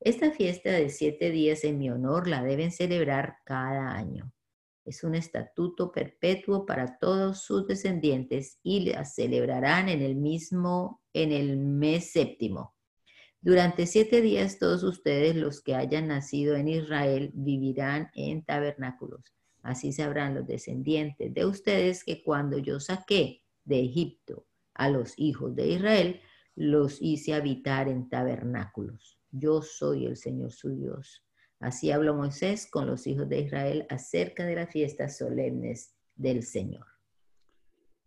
Esta 0.00 0.30
fiesta 0.32 0.70
de 0.70 0.90
siete 0.90 1.30
días 1.30 1.64
en 1.64 1.78
mi 1.78 1.90
honor 1.90 2.26
la 2.26 2.42
deben 2.42 2.72
celebrar 2.72 3.36
cada 3.44 3.92
año. 3.94 4.32
Es 4.84 5.04
un 5.04 5.14
estatuto 5.14 5.92
perpetuo 5.92 6.66
para 6.66 6.98
todos 6.98 7.42
sus 7.42 7.66
descendientes 7.66 8.58
y 8.62 8.90
la 8.90 9.04
celebrarán 9.04 9.88
en 9.88 10.02
el 10.02 10.16
mismo, 10.16 11.00
en 11.12 11.32
el 11.32 11.56
mes 11.56 12.12
séptimo 12.12 12.74
durante 13.44 13.86
siete 13.86 14.20
días 14.20 14.60
todos 14.60 14.84
ustedes 14.84 15.34
los 15.34 15.62
que 15.62 15.74
hayan 15.74 16.06
nacido 16.06 16.54
en 16.54 16.68
Israel 16.68 17.32
vivirán 17.34 18.08
en 18.14 18.44
tabernáculos. 18.44 19.34
Así 19.62 19.92
sabrán 19.92 20.36
los 20.36 20.46
descendientes 20.46 21.34
de 21.34 21.44
ustedes 21.44 22.04
que 22.04 22.22
cuando 22.22 22.58
yo 22.58 22.78
saqué 22.78 23.42
de 23.64 23.80
Egipto 23.80 24.46
a 24.74 24.88
los 24.90 25.14
hijos 25.16 25.56
de 25.56 25.70
Israel, 25.70 26.20
los 26.54 27.02
hice 27.02 27.34
habitar 27.34 27.88
en 27.88 28.08
tabernáculos. 28.08 29.18
Yo 29.32 29.60
soy 29.60 30.06
el 30.06 30.16
Señor 30.16 30.52
su 30.52 30.76
Dios. 30.76 31.24
Así 31.62 31.92
habló 31.92 32.14
Moisés 32.14 32.68
con 32.68 32.86
los 32.88 33.06
hijos 33.06 33.28
de 33.28 33.40
Israel 33.40 33.86
acerca 33.88 34.44
de 34.44 34.56
las 34.56 34.70
fiestas 34.70 35.16
solemnes 35.16 35.94
del 36.16 36.42
Señor. 36.42 36.84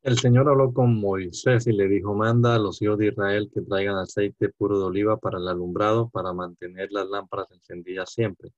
El 0.01 0.19
Señor 0.19 0.49
habló 0.49 0.73
con 0.73 0.99
Moisés 0.99 1.65
y 1.65 1.71
le 1.71 1.87
dijo, 1.87 2.13
manda 2.13 2.53
a 2.53 2.59
los 2.59 2.81
hijos 2.81 2.97
de 2.99 3.07
Israel 3.07 3.49
que 3.51 3.61
traigan 3.61 3.95
aceite 3.97 4.49
puro 4.49 4.77
de 4.77 4.85
oliva 4.85 5.17
para 5.17 5.39
el 5.39 5.47
alumbrado, 5.47 6.09
para 6.09 6.33
mantener 6.33 6.91
las 6.91 7.07
lámparas 7.07 7.49
encendidas 7.49 8.11
siempre. 8.11 8.51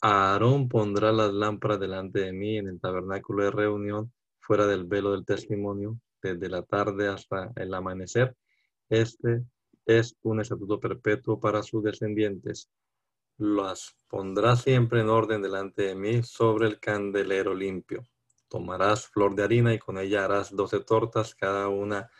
Aarón 0.00 0.68
pondrá 0.68 1.12
las 1.12 1.32
lámparas 1.32 1.78
delante 1.78 2.20
de 2.20 2.32
mí 2.32 2.56
en 2.56 2.68
el 2.68 2.80
tabernáculo 2.80 3.44
de 3.44 3.50
reunión, 3.50 4.12
fuera 4.40 4.66
del 4.66 4.86
velo 4.86 5.12
del 5.12 5.26
testimonio, 5.26 6.00
desde 6.22 6.48
la 6.48 6.62
tarde 6.62 7.08
hasta 7.08 7.52
el 7.54 7.74
amanecer. 7.74 8.34
Este 8.88 9.44
es 9.84 10.16
un 10.22 10.40
estatuto 10.40 10.80
perpetuo 10.80 11.38
para 11.38 11.62
sus 11.62 11.82
descendientes. 11.82 12.70
Las 13.40 13.96
pondrá 14.08 14.56
siempre 14.56 15.00
en 15.00 15.08
orden 15.08 15.40
delante 15.40 15.82
de 15.82 15.94
mí 15.94 16.24
sobre 16.24 16.66
el 16.66 16.80
candelero 16.80 17.54
limpio 17.54 18.02
Tomarás 18.48 19.06
flor 19.06 19.36
de 19.36 19.44
harina 19.44 19.72
y 19.72 19.78
con 19.78 19.96
ella 19.96 20.24
harás 20.24 20.56
doce 20.56 20.80
tortas, 20.80 21.36
cada 21.36 21.68
una 21.68 22.10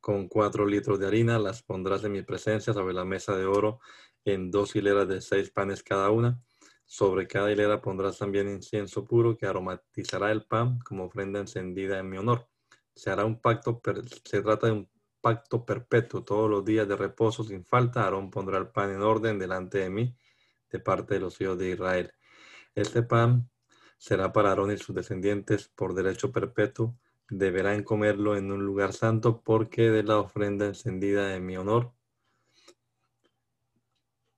con 0.00 0.26
cuatro 0.26 0.66
litros 0.66 0.98
de 0.98 1.06
harina. 1.06 1.38
Las 1.38 1.62
pondrás 1.62 2.02
en 2.02 2.12
mi 2.12 2.22
presencia 2.22 2.72
sobre 2.72 2.92
la 2.92 3.04
mesa 3.04 3.36
de 3.36 3.44
oro 3.44 3.78
en 4.24 4.50
dos 4.50 4.74
hileras 4.74 5.06
de 5.06 5.20
seis 5.20 5.50
panes 5.50 5.84
cada 5.84 6.10
una. 6.10 6.42
Sobre 6.86 7.28
cada 7.28 7.52
hilera 7.52 7.80
pondrás 7.80 8.18
también 8.18 8.48
incienso 8.48 9.04
puro 9.04 9.36
que 9.36 9.46
aromatizará 9.46 10.32
el 10.32 10.44
pan 10.44 10.80
como 10.80 11.04
ofrenda 11.04 11.38
encendida 11.38 12.00
en 12.00 12.08
mi 12.08 12.16
honor. 12.16 12.48
Se 12.96 13.10
hará 13.10 13.24
un 13.24 13.40
pacto, 13.40 13.80
se 14.24 14.42
trata 14.42 14.66
de 14.66 14.72
un 14.72 14.90
pacto 15.20 15.64
perpetuo. 15.64 16.24
Todos 16.24 16.50
los 16.50 16.64
días 16.64 16.88
de 16.88 16.96
reposo 16.96 17.44
sin 17.44 17.64
falta, 17.64 18.02
Aarón 18.02 18.30
pondrá 18.30 18.58
el 18.58 18.68
pan 18.68 18.90
en 18.90 19.02
orden 19.02 19.38
delante 19.38 19.78
de 19.78 19.90
mí 19.90 20.16
de 20.70 20.78
parte 20.80 21.14
de 21.14 21.20
los 21.20 21.40
hijos 21.40 21.58
de 21.58 21.70
Israel. 21.70 22.12
Este 22.74 23.02
pan 23.02 23.50
será 23.98 24.32
para 24.32 24.50
Aarón 24.50 24.70
y 24.70 24.78
sus 24.78 24.94
descendientes 24.94 25.68
por 25.68 25.94
derecho 25.94 26.32
perpetuo. 26.32 26.98
Deberán 27.30 27.82
comerlo 27.82 28.36
en 28.36 28.52
un 28.52 28.64
lugar 28.64 28.92
santo 28.92 29.42
porque 29.42 29.90
de 29.90 30.02
la 30.02 30.18
ofrenda 30.18 30.66
encendida 30.66 31.34
en 31.34 31.44
mi 31.44 31.56
honor. 31.56 31.92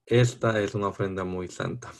Esta 0.06 0.60
es 0.60 0.74
una 0.74 0.88
ofrenda 0.88 1.22
muy 1.24 1.48
santa. 1.48 1.92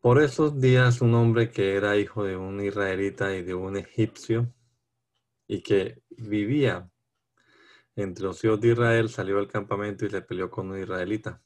Por 0.00 0.20
esos 0.22 0.60
días 0.60 1.00
un 1.00 1.14
hombre 1.14 1.50
que 1.50 1.74
era 1.74 1.96
hijo 1.96 2.24
de 2.24 2.36
un 2.36 2.60
israelita 2.60 3.34
y 3.36 3.42
de 3.42 3.54
un 3.54 3.76
egipcio 3.76 4.52
y 5.46 5.62
que 5.62 6.02
vivía 6.10 6.90
entre 7.94 8.24
los 8.24 8.44
hijos 8.44 8.60
de 8.60 8.68
Israel 8.68 9.08
salió 9.08 9.38
al 9.38 9.48
campamento 9.48 10.06
y 10.06 10.10
se 10.10 10.22
peleó 10.22 10.50
con 10.50 10.70
un 10.70 10.80
israelita. 10.80 11.42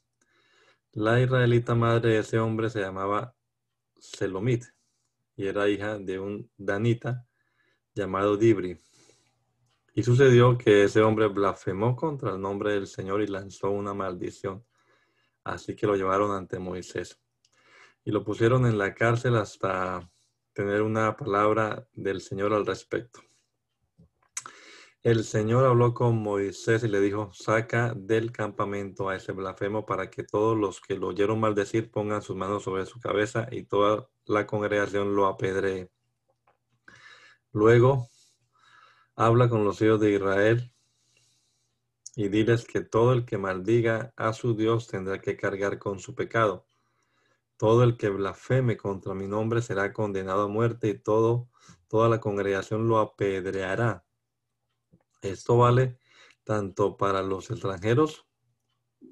La 0.95 1.19
israelita 1.19 1.73
madre 1.73 2.11
de 2.11 2.19
ese 2.19 2.37
hombre 2.37 2.69
se 2.69 2.79
llamaba 2.79 3.35
Selomit 3.97 4.63
y 5.35 5.47
era 5.47 5.67
hija 5.67 5.97
de 5.97 6.19
un 6.19 6.51
danita 6.55 7.25
llamado 7.95 8.37
Dibri. 8.37 8.79
Y 9.95 10.03
sucedió 10.03 10.55
que 10.55 10.83
ese 10.83 11.01
hombre 11.01 11.29
blasfemó 11.29 11.95
contra 11.95 12.29
el 12.29 12.39
nombre 12.39 12.73
del 12.73 12.85
Señor 12.85 13.23
y 13.23 13.27
lanzó 13.27 13.71
una 13.71 13.95
maldición. 13.95 14.63
Así 15.43 15.75
que 15.75 15.87
lo 15.87 15.95
llevaron 15.95 16.29
ante 16.29 16.59
Moisés 16.59 17.19
y 18.05 18.11
lo 18.11 18.23
pusieron 18.23 18.67
en 18.67 18.77
la 18.77 18.93
cárcel 18.93 19.35
hasta 19.37 20.07
tener 20.53 20.83
una 20.83 21.17
palabra 21.17 21.87
del 21.93 22.21
Señor 22.21 22.53
al 22.53 22.67
respecto. 22.67 23.19
El 25.03 25.25
Señor 25.25 25.65
habló 25.65 25.93
con 25.93 26.17
Moisés 26.17 26.81
y 26.85 26.87
le 26.87 27.01
dijo, 27.01 27.29
saca 27.33 27.93
del 27.93 28.31
campamento 28.31 29.09
a 29.09 29.17
ese 29.17 29.33
blasfemo 29.33 29.85
para 29.85 30.09
que 30.09 30.23
todos 30.23 30.57
los 30.57 30.79
que 30.79 30.95
lo 30.95 31.07
oyeron 31.07 31.41
maldecir 31.41 31.91
pongan 31.91 32.21
sus 32.21 32.37
manos 32.37 32.63
sobre 32.63 32.85
su 32.85 33.01
cabeza 33.01 33.49
y 33.51 33.63
toda 33.63 34.07
la 34.23 34.47
congregación 34.47 35.13
lo 35.13 35.25
apedree. 35.27 35.91
Luego, 37.51 38.07
habla 39.17 39.49
con 39.49 39.65
los 39.65 39.81
hijos 39.81 39.99
de 39.99 40.13
Israel 40.13 40.73
y 42.15 42.29
diles 42.29 42.63
que 42.63 42.79
todo 42.79 43.11
el 43.11 43.25
que 43.25 43.37
maldiga 43.37 44.13
a 44.15 44.31
su 44.31 44.55
Dios 44.55 44.87
tendrá 44.87 45.19
que 45.19 45.35
cargar 45.35 45.79
con 45.79 45.99
su 45.99 46.15
pecado. 46.15 46.65
Todo 47.57 47.83
el 47.83 47.97
que 47.97 48.07
blasfeme 48.07 48.77
contra 48.77 49.13
mi 49.13 49.27
nombre 49.27 49.61
será 49.61 49.91
condenado 49.91 50.43
a 50.43 50.47
muerte 50.47 50.87
y 50.87 50.97
todo, 50.97 51.49
toda 51.89 52.07
la 52.07 52.21
congregación 52.21 52.87
lo 52.87 52.99
apedreará. 52.99 54.05
Esto 55.23 55.57
vale 55.57 55.97
tanto 56.43 56.97
para 56.97 57.21
los 57.21 57.49
extranjeros 57.49 58.27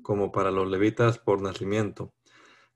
como 0.02 0.32
para 0.32 0.52
los 0.52 0.70
levitas 0.70 1.18
por 1.18 1.42
nacimiento. 1.42 2.14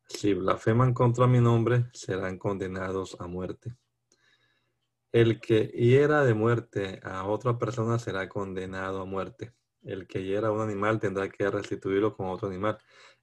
Si 0.07 0.33
blasfeman 0.33 0.93
contra 0.93 1.27
mi 1.27 1.41
nombre, 1.41 1.87
serán 1.93 2.37
condenados 2.37 3.17
a 3.19 3.27
muerte. 3.27 3.75
El 5.11 5.41
que 5.41 5.65
hiera 5.65 6.23
de 6.23 6.33
muerte 6.33 7.01
a 7.03 7.25
otra 7.25 7.57
persona 7.57 7.99
será 7.99 8.29
condenado 8.29 9.01
a 9.01 9.05
muerte. 9.05 9.53
El 9.83 10.07
que 10.07 10.23
hiera 10.23 10.47
a 10.47 10.51
un 10.51 10.61
animal 10.61 10.99
tendrá 11.01 11.29
que 11.29 11.49
restituirlo 11.49 12.15
con 12.15 12.27
otro 12.27 12.47
animal. 12.47 12.77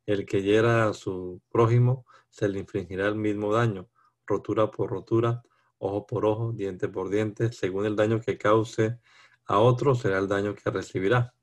El 0.05 0.27
que 0.27 0.43
hiera 0.43 0.89
a 0.89 0.93
su 0.93 1.41
prójimo 1.51 2.05
se 2.29 2.51
le 2.51 2.59
infligirá 2.59 3.09
el 3.09 3.17
mismo 3.17 3.53
daño, 3.53 3.89
rotura 4.27 4.71
por 4.71 4.91
rotura, 4.91 5.43
ojo 5.79 6.07
por 6.07 6.27
ojo, 6.27 6.53
diente 6.53 6.89
por 6.89 7.09
diente, 7.09 7.51
según 7.51 7.87
el 7.87 7.97
daño 7.97 8.21
que 8.21 8.37
cause 8.37 8.99
a 9.47 9.59
otro 9.59 9.95
será 9.95 10.19
el 10.19 10.29
daño 10.29 10.55
que 10.55 10.71
recibirá. 10.71 11.35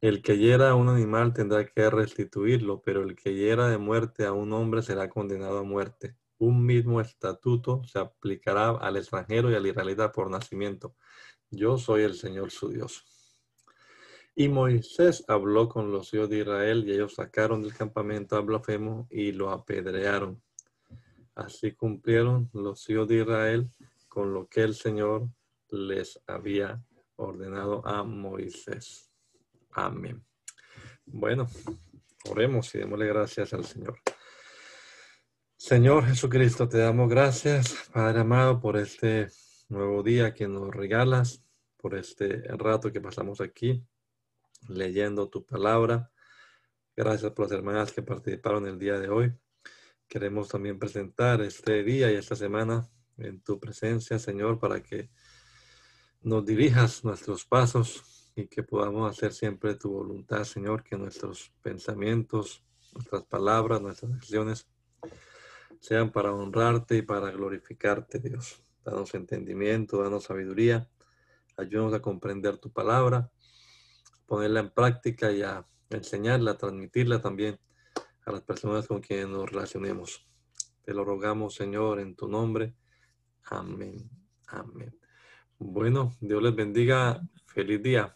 El 0.00 0.22
que 0.22 0.36
hiera 0.36 0.70
a 0.70 0.74
un 0.74 0.88
animal 0.88 1.32
tendrá 1.32 1.66
que 1.66 1.90
restituirlo, 1.90 2.82
pero 2.82 3.02
el 3.02 3.16
que 3.16 3.34
hiera 3.34 3.68
de 3.68 3.78
muerte 3.78 4.26
a 4.26 4.32
un 4.32 4.52
hombre 4.52 4.82
será 4.82 5.08
condenado 5.08 5.58
a 5.58 5.62
muerte. 5.62 6.16
Un 6.38 6.66
mismo 6.66 7.00
estatuto 7.00 7.82
se 7.84 7.98
aplicará 7.98 8.70
al 8.70 8.96
extranjero 8.98 9.50
y 9.50 9.54
al 9.54 9.66
israelita 9.66 10.12
por 10.12 10.30
nacimiento. 10.30 10.94
Yo 11.50 11.78
soy 11.78 12.02
el 12.02 12.14
Señor 12.14 12.50
su 12.50 12.68
Dios. 12.68 13.04
Y 14.34 14.48
Moisés 14.48 15.24
habló 15.28 15.66
con 15.68 15.90
los 15.90 16.12
hijos 16.12 16.28
de 16.28 16.40
Israel 16.40 16.84
y 16.86 16.92
ellos 16.92 17.14
sacaron 17.14 17.62
del 17.62 17.72
campamento 17.72 18.36
a 18.36 18.42
blasfemo 18.42 19.08
y 19.10 19.32
lo 19.32 19.50
apedrearon. 19.50 20.42
Así 21.34 21.72
cumplieron 21.72 22.50
los 22.52 22.88
hijos 22.90 23.08
de 23.08 23.22
Israel 23.22 23.70
con 24.08 24.34
lo 24.34 24.46
que 24.46 24.62
el 24.62 24.74
Señor 24.74 25.28
les 25.70 26.20
había 26.26 26.84
ordenado 27.16 27.86
a 27.86 28.02
Moisés. 28.02 29.10
Amén. 29.72 30.24
Bueno, 31.04 31.46
oremos 32.28 32.74
y 32.74 32.78
démosle 32.78 33.06
gracias 33.06 33.52
al 33.52 33.64
Señor. 33.64 33.98
Señor 35.56 36.06
Jesucristo, 36.06 36.68
te 36.68 36.78
damos 36.78 37.08
gracias, 37.08 37.88
Padre 37.92 38.20
amado, 38.20 38.60
por 38.60 38.76
este 38.76 39.28
nuevo 39.68 40.02
día 40.02 40.34
que 40.34 40.46
nos 40.46 40.74
regalas, 40.74 41.42
por 41.76 41.94
este 41.94 42.42
rato 42.56 42.92
que 42.92 43.00
pasamos 43.00 43.40
aquí 43.40 43.82
leyendo 44.68 45.28
tu 45.28 45.44
palabra. 45.44 46.10
Gracias 46.94 47.32
por 47.32 47.46
las 47.46 47.52
hermanas 47.52 47.92
que 47.92 48.02
participaron 48.02 48.66
el 48.66 48.78
día 48.78 48.98
de 48.98 49.08
hoy. 49.08 49.32
Queremos 50.08 50.48
también 50.48 50.78
presentar 50.78 51.40
este 51.42 51.82
día 51.82 52.10
y 52.10 52.16
esta 52.16 52.36
semana 52.36 52.88
en 53.18 53.40
tu 53.42 53.58
presencia, 53.58 54.18
Señor, 54.18 54.58
para 54.58 54.82
que 54.82 55.10
nos 56.26 56.44
dirijas 56.44 57.04
nuestros 57.04 57.44
pasos 57.44 58.32
y 58.34 58.48
que 58.48 58.62
podamos 58.62 59.10
hacer 59.10 59.32
siempre 59.32 59.76
tu 59.76 59.92
voluntad, 59.92 60.44
Señor, 60.44 60.82
que 60.82 60.98
nuestros 60.98 61.52
pensamientos, 61.62 62.62
nuestras 62.92 63.22
palabras, 63.24 63.80
nuestras 63.80 64.12
acciones 64.12 64.66
sean 65.80 66.10
para 66.10 66.34
honrarte 66.34 66.96
y 66.96 67.02
para 67.02 67.30
glorificarte, 67.30 68.18
Dios. 68.18 68.60
Danos 68.84 69.14
entendimiento, 69.14 70.02
danos 70.02 70.24
sabiduría, 70.24 70.88
ayúdanos 71.56 71.94
a 71.94 72.02
comprender 72.02 72.58
tu 72.58 72.70
palabra 72.70 73.30
ponerla 74.26 74.60
en 74.60 74.70
práctica 74.70 75.30
y 75.30 75.42
a 75.42 75.64
enseñarla, 75.90 76.58
transmitirla 76.58 77.20
también 77.20 77.58
a 78.24 78.32
las 78.32 78.42
personas 78.42 78.86
con 78.88 79.00
quienes 79.00 79.28
nos 79.28 79.48
relacionemos. 79.48 80.26
Te 80.82 80.92
lo 80.92 81.04
rogamos, 81.04 81.54
Señor, 81.54 82.00
en 82.00 82.16
tu 82.16 82.28
nombre. 82.28 82.74
Amén. 83.44 84.10
Amén. 84.48 84.98
Bueno, 85.58 86.16
Dios 86.20 86.42
les 86.42 86.54
bendiga. 86.54 87.20
Feliz 87.46 87.82
día. 87.82 88.15